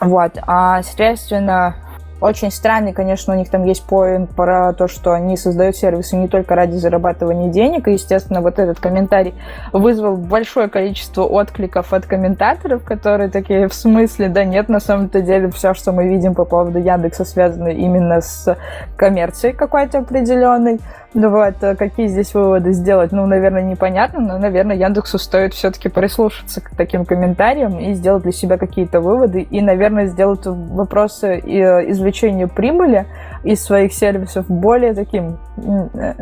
[0.00, 0.32] Вот.
[0.46, 1.74] А, соответственно,
[2.20, 6.26] очень странный, конечно, у них там есть поинт про то, что они создают сервисы не
[6.26, 7.86] только ради зарабатывания денег.
[7.86, 9.34] И, естественно, вот этот комментарий
[9.72, 15.50] вызвал большое количество откликов от комментаторов, которые такие, в смысле, да нет, на самом-то деле
[15.50, 18.56] все, что мы видим по поводу Яндекса, связано именно с
[18.96, 20.80] коммерцией какой-то определенной.
[21.14, 23.12] Ну вот, а какие здесь выводы сделать?
[23.12, 28.32] Ну, наверное, непонятно, но, наверное, Яндексу стоит все-таки прислушаться к таким комментариям и сделать для
[28.32, 33.06] себя какие-то выводы, и, наверное, сделать вопросы э, извлечения прибыли
[33.42, 36.14] из своих сервисов более таким э,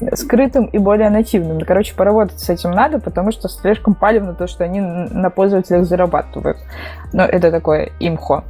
[0.00, 1.60] э, скрытым и более нативным.
[1.60, 6.58] Короче, поработать с этим надо, потому что слишком палевно то, что они на пользователях зарабатывают.
[7.12, 8.42] Но это такое имхо.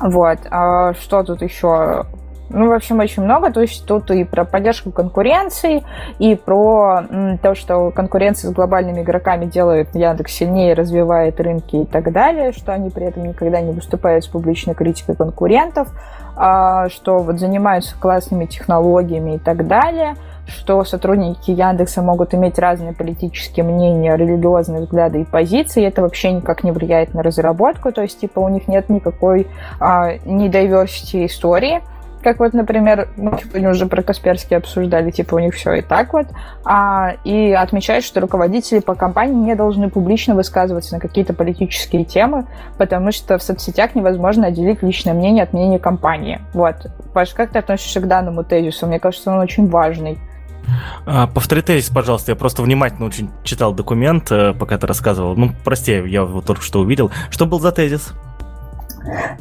[0.00, 0.38] Вот.
[0.50, 2.06] А что тут еще
[2.50, 3.52] ну, в общем, очень много.
[3.52, 5.84] То есть тут и про поддержку конкуренции,
[6.18, 7.02] и про
[7.42, 12.72] то, что конкуренция с глобальными игроками делает Яндекс сильнее, развивает рынки и так далее, что
[12.72, 15.88] они при этом никогда не выступают с публичной критикой конкурентов,
[16.36, 20.14] а, что вот занимаются классными технологиями и так далее
[20.48, 26.32] что сотрудники Яндекса могут иметь разные политические мнения, религиозные взгляды и позиции, и это вообще
[26.32, 29.46] никак не влияет на разработку, то есть, типа, у них нет никакой
[29.78, 31.82] а, недайверсити истории,
[32.22, 36.12] как вот, например, мы сегодня уже про Касперский обсуждали, типа у них все и так
[36.12, 36.26] вот,
[36.64, 42.46] а, и отмечают, что руководители по компании не должны публично высказываться на какие-то политические темы,
[42.76, 46.40] потому что в соцсетях невозможно отделить личное мнение от мнения компании.
[46.52, 46.76] Вот.
[47.14, 48.86] Паш, как ты относишься к данному тезису?
[48.86, 50.18] Мне кажется, он очень важный.
[51.06, 52.32] А, повтори тезис, пожалуйста.
[52.32, 55.36] Я просто внимательно очень читал документ, э, пока ты рассказывал.
[55.36, 57.10] Ну, прости, я его только что увидел.
[57.30, 58.12] Что был за тезис?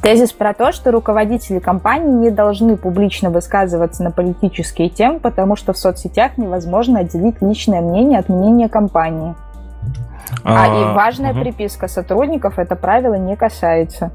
[0.02, 5.74] Тезис про то, что руководители компаний не должны публично высказываться на политические темы, потому что
[5.74, 9.36] в соцсетях невозможно отделить личное мнение от мнения компании.
[10.44, 11.42] А, а и важная угу.
[11.42, 14.12] приписка сотрудников это правило не касается.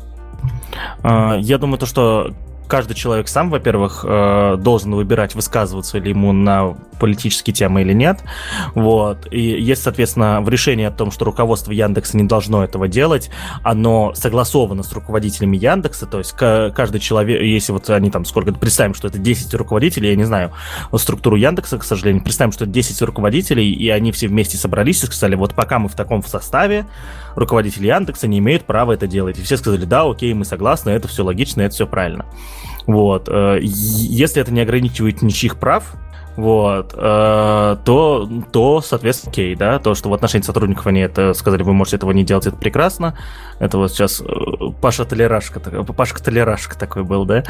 [1.02, 2.32] А, я думаю, то, что
[2.72, 8.20] каждый человек сам, во-первых, э, должен выбирать, высказываться ли ему на политические темы или нет.
[8.74, 9.30] Вот.
[9.30, 13.28] И есть, соответственно, в решении о том, что руководство Яндекса не должно этого делать,
[13.62, 18.94] оно согласовано с руководителями Яндекса, то есть каждый человек, если вот они там сколько, представим,
[18.94, 20.52] что это 10 руководителей, я не знаю
[20.96, 25.06] структуру Яндекса, к сожалению, представим, что это 10 руководителей, и они все вместе собрались и
[25.06, 26.86] сказали, вот пока мы в таком составе,
[27.34, 29.38] руководители Яндекса не имеют права это делать.
[29.38, 32.24] И все сказали, да, окей, мы согласны, это все логично, это все правильно.
[32.86, 33.28] Вот.
[33.28, 35.94] Э, если это не ограничивает ничьих прав,
[36.34, 41.62] вот, э, то, то, соответственно, окей, да, то, что в отношении сотрудников они это сказали,
[41.62, 43.18] вы можете этого не делать, это прекрасно.
[43.58, 44.24] Это вот сейчас э,
[44.80, 47.44] Паша Толерашка, Пашка Толерашка такой был, да,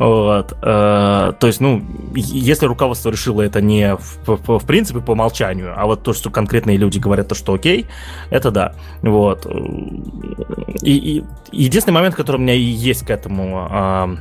[0.00, 0.48] вот.
[0.60, 1.84] То есть, ну,
[2.16, 6.28] если руководство решило это не в, в, в принципе по умолчанию, а вот то, что
[6.28, 7.86] конкретные люди говорят, то, что окей,
[8.30, 9.46] это да, вот.
[10.82, 14.16] И, и единственный момент, который у меня есть к этому а,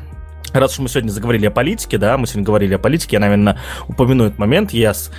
[0.53, 3.57] раз уж мы сегодня заговорили о политике, да, мы сегодня говорили о политике, я, наверное,
[3.87, 4.71] упомяну этот момент.
[4.71, 5.11] Я с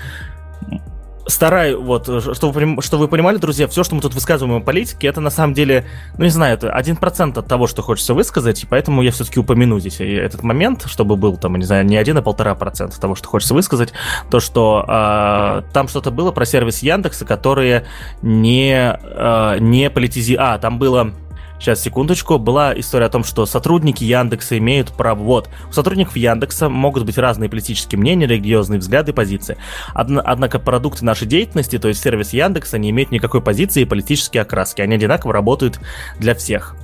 [1.26, 2.06] стараюсь, вот,
[2.36, 5.30] чтобы вы, что вы понимали, друзья, все, что мы тут высказываем о политике, это на
[5.30, 5.86] самом деле,
[6.18, 9.40] ну не знаю, это один процент от того, что хочется высказать, и поэтому я все-таки
[9.40, 13.14] упомяну здесь этот момент, чтобы был там, не знаю, не один, а полтора процента того,
[13.14, 13.92] что хочется высказать,
[14.30, 17.86] то, что э, там что-то было про сервис Яндекса, которые
[18.22, 20.36] не, э, не политизи...
[20.38, 21.12] А, там было
[21.58, 22.38] Сейчас, секундочку.
[22.38, 25.22] Была история о том, что сотрудники Яндекса имеют право...
[25.22, 29.56] Вот, у сотрудников Яндекса могут быть разные политические мнения, религиозные взгляды и позиции.
[29.94, 34.82] Однако продукты нашей деятельности, то есть сервис Яндекса, не имеют никакой позиции и политические окраски.
[34.82, 35.80] Они одинаково работают
[36.18, 36.76] для всех.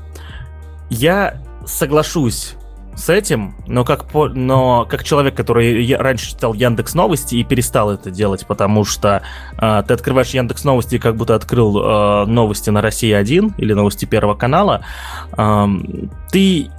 [0.89, 2.55] Я соглашусь
[3.01, 8.11] с этим, но как, но как человек, который раньше читал Яндекс Новости и перестал это
[8.11, 9.23] делать, потому что
[9.59, 14.05] э, ты открываешь Яндекс Новости, как будто открыл э, новости на России 1 или новости
[14.05, 14.85] Первого канала,
[15.37, 15.67] э,
[16.31, 16.71] ты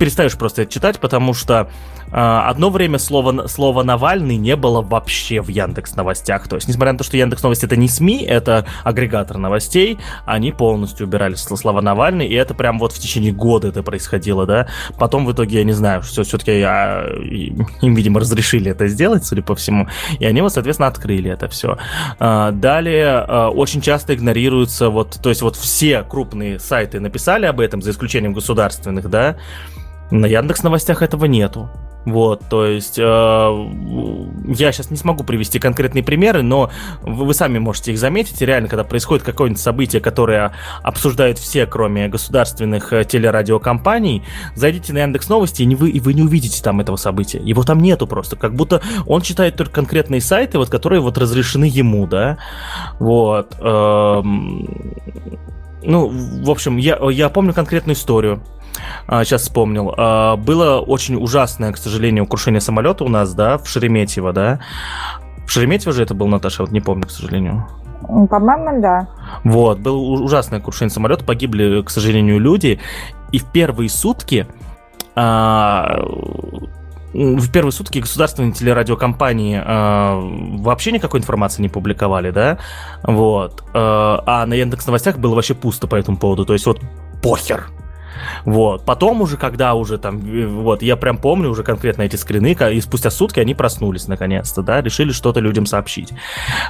[0.00, 1.68] перестаешь просто это читать, потому что
[2.12, 6.48] а, одно время слово, слово Навальный не было вообще в Яндекс Новостях.
[6.48, 10.52] То есть, несмотря на то, что Яндекс Новости это не СМИ, это агрегатор новостей, они
[10.52, 14.68] полностью убирали слова Навальный, и это прям вот в течение года это происходило, да.
[14.98, 17.06] Потом в итоге, я не знаю, все, все-таки я,
[17.82, 21.78] им, видимо, разрешили это сделать, судя по всему, и они вот, соответственно, открыли это все.
[22.18, 27.60] А, далее а, очень часто игнорируются вот, то есть вот все крупные сайты написали об
[27.60, 29.36] этом, за исключением государственных, да,
[30.10, 31.70] на Яндекс Новостях этого нету.
[32.06, 36.70] Вот, то есть э, я сейчас не смогу привести конкретные примеры, но
[37.02, 38.40] вы, вы сами можете их заметить.
[38.40, 44.24] Реально, когда происходит какое-нибудь событие, которое обсуждают все, кроме государственных э, телерадиокомпаний,
[44.54, 47.38] зайдите на Яндекс Новости, и, не вы, и вы не увидите там этого события.
[47.38, 48.34] Его там нету просто.
[48.34, 52.38] Как будто он читает только конкретные сайты, вот, которые вот разрешены ему, да.
[52.98, 53.54] Вот.
[53.60, 54.22] Э,
[55.82, 58.42] ну, в общем, я, я помню конкретную историю
[59.06, 59.94] а, сейчас вспомнил.
[59.96, 64.60] А, было очень ужасное, к сожалению, крушение самолета у нас, да, в Шереметьево, да.
[65.46, 67.66] В Шереметьево же это был, Наташа, вот не помню, к сожалению.
[68.00, 69.08] По-моему, да.
[69.44, 72.80] Вот, было ужасное крушение самолета, погибли, к сожалению, люди.
[73.32, 74.46] И в первые сутки
[75.14, 76.00] а,
[77.12, 82.58] в первые сутки государственные телерадиокомпании э, вообще никакой информации не публиковали, да,
[83.02, 86.80] вот, э, а на Яндекс Новостях было вообще пусто по этому поводу, то есть вот
[87.22, 87.68] похер,
[88.44, 88.84] вот.
[88.84, 90.20] Потом уже, когда уже там,
[90.62, 94.80] вот, я прям помню уже конкретно эти скрины, и спустя сутки они проснулись наконец-то, да,
[94.80, 96.12] решили что-то людям сообщить.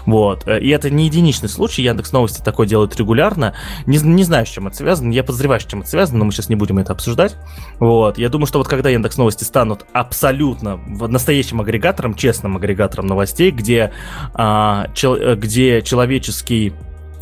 [0.06, 0.46] Вот.
[0.46, 3.54] Э, и это не единичный случай, Яндекс Новости такое делают регулярно.
[3.86, 6.32] Не, не знаю, с чем это связано, я подозреваю, с чем это связано, но мы
[6.32, 7.36] сейчас не будем это обсуждать.
[7.78, 8.18] Вот.
[8.18, 13.92] Я думаю, что вот когда Яндекс Новости станут абсолютно настоящим агрегатором, честным агрегатором новостей, где,
[14.34, 16.72] а, чел, э, где человеческий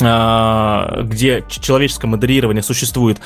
[0.00, 3.18] а, где человеческое модерирование существует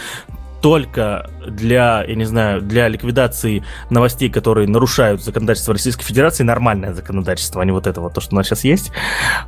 [0.62, 7.60] только для, я не знаю, для ликвидации новостей, которые нарушают законодательство Российской Федерации, нормальное законодательство,
[7.60, 8.92] а не вот это вот, то, что у нас сейчас есть,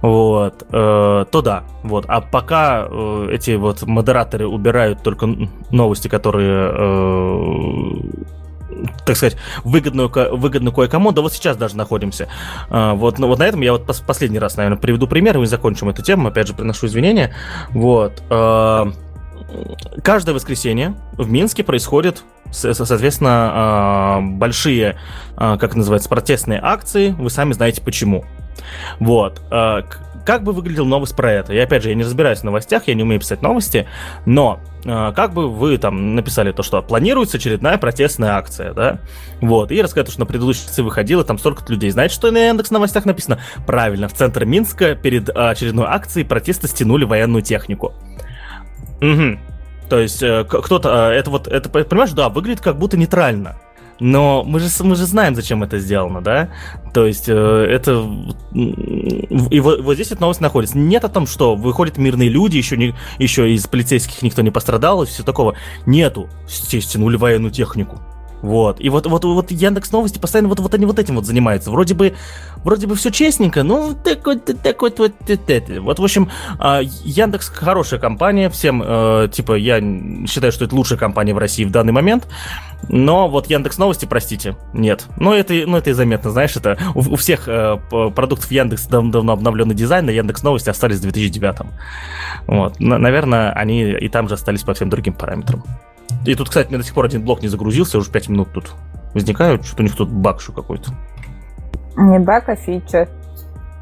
[0.02, 2.04] вот, э, то да, вот.
[2.08, 5.28] А пока э, эти вот модераторы убирают только
[5.70, 8.34] новости, которые э,
[9.06, 12.28] так сказать, выгодную, выгодную кое-кому, да вот сейчас даже находимся.
[12.68, 15.90] А, вот, ну, вот на этом я вот последний раз, наверное, приведу пример, и закончим
[15.90, 17.34] эту тему, опять же, приношу извинения.
[17.70, 18.22] Вот.
[20.02, 24.98] Каждое воскресенье в Минске происходят, соответственно, а, большие,
[25.36, 27.10] а, как называется, протестные акции.
[27.10, 28.24] Вы сами знаете почему.
[28.98, 29.42] Вот.
[29.50, 29.84] А,
[30.24, 31.52] как бы выглядел новость про это?
[31.52, 33.86] И опять же, я не разбираюсь в новостях, я не умею писать новости,
[34.24, 39.00] но э, как бы вы там написали то, что планируется очередная протестная акция, да?
[39.42, 41.90] Вот, и рассказать, что на предыдущей акции выходило там столько людей.
[41.90, 43.40] Знаете, что на Яндекс новостях написано?
[43.66, 47.92] Правильно, в центр Минска перед очередной акцией протеста стянули военную технику.
[49.00, 49.38] Угу.
[49.88, 53.56] То есть э, кто-то, э, это вот, это, понимаешь, да, выглядит как будто нейтрально.
[54.00, 56.48] Но мы же, мы же знаем, зачем это сделано, да?
[56.92, 58.04] То есть э, это...
[58.52, 60.76] И вот, вот здесь эта новость находится.
[60.76, 65.02] Нет о том, что выходят мирные люди, еще, не, еще из полицейских никто не пострадал,
[65.02, 65.54] и все такого.
[65.86, 66.28] Нету.
[66.48, 68.00] Стянули военную технику.
[68.44, 68.78] Вот.
[68.78, 71.70] И вот, вот, вот Яндекс Новости постоянно вот, вот они вот этим вот занимаются.
[71.70, 72.14] Вроде бы,
[72.56, 75.12] вроде бы все честненько, ну, так вот, так вот, вот,
[75.78, 79.80] вот, в общем, а, Яндекс хорошая компания, всем, э, типа, я
[80.26, 82.28] считаю, что это лучшая компания в России в данный момент,
[82.90, 85.06] но вот Яндекс Новости, простите, нет.
[85.16, 87.78] Ну, это, ну, это и заметно, знаешь, это у, у всех э,
[88.14, 91.60] продуктов Яндекс дав давно обновленный дизайн, а Яндекс Новости остались в 2009.
[92.46, 92.78] Вот.
[92.78, 95.64] наверное, они и там же остались по всем другим параметрам.
[96.26, 98.72] И тут, кстати, мне до сих пор один блок не загрузился, уже 5 минут тут
[99.12, 99.64] возникают.
[99.64, 100.92] Что-то у них тут баг что какой-то.
[101.96, 103.08] Не баг, а фича.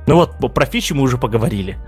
[0.07, 1.79] Ну вот, про фичи мы уже поговорили.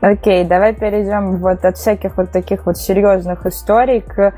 [0.00, 4.34] Окей, давай перейдем вот от всяких вот таких вот серьезных историй к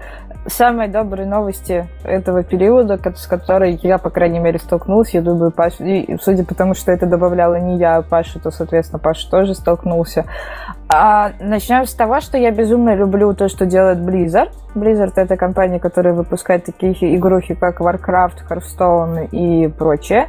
[0.46, 5.18] самой доброй новости этого периода, с которой я, по крайней мере, столкнулся.
[5.18, 8.50] Я думаю, Паша, и судя по тому, что это добавляла не я, а Паша, то,
[8.50, 10.24] соответственно, Паша тоже столкнулся.
[10.88, 14.50] А, начнем с того, что я безумно люблю то, что делает Blizzard.
[14.74, 20.28] Blizzard— это компания, которая выпускает такие игрухи, как Warcraft, Hearthstone и прочее.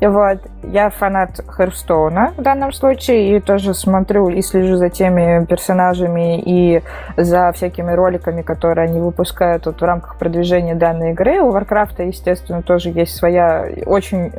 [0.00, 0.38] Вот.
[0.62, 6.82] Я фанат Херстоуна в данном случае и тоже смотрю и слежу за теми персонажами и
[7.16, 11.40] за всякими роликами, которые они выпускают вот в рамках продвижения данной игры.
[11.40, 14.30] У Варкрафта, естественно, тоже есть своя очень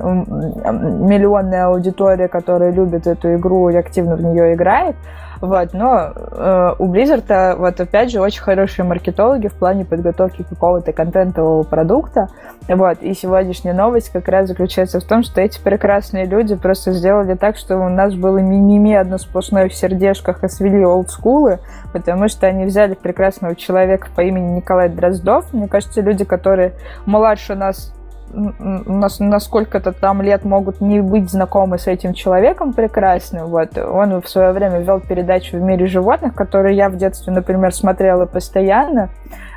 [1.08, 4.96] миллионная аудитория, которая любит эту игру и активно в нее играет.
[5.42, 10.94] Вот, но э, у Blizzard, вот опять же, очень хорошие маркетологи в плане подготовки какого-то
[10.94, 12.30] контентового продукта.
[12.68, 17.34] Вот, и сегодняшняя новость как раз заключается в том, что эти прекрасные люди просто сделали
[17.34, 21.60] так, что у нас было мимими одно сплошное в сердечках и свели олдскулы,
[21.92, 25.52] потому что они взяли прекрасного человека по имени Николай Дроздов.
[25.54, 26.74] Мне кажется, люди, которые
[27.08, 27.94] младше нас
[28.34, 33.48] на сколько-то там лет могут не быть знакомы с этим человеком прекрасным.
[33.48, 33.78] Вот.
[33.78, 38.26] Он в свое время вел передачу в мире животных, которую я в детстве, например, смотрела
[38.26, 39.10] постоянно.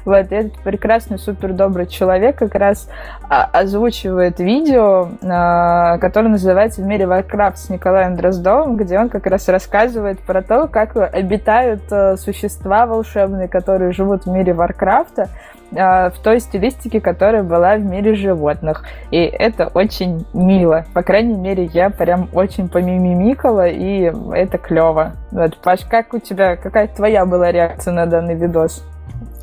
[0.04, 2.88] Вот, и этот прекрасный, супер добрый человек как раз
[3.28, 9.26] а, озвучивает видео, а, которое называется «В мире Warcraft» с Николаем Дроздовым, где он как
[9.26, 15.30] раз рассказывает про то, как обитают а, существа волшебные, которые живут в мире Варкрафта,
[15.70, 18.84] в той стилистике, которая была в мире животных.
[19.10, 20.84] И это очень мило.
[20.94, 25.12] По крайней мере, я прям очень помимимикала, и это клево.
[25.30, 28.84] Вот, Паш, как у тебя, какая твоя была реакция на данный видос?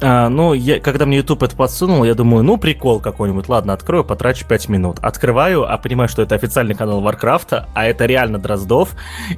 [0.04, 3.48] А, ну, я, когда мне YouTube это подсунул, я думаю, ну, прикол какой-нибудь.
[3.48, 4.98] Ладно, открою, потрачу 5 минут.
[5.00, 8.96] Открываю, а понимаю, что это официальный канал Варкрафта, а это реально Дроздов,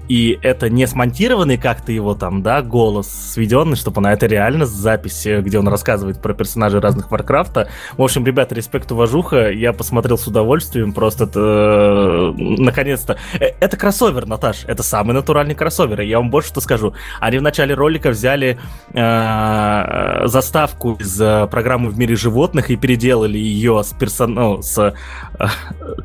[0.07, 4.65] и это не смонтированный как-то его там, да, голос сведенный, чтобы он, а это реально
[4.65, 7.68] запись, э, где он рассказывает про персонажей разных Варкрафта.
[7.98, 13.18] В общем, ребята, респект, уважуха, я посмотрел с удовольствием, просто э, наконец-то.
[13.38, 16.94] Э, это кроссовер, Наташ, это самый натуральный кроссовер, и я вам больше что скажу.
[17.19, 18.57] Они в начале ролика взяли
[18.94, 24.36] э, заставку из э, программы в мире животных и переделали ее с персон...
[24.36, 24.94] ну, с э,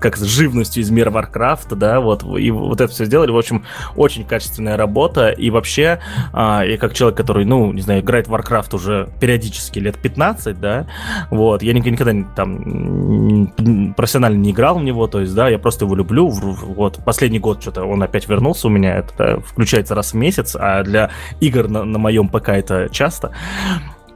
[0.01, 3.31] как с живностью из мира Варкрафта, да, вот, и вот это все сделали.
[3.31, 5.29] В общем, очень качественная работа.
[5.29, 6.01] И вообще,
[6.33, 10.59] э, я как человек, который, ну, не знаю, играет в Warcraft уже периодически лет 15,
[10.59, 10.87] да,
[11.31, 13.53] вот, я никогда там
[13.99, 16.31] профессионально не играл в него, то есть, да, я просто его люблю.
[16.31, 20.57] Вот, последний год что-то он опять вернулся у меня, это да, включается раз в месяц,
[20.59, 23.33] а для игр на, на моем ПК это часто.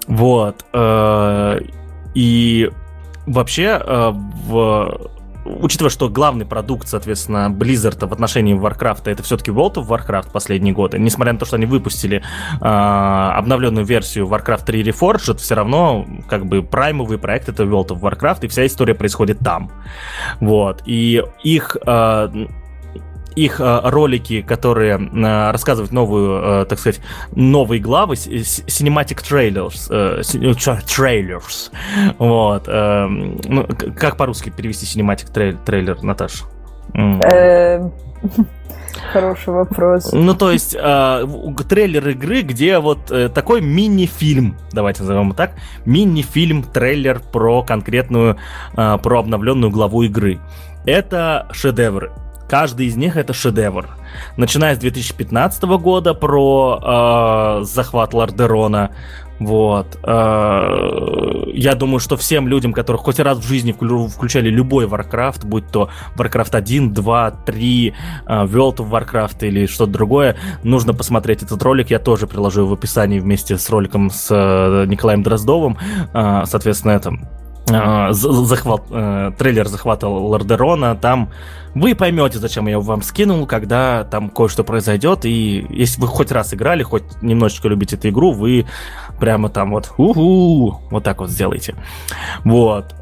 [0.07, 0.65] Вот.
[0.73, 1.61] Э,
[2.15, 2.71] и
[3.27, 5.11] вообще, э, в
[5.45, 10.73] учитывая, что главный продукт, соответственно, Blizzard в отношении Warcraft это все-таки World of Warcraft последние
[10.73, 16.07] годы, несмотря на то, что они выпустили э, обновленную версию Warcraft 3 Reforged, все равно
[16.29, 19.71] как бы праймовый проект это World of Warcraft, и вся история происходит там.
[20.41, 20.83] Вот.
[20.87, 21.77] И их
[23.35, 27.01] их э, ролики, которые э, рассказывают новую, э, так сказать,
[27.35, 29.91] новые главы, cinematic trailers,
[30.87, 31.71] trailers,
[32.19, 32.67] вот.
[32.69, 36.45] Ну, как по-русски перевести cinematic трейлер, Наташа?
[39.13, 40.13] Хороший вопрос.
[40.13, 41.27] Ну, то есть, э,
[41.69, 45.53] трейлер игры, где вот э, такой мини-фильм, давайте назовем его так,
[45.85, 48.37] мини-фильм, трейлер про конкретную,
[48.77, 50.41] э, про обновленную главу игры.
[50.87, 52.13] Это шедевр
[52.53, 53.89] Каждый из них это шедевр.
[54.37, 58.91] Начиная с 2015 года про э, захват Лардерона,
[59.39, 59.99] вот.
[60.03, 65.67] Э, я думаю, что всем людям, которых хоть раз в жизни включали любой Warcraft, будь
[65.69, 67.95] то Warcraft 1, 2, 3,
[68.27, 71.89] World of Warcraft или что-то другое, нужно посмотреть этот ролик.
[71.89, 75.79] Я тоже приложу в описании вместе с роликом с э, Николаем Дроздовым.
[76.13, 77.13] Э, соответственно, это
[78.13, 78.87] захват,
[79.37, 81.31] трейлер захвата Лордерона, там
[81.75, 86.53] вы поймете, зачем я вам скинул, когда там кое-что произойдет, и если вы хоть раз
[86.53, 88.67] играли, хоть немножечко любите эту игру, вы
[89.19, 91.75] прямо там вот уху, вот так вот сделайте.
[92.45, 92.95] Вот.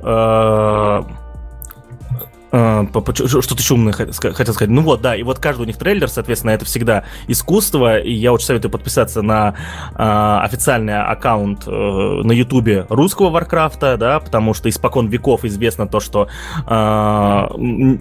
[2.52, 4.12] Э, что-то еще умное хотел
[4.54, 4.68] сказать.
[4.68, 8.32] Ну вот, да, и вот каждый у них трейлер, соответственно, это всегда искусство, и я
[8.32, 9.54] очень советую подписаться на
[9.94, 16.00] э, официальный аккаунт э, на ютубе русского Варкрафта, да, потому что испокон веков известно то,
[16.00, 16.28] что
[16.66, 17.98] э,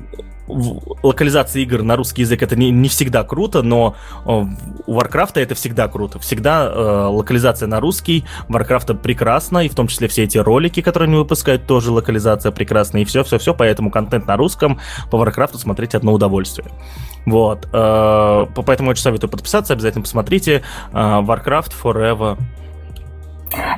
[0.49, 3.95] локализация игр на русский язык это не, не всегда круто, но
[4.25, 4.45] у
[4.91, 6.19] Warcraft это всегда круто.
[6.19, 11.07] Всегда э, локализация на русский Warcraft прекрасна, и в том числе все эти ролики, которые
[11.07, 14.79] они выпускают, тоже локализация прекрасна, и все-все-все, поэтому контент на русском
[15.11, 16.67] по Warcraft смотреть одно удовольствие.
[17.25, 17.67] Вот.
[17.71, 20.63] Э, поэтому очень советую подписаться, обязательно посмотрите.
[20.91, 22.37] Э, Warcraft Forever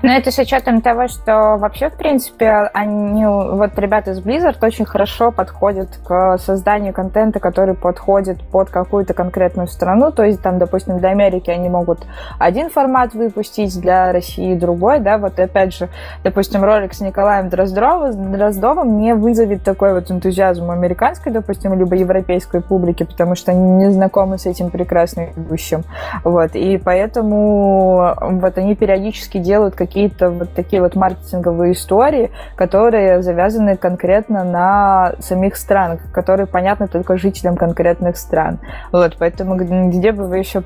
[0.03, 4.85] но это с учетом того, что вообще, в принципе, они, вот ребята из Blizzard очень
[4.85, 10.11] хорошо подходят к созданию контента, который подходит под какую-то конкретную страну.
[10.11, 12.05] То есть, там, допустим, для Америки они могут
[12.39, 15.89] один формат выпустить, для России другой, да, вот опять же,
[16.23, 21.95] допустим, ролик с Николаем Дроздовым, Дроздовым не вызовет такой вот энтузиазм у американской, допустим, либо
[21.95, 25.83] европейской публики, потому что они не знакомы с этим прекрасным ведущим.
[26.23, 33.21] Вот, и поэтому вот они периодически делают делают какие-то вот такие вот маркетинговые истории, которые
[33.21, 38.59] завязаны конкретно на самих странах, которые понятны только жителям конкретных стран.
[38.91, 40.61] Вот, поэтому где бы вы еще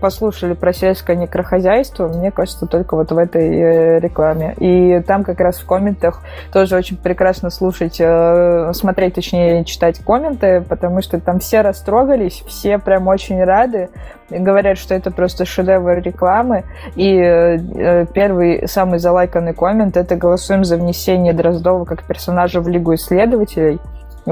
[0.00, 4.54] послушали про сельское некрохозяйство, мне кажется, только вот в этой э, рекламе.
[4.58, 6.22] И там как раз в комментах
[6.52, 12.78] тоже очень прекрасно слушать, э, смотреть, точнее, читать комменты, потому что там все растрогались, все
[12.78, 13.90] прям очень рады,
[14.30, 16.64] говорят, что это просто шедевр рекламы.
[16.96, 22.94] И э, первый самый залайканный коммент это голосуем за внесение Дроздова как персонажа в Лигу
[22.94, 23.78] исследователей.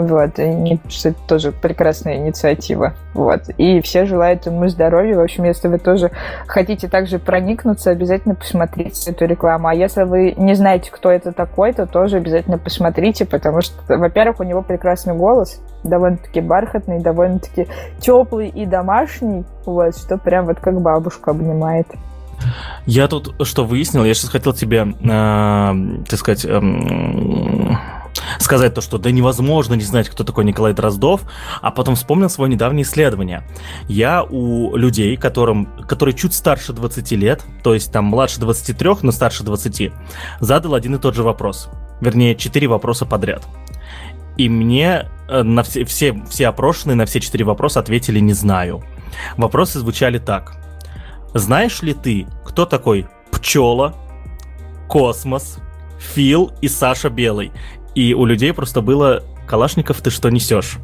[0.07, 2.95] Вот, и это тоже прекрасная инициатива.
[3.15, 3.49] Вот.
[3.57, 5.16] И все желают ему здоровья.
[5.16, 6.12] В общем, если вы тоже
[6.47, 9.69] хотите также проникнуться, обязательно посмотрите эту рекламу.
[9.69, 14.41] А если вы не знаете, кто это такой, то тоже обязательно посмотрите, потому что, во-первых,
[14.41, 17.66] у него прекрасный голос, довольно-таки бархатный, довольно-таки
[17.99, 21.89] теплый и домашний, вот, что прям вот как бабушка обнимает.
[22.86, 26.60] Я тут что выяснил, я сейчас хотел тебе, э, так сказать, э,
[28.39, 31.23] сказать то, что да невозможно не знать, кто такой Николай Дроздов,
[31.60, 33.47] а потом вспомнил свое недавнее исследование.
[33.89, 39.12] Я у людей, которым, которые чуть старше 20 лет, то есть там младше 23, но
[39.12, 39.93] старше 20,
[40.40, 41.69] задал один и тот же вопрос.
[42.01, 43.47] Вернее, четыре вопроса подряд.
[44.36, 48.85] И мне э, на все, все, все опрошенные на все четыре вопроса ответили «не знаю».
[49.36, 50.56] Вопросы звучали так.
[51.34, 53.94] Знаешь ли ты, кто такой Пчела,
[54.88, 55.59] Космос,
[55.98, 57.52] Фил и Саша Белый?
[57.98, 60.78] и у людей просто было «Калашников, ты что несешь?»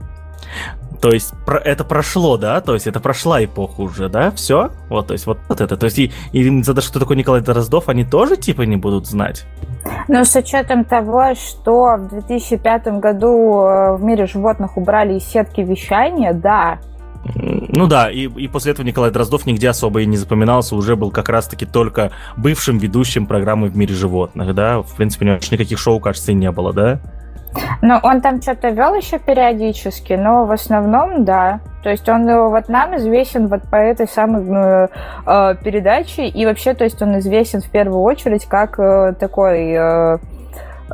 [1.00, 2.60] То есть про, это прошло, да?
[2.60, 4.30] То есть это прошла эпоха уже, да?
[4.30, 4.70] Все?
[4.88, 5.76] Вот, то есть вот, вот это.
[5.76, 9.06] То есть и, и за то, что такое Николай Дроздов, они тоже типа не будут
[9.06, 9.44] знать?
[10.08, 15.60] Ну, с учетом того, что в 2005 году э, в мире животных убрали из сетки
[15.60, 16.78] вещания, да,
[17.34, 21.10] ну да, и, и после этого Николай Дроздов нигде особо и не запоминался, уже был
[21.10, 24.82] как раз-таки только бывшим ведущим программы «В мире животных», да?
[24.82, 27.01] В принципе, у него никаких шоу, кажется, и не было, да?
[27.82, 31.60] Ну, он там что-то вел еще периодически, но в основном, да.
[31.82, 34.88] То есть он э, вот нам известен вот по этой самой э,
[35.26, 40.18] э, передаче, и вообще, то есть он известен в первую очередь как э, такой э,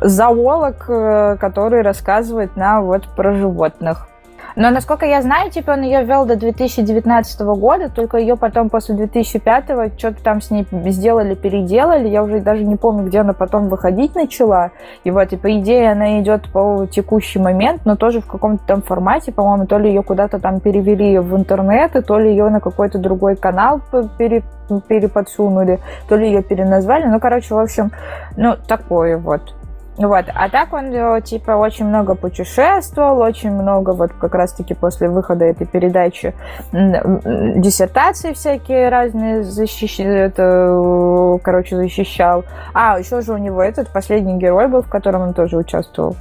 [0.01, 4.07] зоолог, э, который рассказывает нам вот про животных.
[4.55, 8.95] Но, насколько я знаю, типа он ее вел до 2019 года, только ее потом после
[8.95, 12.07] 2005 что-то там с ней сделали, переделали.
[12.07, 14.71] Я уже даже не помню, где она потом выходить начала.
[15.03, 18.81] И вот, и по идее она идет по текущий момент, но тоже в каком-то там
[18.81, 22.59] формате, по-моему, то ли ее куда-то там перевели в интернет, и то ли ее на
[22.59, 23.81] какой-то другой канал
[24.17, 24.43] пере
[24.87, 27.05] переподсунули, то ли ее переназвали.
[27.05, 27.91] Ну, короче, в общем,
[28.37, 29.53] ну, такое вот.
[29.97, 30.25] Вот.
[30.33, 35.45] А так он, э, типа, очень много путешествовал, очень много, вот как раз-таки после выхода
[35.45, 36.33] этой передачи,
[36.71, 42.45] диссертации всякие разные защищал, это, короче, защищал.
[42.73, 46.15] А, еще же у него этот последний герой был, в котором он тоже участвовал.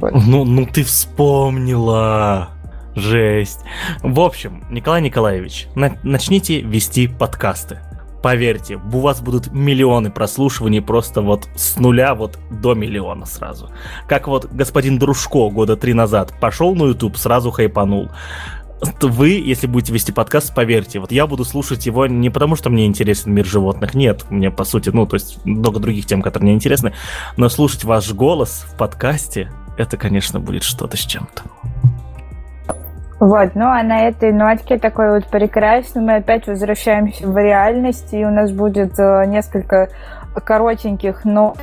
[0.00, 0.12] Вот.
[0.12, 2.48] Ну, ну ты вспомнила.
[2.96, 3.60] Жесть.
[4.02, 7.78] В общем, Николай Николаевич, на- начните вести подкасты.
[8.24, 13.68] Поверьте, у вас будут миллионы прослушиваний просто вот с нуля вот до миллиона сразу.
[14.08, 18.10] Как вот господин Дружко года три назад пошел на YouTube, сразу хайпанул
[19.02, 22.86] вы, если будете вести подкаст, поверьте, вот я буду слушать его не потому, что мне
[22.86, 26.54] интересен мир животных, нет, мне по сути, ну, то есть много других тем, которые мне
[26.54, 26.94] интересны,
[27.36, 31.42] но слушать ваш голос в подкасте, это, конечно, будет что-то с чем-то.
[33.20, 38.24] Вот, ну а на этой нотке такой вот прекрасной мы опять возвращаемся в реальность, и
[38.24, 39.88] у нас будет э, несколько
[40.44, 41.54] коротеньких, но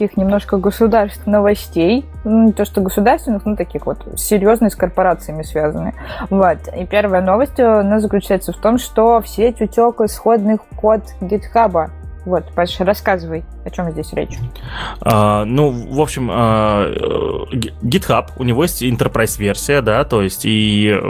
[0.00, 2.06] таких немножко государственных новостей.
[2.24, 5.94] Ну, не то, что государственных, но таких вот серьезные с корпорациями связаны.
[6.30, 6.58] Вот.
[6.74, 11.90] И первая новость у нас заключается в том, что в сеть утек исходный код GitHub.
[12.26, 14.36] Вот, Паша, рассказывай, о чем здесь речь.
[15.00, 16.92] А, ну, в общем, а,
[17.82, 21.00] GitHub, у него есть enterprise-версия, да, то есть, и, э,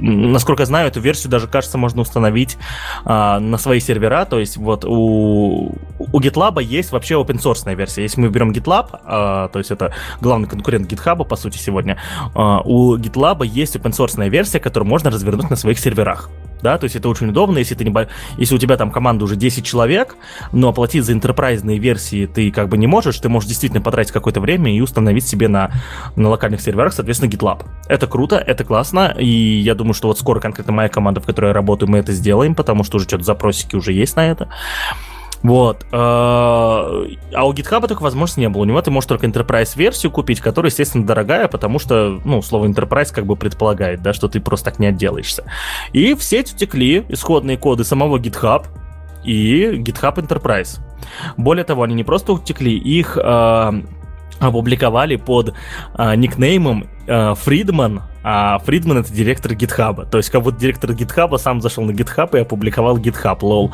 [0.00, 2.56] насколько знаю, эту версию даже, кажется, можно установить
[3.04, 8.02] а, на свои сервера, то есть, вот у, у GitLab есть вообще open-source версия.
[8.02, 9.92] Если мы берем GitLab, а, то есть, это
[10.22, 11.98] главный конкурент GitHub, по сути, сегодня,
[12.34, 16.30] а, у GitLab есть open-source версия, которую можно развернуть на своих серверах
[16.64, 18.08] да, то есть это очень удобно, если ты не бо...
[18.38, 20.16] если у тебя там команда уже 10 человек,
[20.50, 24.40] но оплатить за интерпрайзные версии ты как бы не можешь, ты можешь действительно потратить какое-то
[24.40, 25.70] время и установить себе на,
[26.16, 27.66] на локальных серверах, соответственно, GitLab.
[27.86, 31.48] Это круто, это классно, и я думаю, что вот скоро конкретно моя команда, в которой
[31.48, 34.48] я работаю, мы это сделаем, потому что уже что-то запросики уже есть на это.
[35.44, 35.84] Вот.
[35.92, 38.62] Э, а у GitHub такой возможности не было.
[38.62, 42.66] У него ты можешь только Enterprise версию купить, которая, естественно, дорогая, потому что, ну, слово
[42.66, 45.44] Enterprise как бы предполагает, да, что ты просто так не отделаешься.
[45.92, 48.64] И в сеть утекли исходные коды самого GitHub
[49.22, 50.80] и GitHub Enterprise.
[51.36, 53.72] Более того, они не просто утекли, их э,
[54.40, 55.52] опубликовали под
[55.98, 60.06] э, никнеймом э, Фридман а Фридман это директор гитхаба.
[60.06, 63.70] То есть, как будто директор гитхаба сам зашел на гитхаб и опубликовал гитхаб, лол.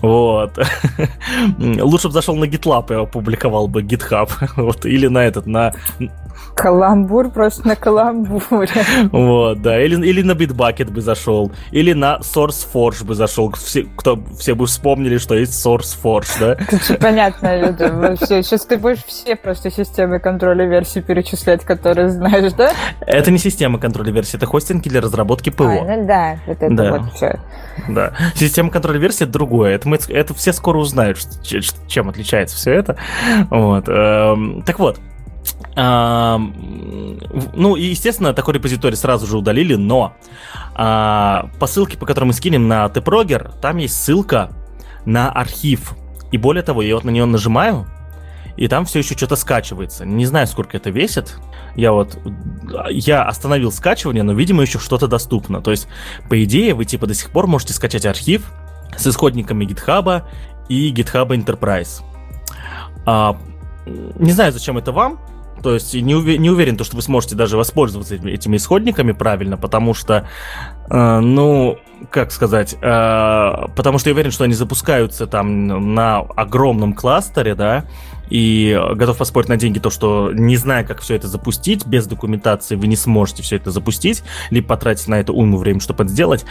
[0.00, 0.56] Вот.
[1.58, 4.30] Лучше бы зашел на гитлаб и опубликовал бы гитхаб.
[4.56, 4.86] Вот.
[4.86, 5.72] Или на этот, на
[6.58, 8.70] Каламбур просто на каламбуре.
[9.12, 9.80] Вот, да.
[9.80, 11.52] Или, или на Bitbucket бы зашел.
[11.70, 13.52] Или на SourceForge бы зашел.
[13.52, 16.56] Все, кто, все бы вспомнили, что есть SourceForge, да?
[16.70, 22.72] Тут понятно, все, сейчас ты будешь все просто системы контроля версий перечислять, которые знаешь, да?
[23.00, 25.64] Это не система контроля версий, это хостинги для разработки ПО.
[25.64, 26.90] А, ну да, вот это да.
[26.92, 27.40] вот все.
[27.88, 28.12] Да.
[28.34, 29.74] Система контроля версий это другое.
[29.74, 32.96] Это, мы, это все скоро узнают, чем отличается все это.
[33.50, 33.88] Вот.
[33.88, 34.98] Эм, так вот,
[35.80, 36.40] а,
[37.54, 40.16] ну, и, естественно, такой репозиторий сразу же удалили, но
[40.74, 44.50] а, по ссылке, по которой мы скинем на tprogger, там есть ссылка
[45.04, 45.94] на архив.
[46.32, 47.86] И более того, я вот на нее нажимаю,
[48.56, 50.04] и там все еще что-то скачивается.
[50.04, 51.36] Не знаю, сколько это весит.
[51.76, 52.18] Я вот...
[52.90, 55.62] Я остановил скачивание, но, видимо, еще что-то доступно.
[55.62, 55.86] То есть,
[56.28, 58.50] по идее, вы типа до сих пор можете скачать архив
[58.96, 60.24] с исходниками GitHub
[60.68, 62.02] и GitHub Enterprise.
[63.06, 63.38] А,
[63.86, 65.20] не знаю, зачем это вам,
[65.62, 69.12] то есть не, уве- не уверен, то, что вы сможете даже воспользоваться этими, этими исходниками
[69.12, 70.28] правильно, потому что,
[70.90, 71.78] э, ну,
[72.10, 77.84] как сказать, э, потому что я уверен, что они запускаются там на огромном кластере, да,
[78.30, 82.76] и готов поспорить на деньги то, что не зная, как все это запустить, без документации
[82.76, 86.44] вы не сможете все это запустить, либо потратить на это уйму времени, чтобы это сделать.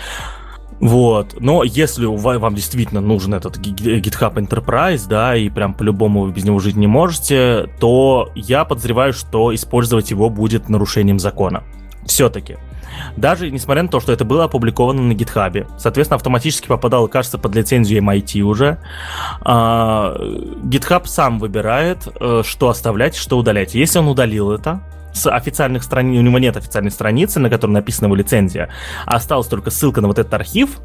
[0.79, 1.35] Вот.
[1.39, 6.59] Но если вам действительно нужен этот GitHub Enterprise, да, и прям по-любому вы без него
[6.59, 11.63] жить не можете, то я подозреваю, что использовать его будет нарушением закона.
[12.05, 12.57] Все-таки.
[13.15, 17.55] Даже несмотря на то, что это было опубликовано на GitHub, соответственно, автоматически попадало, кажется, под
[17.55, 18.79] лицензию MIT уже.
[19.41, 20.15] А,
[20.63, 23.75] GitHub сам выбирает, э, что оставлять, что удалять.
[23.75, 24.81] Если он удалил это,
[25.17, 28.69] с официальных страниц, у него нет официальной страницы, на которой написана его лицензия,
[29.05, 30.79] а осталась только ссылка на вот этот архив,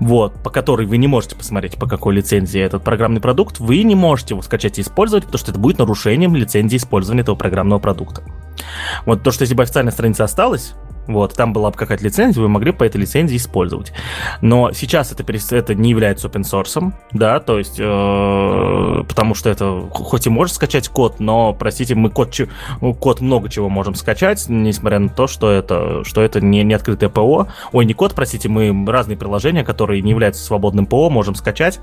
[0.00, 3.94] вот, по которой вы не можете посмотреть, по какой лицензии этот программный продукт, вы не
[3.94, 8.22] можете его скачать и использовать, потому что это будет нарушением лицензии использования этого программного продукта.
[9.06, 10.74] Вот то, что если бы официальная страница осталась,
[11.08, 13.92] вот, там была бы какая-то лицензия, вы могли по этой лицензии использовать.
[14.42, 15.24] Но сейчас это,
[15.56, 20.54] это не является open source, да, то есть, э, потому что это, хоть и можешь
[20.54, 22.38] скачать код, но, простите, мы код,
[23.00, 27.08] код много чего можем скачать, несмотря на то, что это, что это не, не открытое
[27.08, 27.48] ПО.
[27.72, 31.80] Ой, не код, простите, мы разные приложения, которые не являются свободным ПО, можем скачать,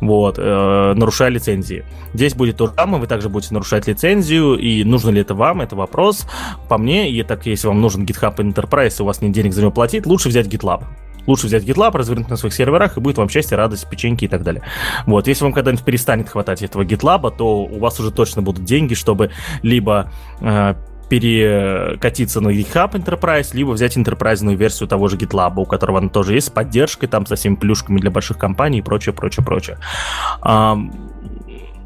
[0.00, 1.84] вот, э, нарушая лицензии.
[2.12, 5.62] Здесь будет то же самое, вы также будете нарушать лицензию, и нужно ли это вам,
[5.62, 6.26] это вопрос.
[6.68, 9.70] По мне, и так, если вам нужен GitHub Enterprise, у вас нет денег за него
[9.70, 10.84] платить, лучше взять GitLab.
[11.26, 14.42] Лучше взять GitLab, развернуть на своих серверах, и будет вам счастье, радость, печеньки и так
[14.42, 14.62] далее.
[15.06, 18.94] Вот, если вам когда-нибудь перестанет хватать этого GitLab, то у вас уже точно будут деньги,
[18.94, 19.30] чтобы
[19.62, 20.10] либо
[20.40, 20.74] э,
[21.08, 26.34] перекатиться на GitHub Enterprise, либо взять enterprise версию того же GitLab, у которого она тоже
[26.34, 29.78] есть с поддержкой, там, со всеми плюшками для больших компаний и прочее, прочее, прочее.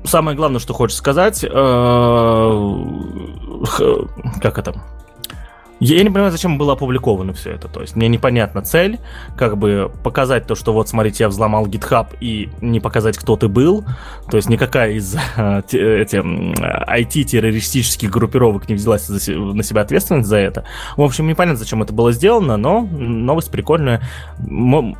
[0.04, 1.48] Самое главное, что хочешь сказать, э,
[4.40, 4.74] как это?
[5.84, 7.66] Я не понимаю, зачем было опубликовано все это.
[7.66, 9.00] То есть мне непонятна цель,
[9.36, 13.48] как бы показать то, что вот, смотрите, я взломал GitHub и не показать, кто ты
[13.48, 13.84] был.
[14.30, 19.18] То есть никакая из э, эти, IT-террористических группировок не взялась на
[19.64, 20.64] себя ответственность за это.
[20.96, 24.02] В общем, непонятно, зачем это было сделано, но новость прикольная.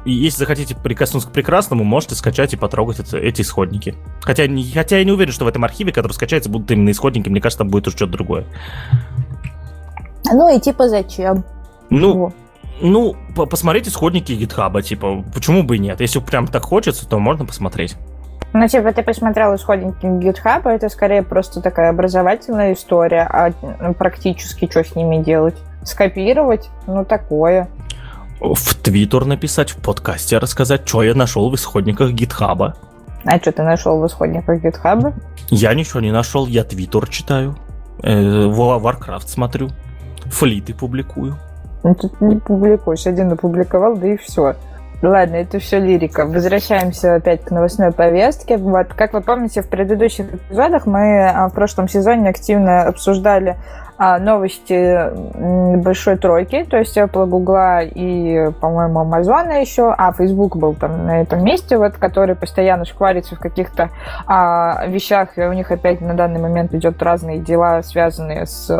[0.04, 3.94] Если захотите прикоснуться к прекрасному, можете скачать и потрогать это, эти исходники.
[4.22, 7.28] Хотя, хотя я не уверен, что в этом архиве, который скачается, будут именно исходники.
[7.28, 8.46] Мне кажется, там будет уже что-то другое.
[10.30, 11.44] Ну и типа зачем?
[11.90, 12.34] Ну, вот.
[12.80, 16.00] ну посмотреть исходники гитхаба, типа, почему бы и нет?
[16.00, 17.96] Если прям так хочется, то можно посмотреть.
[18.54, 23.50] Ну, типа, ты посмотрел исходники GitHub, это скорее просто такая образовательная история, а
[23.80, 25.56] ну, практически что с ними делать?
[25.84, 26.68] Скопировать?
[26.86, 27.68] Ну, такое.
[28.40, 32.74] В Твиттер написать, в подкасте рассказать, что я нашел в исходниках GitHub.
[33.24, 35.14] А что ты нашел в исходниках GitHub?
[35.48, 37.56] Я ничего не нашел, я Твиттер читаю,
[38.02, 39.70] э, Warcraft смотрю
[40.32, 41.36] флиты публикую.
[41.84, 44.54] Ну, тут не публикуешь, один опубликовал, да и все.
[45.02, 46.26] Ладно, это все лирика.
[46.26, 48.56] Возвращаемся опять к новостной повестке.
[48.56, 53.56] Вот, как вы помните, в предыдущих эпизодах мы а, в прошлом сезоне активно обсуждали
[53.98, 60.74] а, новости большой тройки, то есть Apple, Google и, по-моему, Amazon еще, а Facebook был
[60.74, 63.90] там на этом месте, вот, который постоянно шкварится в каких-то
[64.26, 68.70] а, вещах, и у них опять на данный момент идет разные дела, связанные с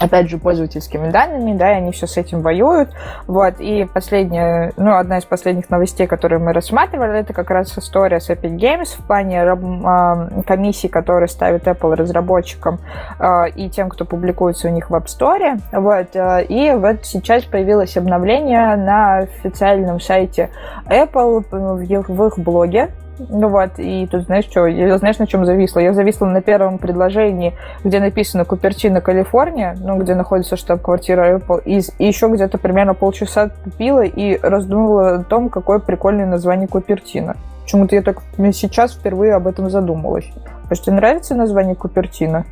[0.00, 2.90] опять же, пользовательскими данными, да, и они все с этим воюют.
[3.26, 8.20] Вот, и последняя, ну, одна из последних новостей, которые мы рассматривали, это как раз история
[8.20, 12.78] с Epic Games в плане э, комиссии, которые ставит Apple разработчикам
[13.18, 15.60] э, и тем, кто публикуется у них в App Store.
[15.72, 20.50] Вот, э, и вот сейчас появилось обновление на официальном сайте
[20.86, 25.26] Apple в их, в их блоге, ну вот, и тут знаешь что, я знаешь, на
[25.26, 25.80] чем зависла?
[25.80, 27.54] Я зависла на первом предложении,
[27.84, 33.48] где написано Купертино, Калифорния, ну, где находится штаб-квартира Apple, и, и еще где-то примерно полчаса
[33.48, 37.36] тупила и раздумывала о том, какое прикольное название Купертино.
[37.62, 38.22] Почему-то я так
[38.52, 40.30] сейчас впервые об этом задумалась.
[40.70, 42.46] А тебе нравится название Купертино?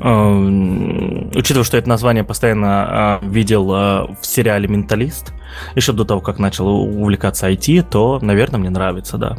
[0.00, 5.34] Эм, учитывая, что это название постоянно э, видел в сериале «Менталист»,
[5.74, 9.36] еще до того, как начал увлекаться IT, то, наверное, мне нравится, да.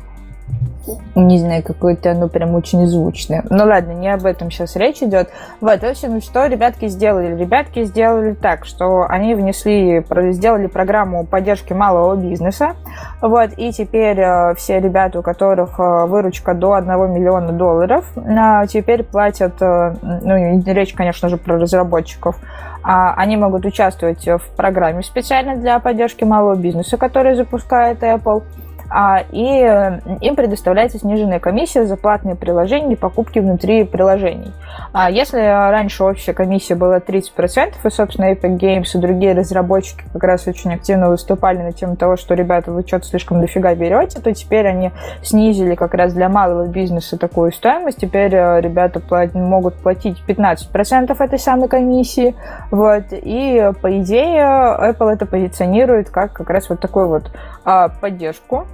[1.15, 3.43] Не знаю, какое-то оно прям очень звучное.
[3.49, 5.29] Ну ладно, не об этом сейчас речь идет.
[5.59, 7.35] Вот, в общем, что ребятки сделали?
[7.35, 12.75] Ребятки сделали так, что они внесли, сделали программу поддержки малого бизнеса.
[13.21, 18.67] Вот, и теперь э, все ребята, у которых э, выручка до 1 миллиона долларов, э,
[18.67, 22.37] теперь платят, ну, речь, конечно же, про разработчиков,
[22.83, 28.43] а они могут участвовать в программе специально для поддержки малого бизнеса, который запускает Apple.
[28.93, 29.89] А, и
[30.19, 34.51] им предоставляется сниженная комиссия за платные приложения и покупки внутри приложений.
[34.91, 40.23] А если раньше общая комиссия была 30%, и, собственно, Epic Games и другие разработчики как
[40.25, 44.33] раз очень активно выступали на тему того, что, ребята, вы что-то слишком дофига берете, то
[44.33, 44.91] теперь они
[45.23, 47.99] снизили как раз для малого бизнеса такую стоимость.
[48.01, 52.35] Теперь э, ребята плат- могут платить 15% этой самой комиссии.
[52.71, 53.05] Вот.
[53.11, 57.31] И, по идее, Apple это позиционирует как как раз вот такую вот
[57.63, 58.65] а, поддержку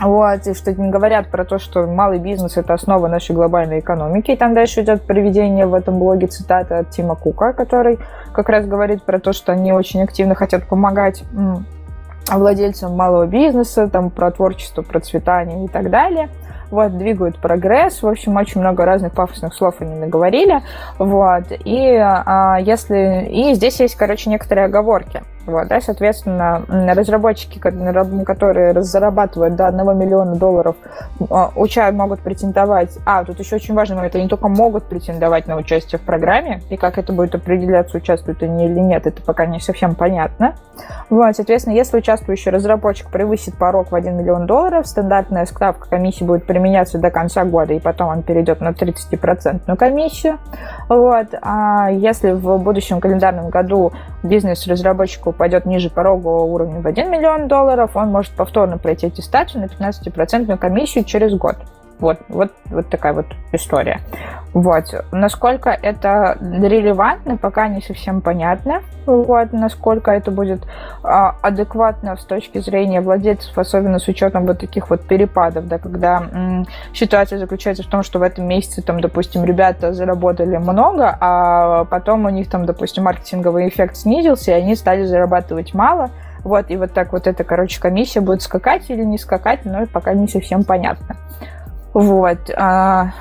[0.00, 4.32] вот, и что не говорят про то, что малый бизнес– это основа нашей глобальной экономики.
[4.32, 7.98] И там дальше идет приведение в этом блоге цитаты от Тима Кука, который
[8.32, 11.22] как раз говорит про то, что они очень активно хотят помогать
[12.28, 16.28] владельцам малого бизнеса, там, про творчество, процветание и так далее.
[16.70, 20.62] Вот, двигают прогресс, в общем, очень много разных пафосных слов они наговорили,
[20.98, 28.82] вот, и а, если, и здесь есть, короче, некоторые оговорки, вот, да, соответственно, разработчики, которые
[28.82, 30.76] зарабатывают до 1 миллиона долларов,
[31.30, 32.98] а, уча могут претендовать.
[33.04, 36.76] А, тут еще очень важный момент, они только могут претендовать на участие в программе, и
[36.76, 40.54] как это будет определяться, участвуют они или нет, это пока не совсем понятно.
[41.10, 46.46] Вот, соответственно, если участвующий разработчик превысит порог в 1 миллион долларов, стандартная ставка комиссии будет
[46.46, 50.38] применяться до конца года, и потом он перейдет на 30% комиссию.
[50.88, 51.28] Вот.
[51.42, 53.92] А если в будущем календарном году
[54.22, 59.60] бизнес разработчику упадет ниже порогового уровня в 1 миллион долларов, он может повторно пройти аттестацию
[59.60, 61.56] на 15% комиссию через год.
[61.98, 64.00] Вот, вот, вот такая вот история.
[64.52, 64.84] Вот.
[65.10, 68.82] Насколько это релевантно, пока не совсем понятно.
[69.06, 69.52] Вот.
[69.52, 70.66] Насколько это будет
[71.02, 76.28] а, адекватно с точки зрения владельцев, особенно с учетом вот таких вот перепадов, да, когда
[76.32, 81.84] м, ситуация заключается в том, что в этом месяце, там, допустим, ребята заработали много, а
[81.86, 86.10] потом у них там, допустим, маркетинговый эффект снизился, и они стали зарабатывать мало.
[86.44, 90.12] Вот, и вот так вот эта, короче, комиссия будет скакать или не скакать, но пока
[90.12, 91.16] не совсем понятно.
[91.94, 92.50] Вот.
[92.56, 93.12] А,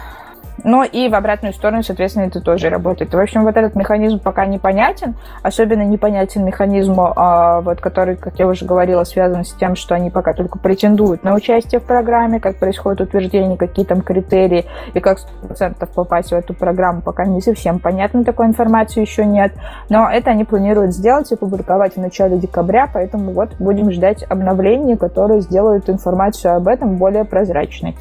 [0.64, 3.14] но и в обратную сторону, соответственно, это тоже работает.
[3.14, 5.16] В общем, вот этот механизм пока непонятен.
[5.42, 10.10] Особенно непонятен механизм, а, вот, который, как я уже говорила, связан с тем, что они
[10.10, 15.20] пока только претендуют на участие в программе, как происходит утверждение, какие там критерии и как
[15.42, 19.54] 100% попасть в эту программу, пока не совсем понятно, такой информации еще нет.
[19.90, 24.98] Но это они планируют сделать и публиковать в начале декабря, поэтому вот будем ждать обновлений,
[24.98, 27.96] которые сделают информацию об этом более прозрачной.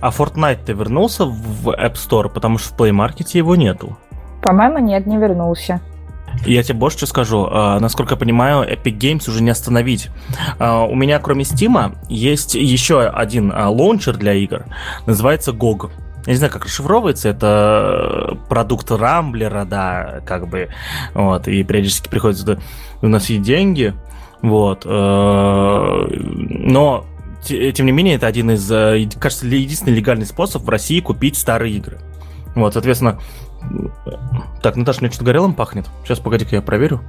[0.00, 3.96] А Fortnite-то вернулся в App Store, потому что в Play Market его нету?
[4.42, 5.80] По-моему, нет, не вернулся.
[6.46, 7.48] Я тебе больше что скажу.
[7.50, 10.10] А, насколько я понимаю, Epic Games уже не остановить.
[10.58, 14.64] А, у меня, кроме Steam, есть еще один а, лаунчер для игр.
[15.06, 15.90] Называется GOG.
[16.26, 17.28] Я не знаю, как расшифровывается.
[17.28, 20.68] Это продукт Рамблера, да, как бы.
[21.14, 22.60] Вот, и периодически приходится
[23.02, 23.94] уносить деньги.
[24.42, 24.86] Вот.
[24.86, 26.06] Но
[27.42, 31.76] тем не менее, это один из, э, кажется, единственный легальный способ в России купить старые
[31.76, 31.98] игры.
[32.54, 33.18] Вот, соответственно...
[34.62, 35.86] Так, Наташа, мне что-то горелым пахнет.
[36.04, 37.00] Сейчас, погоди-ка, я проверю.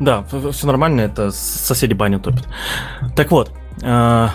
[0.00, 2.48] Да, все нормально, это соседи баню топят.
[3.14, 3.52] Так вот,
[3.82, 4.28] э,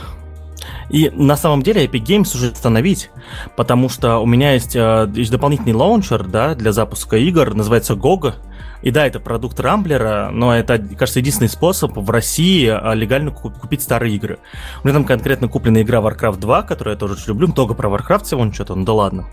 [0.89, 3.09] и на самом деле Epic Games уже остановить,
[3.57, 8.35] потому что у меня есть, э, есть дополнительный лаунчер да, для запуска игр, называется GOG.
[8.81, 13.81] И да, это продукт Рамблера, но это, кажется, единственный способ в России а, легально купить
[13.81, 14.39] старые игры.
[14.83, 17.89] У меня там конкретно куплена игра Warcraft 2, которую я тоже очень люблю, много про
[17.89, 19.25] Warcraft всего, ну что-то, ну да ладно.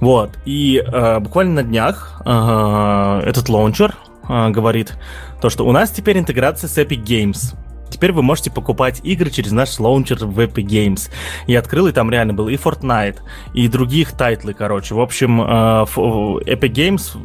[0.00, 3.94] Вот, и э, буквально на днях э, этот лаунчер
[4.28, 4.96] э, говорит
[5.40, 7.56] то, что у нас теперь интеграция с Epic Games.
[7.90, 11.10] Теперь вы можете покупать игры через наш лаунчер в Epic Games.
[11.46, 13.16] И открыл, и там реально был и Fortnite,
[13.54, 14.94] и других тайтлы, короче.
[14.94, 17.16] В общем, Epic Games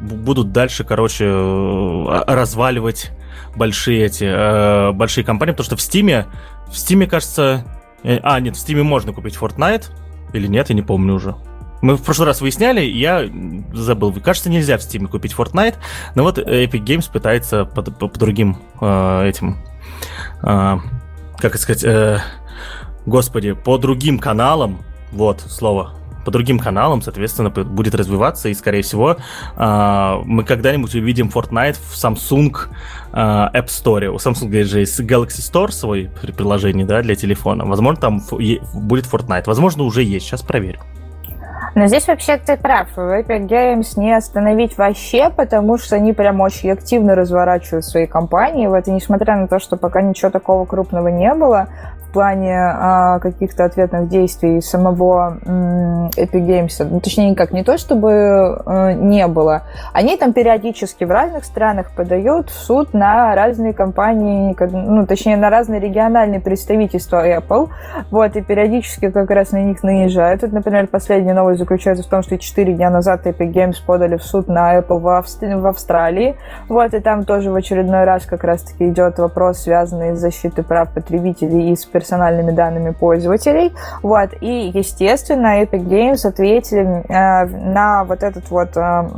[0.00, 3.10] будут дальше, короче, э, разваливать
[3.56, 6.26] большие эти э, большие компании, потому что в Стиме,
[6.70, 7.64] в Стиме, кажется,
[8.02, 9.86] э, а нет, в Стиме можно купить Fortnite
[10.32, 11.34] или нет, я не помню уже.
[11.82, 13.28] Мы в прошлый раз выясняли, я
[13.72, 14.12] забыл.
[14.12, 15.76] Кажется, нельзя в Steam купить Fortnite,
[16.14, 19.56] но вот Epic Games пытается по, по, по другим э, этим,
[20.42, 20.76] э,
[21.38, 22.18] как сказать, э,
[23.06, 25.94] господи, по другим каналам, вот слово,
[26.24, 29.16] по другим каналам, соответственно, будет развиваться, и, скорее всего,
[29.56, 32.56] а, мы когда-нибудь увидим Fortnite в Samsung
[33.12, 34.06] а, App Store.
[34.08, 37.64] У Samsung же есть Galaxy Store свой приложение, да, для телефона.
[37.64, 39.44] Возможно, там будет Fortnite.
[39.46, 40.26] Возможно, уже есть.
[40.26, 40.80] Сейчас проверю.
[41.74, 42.88] Но здесь вообще ты прав.
[42.96, 48.66] В Epic Games не остановить вообще, потому что они прям очень активно разворачивают свои компании.
[48.66, 51.68] Вот, и несмотря на то, что пока ничего такого крупного не было,
[52.10, 55.38] в плане а, каких-то ответных действий самого
[56.16, 56.84] Epic Games.
[56.90, 58.10] Ну, точнее, никак не то, чтобы
[58.66, 59.62] э, не было.
[59.92, 65.50] Они там периодически в разных странах подают в суд на разные компании, ну, точнее, на
[65.50, 67.68] разные региональные представительства Apple.
[68.10, 70.40] Вот, и периодически как раз на них наезжают.
[70.40, 74.24] Тут, например, последняя новость заключается в том, что 4 дня назад Epic Games подали в
[74.24, 75.46] суд на Apple в, Австр...
[75.56, 76.36] в Австралии.
[76.68, 80.92] Вот, и там тоже в очередной раз как раз-таки идет вопрос, связанный с защитой прав
[80.92, 83.72] потребителей и с персональными данными пользователей.
[84.02, 84.30] Вот.
[84.40, 89.08] И, естественно, Epic Games ответили э, на вот этот вот э,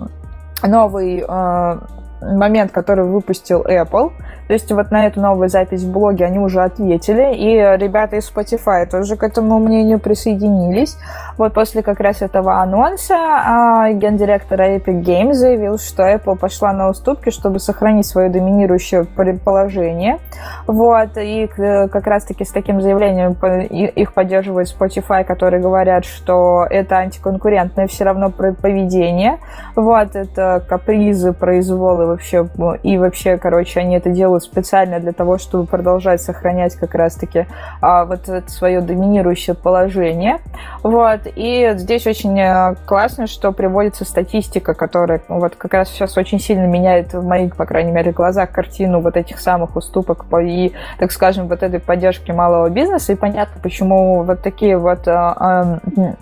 [0.67, 1.79] новый э,
[2.21, 4.11] момент, который выпустил Apple.
[4.49, 8.31] То есть вот на эту новую запись в блоге они уже ответили, и ребята из
[8.31, 10.97] Spotify тоже к этому мнению присоединились.
[11.39, 16.89] Вот после как раз этого анонса а, гендиректор Epic Games заявил, что Apple пошла на
[16.89, 19.05] уступки, чтобы сохранить свое доминирующее
[19.45, 20.19] положение.
[20.67, 23.33] Вот, и как раз-таки с таким заявлением
[23.71, 29.39] их поддерживает Spotify, которые говорят, что это антиконкурентное все равно поведение.
[29.77, 32.49] Вот, это капризы, произволы вообще,
[32.83, 37.47] и вообще, короче, они это делают специально для того, чтобы продолжать сохранять как раз-таки
[37.81, 40.39] а, вот это свое доминирующее положение.
[40.83, 46.17] Вот, и здесь очень э, классно, что приводится статистика, которая ну, вот как раз сейчас
[46.17, 50.73] очень сильно меняет в моих, по крайней мере, глазах картину вот этих самых уступок и,
[50.99, 53.13] так скажем, вот этой поддержки малого бизнеса.
[53.13, 56.15] И понятно, почему вот такие вот а, а,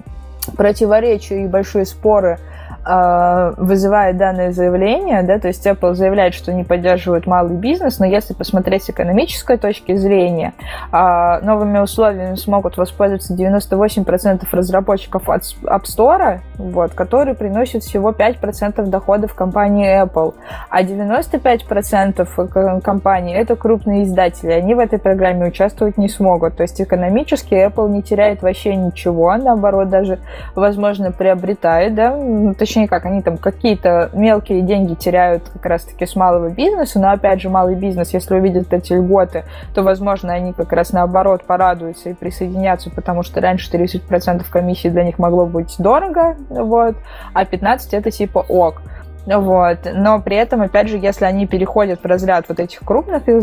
[0.57, 2.39] противоречия и большие споры
[2.85, 8.07] э, вызывает данное заявление, да, то есть Apple заявляет, что не поддерживает малый бизнес, но
[8.07, 10.55] если посмотреть с экономической точки зрения,
[10.93, 18.87] э, новыми условиями смогут воспользоваться 98% разработчиков от App Store, вот, которые приносят всего 5%
[18.87, 20.35] доходов компании Apple,
[20.69, 26.81] а 95% компаний это крупные издатели, они в этой программе участвовать не смогут, то есть
[26.81, 30.19] экономически Apple не теряет вообще ничего, наоборот, даже,
[30.55, 32.17] возможно, приобретает, да,
[32.71, 37.41] точнее как, они там какие-то мелкие деньги теряют как раз-таки с малого бизнеса, но опять
[37.41, 39.43] же малый бизнес, если увидит эти льготы,
[39.75, 45.03] то, возможно, они как раз наоборот порадуются и присоединятся, потому что раньше 30% комиссии для
[45.03, 46.95] них могло быть дорого, вот,
[47.35, 48.83] а 15% это типа ок.
[49.27, 49.79] Вот.
[49.93, 53.37] Но при этом, опять же, если они переходят в разряд вот этих крупных э, э,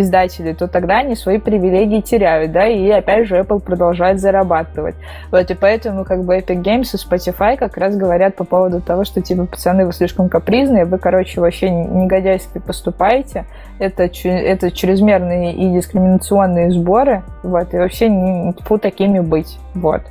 [0.00, 4.94] издателей, то тогда они свои привилегии теряют, да, и опять же Apple продолжает зарабатывать.
[5.30, 9.04] Вот, и поэтому как бы Epic Games и Spotify как раз говорят по поводу того,
[9.04, 13.46] что типа, пацаны, вы слишком капризные, вы, короче, вообще негодяйски поступаете,
[13.78, 20.02] это, это чрезмерные и дискриминационные сборы, вот, и вообще не фу такими быть, вот.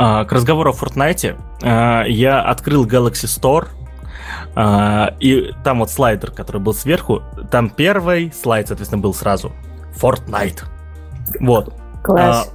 [0.00, 3.66] А, к разговору о Fortnite а, я открыл Galaxy Store,
[4.54, 9.50] а, и там вот слайдер, который был сверху, там первый слайд, соответственно, был сразу
[10.00, 10.62] Fortnite.
[11.40, 11.74] Вот.
[12.04, 12.48] Класс.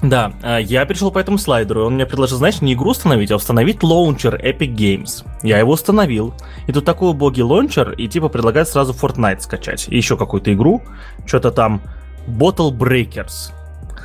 [0.00, 3.82] Да, я перешел по этому слайдеру, он мне предложил, знаешь, не игру установить, а установить
[3.82, 5.26] лаунчер Epic Games.
[5.42, 6.32] Я его установил,
[6.66, 9.88] и тут такой убогий лаунчер, и типа предлагает сразу Fortnite скачать.
[9.88, 10.82] И еще какую-то игру,
[11.26, 11.82] что-то там
[12.26, 13.52] Battle Breakers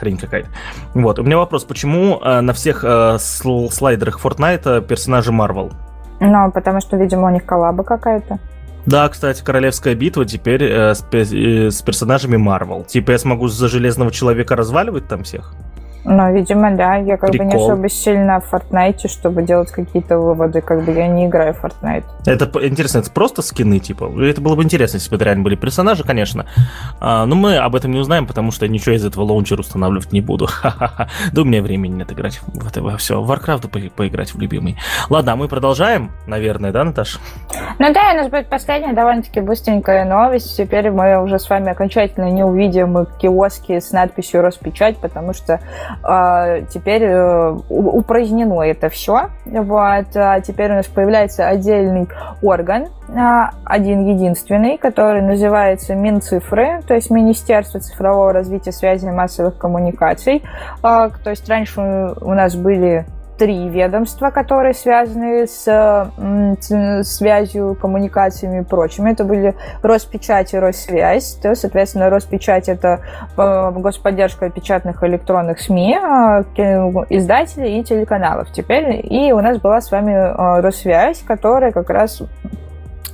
[0.05, 0.49] хрень какая-то.
[0.93, 5.73] Вот, у меня вопрос, почему э, на всех э, слайдерах Fortnite персонажи Marvel?
[6.19, 8.39] Ну, потому что, видимо, у них коллаба какая-то.
[8.85, 12.85] Да, кстати, Королевская битва теперь э, с, э, с персонажами Marvel.
[12.85, 15.55] Типа я смогу за Железного Человека разваливать там всех?
[16.05, 16.95] Ну, видимо, да.
[16.97, 17.47] Я как Прикол.
[17.47, 20.61] бы не особо сильно в Fortnite, чтобы делать какие-то выводы.
[20.61, 22.05] Как бы я не играю в Fortnite.
[22.25, 24.11] Это интересно, это просто скины, типа?
[24.21, 26.45] Это было бы интересно, если бы это реально были персонажи, конечно.
[26.99, 30.11] А, но мы об этом не узнаем, потому что я ничего из этого лаунчера устанавливать
[30.11, 30.47] не буду.
[31.31, 33.21] Да у меня времени нет играть в это во все.
[33.21, 34.77] В Warcraft по поиграть в любимый.
[35.09, 37.19] Ладно, а мы продолжаем, наверное, да, Наташа?
[37.79, 40.55] Ну да, у нас будет последняя довольно-таки быстренькая новость.
[40.55, 45.59] Теперь мы уже с вами окончательно не увидим киоски с надписью «Роспечать», потому что
[46.69, 49.29] теперь э, упразднено это все.
[49.45, 50.05] Вот.
[50.15, 52.07] А теперь у нас появляется отдельный
[52.41, 59.57] орган, а, один единственный, который называется Минцифры, то есть Министерство цифрового развития связи и массовых
[59.57, 60.43] коммуникаций.
[60.81, 63.05] То есть раньше у нас были
[63.37, 66.11] три ведомства, которые связаны с
[67.03, 69.05] связью, коммуникациями и прочим.
[69.05, 71.35] Это были Роспечать и Россвязь.
[71.41, 73.01] То, соответственно, Роспечать– это
[73.37, 76.43] э, господдержка печатных электронных СМИ, э,
[77.09, 78.51] издателей и телеканалов.
[78.51, 82.21] Теперь и у нас была с вами э, Росвязь, которая как раз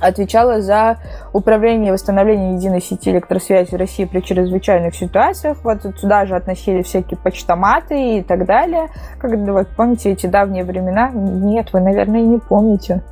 [0.02, 0.98] отвечала за
[1.32, 5.58] управление и восстановление единой сети электросвязи России при чрезвычайных ситуациях.
[5.64, 8.88] Вот сюда же относили всякие почтоматы и так далее.
[9.18, 11.10] Как, вот, помните эти давние времена?
[11.10, 13.02] Нет, вы, наверное, не помните.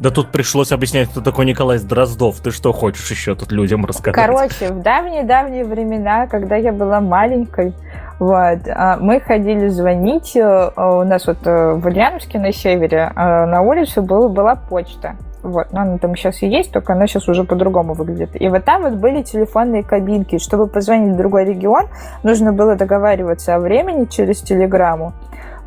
[0.00, 2.38] Да тут пришлось объяснять, кто такой Николай Дроздов.
[2.38, 4.14] Ты что хочешь еще тут людям рассказать?
[4.14, 7.74] Короче, в давние-давние времена, когда я была маленькой,
[8.20, 10.36] вот, а, мы ходили звонить.
[10.36, 15.16] Э, у нас вот э, в Ульяновске на севере э, на улице был, была почта.
[15.42, 18.30] Вот, но она там сейчас и есть, только она сейчас уже по-другому выглядит.
[18.40, 20.38] И вот там вот были телефонные кабинки.
[20.38, 21.86] Чтобы позвонить в другой регион,
[22.22, 25.12] нужно было договариваться о времени через телеграмму.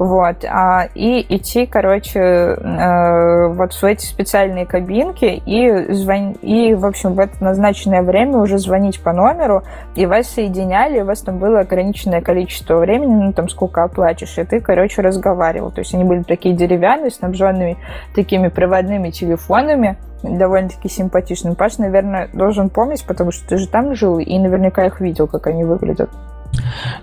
[0.02, 0.44] Вот.
[0.49, 6.32] А, и идти, короче, э, вот в эти специальные кабинки и, звон...
[6.41, 9.61] и, в общем, в это назначенное время уже звонить по номеру,
[9.94, 14.44] и вас соединяли, у вас там было ограниченное количество времени, ну, там, сколько оплачешь, и
[14.44, 15.69] ты, короче, разговаривал.
[15.69, 17.78] То есть они были такие деревянные, снабженными
[18.15, 21.53] такими проводными телефонами, довольно-таки симпатичным.
[21.53, 25.45] Паш, наверное, должен помнить, потому что ты же там жил, и наверняка их видел, как
[25.45, 26.10] они выглядят.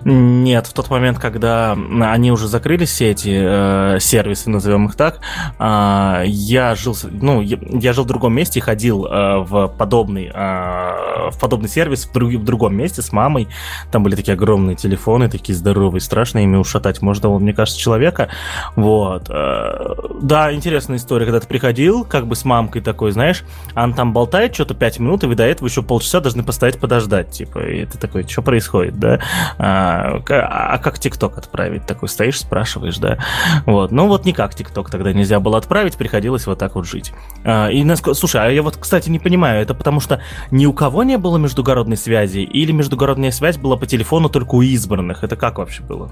[0.03, 5.19] Нет, в тот момент, когда они уже закрыли все эти э, сервисы, назовем их так,
[5.59, 10.31] э, я жил, ну, я, я жил в другом месте и ходил э, в подобный,
[10.33, 13.47] э, в подобный сервис в, друг, в другом месте с мамой.
[13.91, 18.29] Там были такие огромные телефоны, такие здоровые, страшные, ими ушатать можно, вот, мне кажется, человека.
[18.75, 19.29] Вот.
[19.29, 23.43] Э, да, интересная история, когда ты приходил, как бы с мамкой такой, знаешь,
[23.73, 27.31] она там болтает что-то 5 минут, и вы до этого еще полчаса должны постоять подождать,
[27.31, 29.19] типа, и ты такой, что происходит, да?
[29.61, 31.85] А, а как ТикТок отправить?
[31.85, 33.17] Такой стоишь, спрашиваешь, да?
[33.65, 33.91] Вот.
[33.91, 37.11] Ну вот никак ТикТок тогда нельзя было отправить, приходилось вот так вот жить.
[37.43, 41.03] А, и, слушай, а я вот, кстати, не понимаю, это потому что ни у кого
[41.03, 45.25] не было междугородной связи или междугородная связь была по телефону только у избранных?
[45.25, 46.09] Это как вообще было?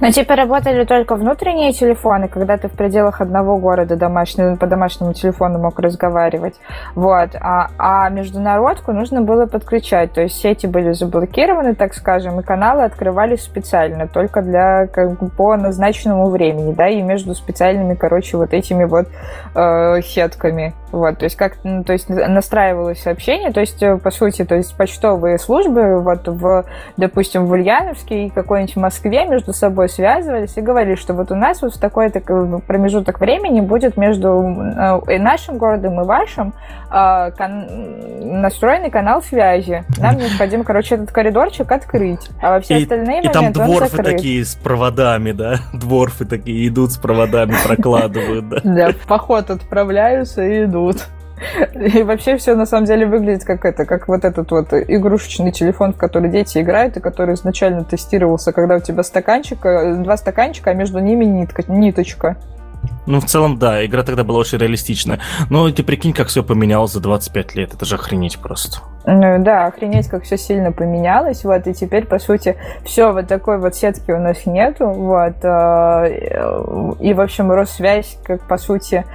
[0.00, 5.12] Но типа работали только внутренние телефоны, когда ты в пределах одного города домашнего, по домашнему
[5.12, 6.54] телефону мог разговаривать.
[6.94, 7.30] Вот.
[7.40, 10.12] А, а международку нужно было подключать.
[10.12, 15.56] То есть сети были заблокированы, так скажем, и каналы открывались специально, только для как по
[15.56, 19.08] назначенному времени, да, и между специальными, короче, вот этими вот
[19.54, 20.74] э, сетками.
[20.90, 24.54] Вот, то есть как, ну, то есть настраивалось сообщение, то есть э, по сути, то
[24.54, 26.64] есть почтовые службы вот в,
[26.96, 31.60] допустим, в Ульяновске и какой-нибудь Москве между собой связывались и говорили, что вот у нас
[31.60, 32.20] вот в такой-то
[32.66, 34.28] промежуток времени будет между
[35.06, 36.54] э, нашим городом и вашим
[36.90, 39.84] э, кон- настроенный канал связи.
[39.98, 44.02] Нам необходимо, короче, этот коридорчик открыть, а во все и, остальные и моменты там дворфы
[44.02, 45.56] такие с проводами, да?
[45.72, 48.60] Дворфы такие идут с проводами, прокладывают, да?
[48.78, 50.77] Да, в поход отправляются и идут.
[51.74, 55.92] И вообще все на самом деле выглядит как это, как вот этот вот игрушечный телефон,
[55.92, 60.70] в который дети играют, и который изначально тестировался, когда у тебя стаканчик, э, два стаканчика,
[60.70, 62.36] а между ними нитка, ниточка.
[63.06, 65.18] Ну, в целом, да, игра тогда была очень реалистичная.
[65.48, 67.74] Но ты прикинь, как все поменялось за 25 лет.
[67.74, 68.80] Это же охренеть просто.
[69.06, 71.42] Ну да, охренеть, как все сильно поменялось.
[71.42, 74.88] Вот, и теперь, по сути, все вот такой вот сетки у нас нету.
[74.88, 75.42] Вот.
[75.42, 79.06] Э, и, в общем, Россвязь, как по сути,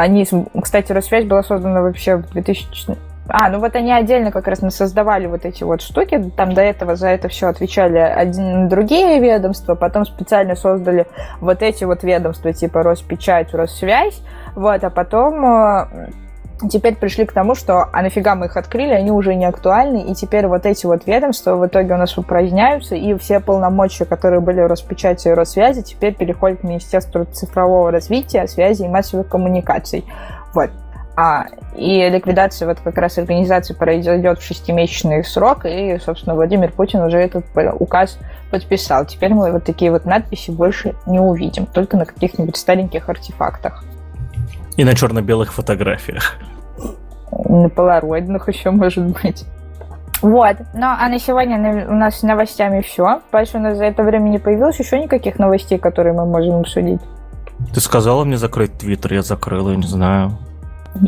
[0.00, 0.26] они,
[0.62, 2.96] кстати, Росвязь была создана вообще в 2000...
[3.28, 6.30] А, ну вот они отдельно как раз создавали вот эти вот штуки.
[6.36, 11.06] Там до этого за это все отвечали один, другие ведомства, потом специально создали
[11.40, 14.22] вот эти вот ведомства, типа Роспечать, Россвязь.
[14.54, 16.10] Вот, а потом э,
[16.70, 20.14] теперь пришли к тому, что а нафига мы их открыли, они уже не актуальны, и
[20.14, 24.60] теперь вот эти вот ведомства в итоге у нас упраздняются, и все полномочия, которые были
[24.60, 30.04] в Роспечати и Росвязи, теперь переходят к Министерству цифрового развития, связи и массовых коммуникаций.
[30.54, 30.70] Вот.
[31.18, 37.00] А, и ликвидация вот как раз организации произойдет в шестимесячный срок, и, собственно, Владимир Путин
[37.00, 37.46] уже этот
[37.78, 38.18] указ
[38.50, 39.06] подписал.
[39.06, 43.82] Теперь мы вот такие вот надписи больше не увидим, только на каких-нибудь стареньких артефактах.
[44.76, 46.36] И на черно-белых фотографиях.
[47.30, 49.44] На полароидных еще может быть.
[50.22, 50.56] Вот.
[50.74, 53.20] Ну, а на сегодня у нас с новостями все.
[53.32, 57.00] Больше у нас за это время не появилось еще никаких новостей, которые мы можем обсудить.
[57.74, 60.38] Ты сказала мне закрыть твиттер, я закрыл, я не знаю.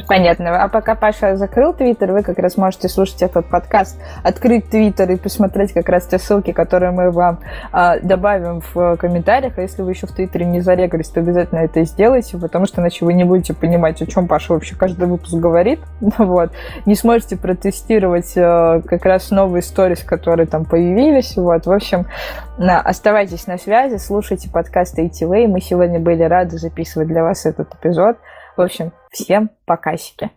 [0.06, 0.62] Понятно.
[0.62, 5.16] А пока Паша закрыл Твиттер, вы как раз можете слушать этот подкаст, открыть Твиттер и
[5.16, 7.40] посмотреть как раз те ссылки, которые мы вам
[7.73, 9.59] а, добавим в комментариях.
[9.59, 13.05] А если вы еще в Твиттере не зарегались, то обязательно это сделайте, потому что иначе
[13.05, 15.81] вы не будете понимать, о чем Паша вообще каждый выпуск говорит.
[16.01, 16.52] вот.
[16.86, 21.36] Не сможете протестировать а, как раз новые сторис, которые там появились.
[21.36, 21.66] Вот.
[21.66, 22.06] В общем,
[22.59, 25.47] на, оставайтесь на связи, слушайте подкасты ATV.
[25.47, 28.16] Мы сегодня были рады записывать для вас этот эпизод.
[28.59, 30.33] В общем, всем покасики.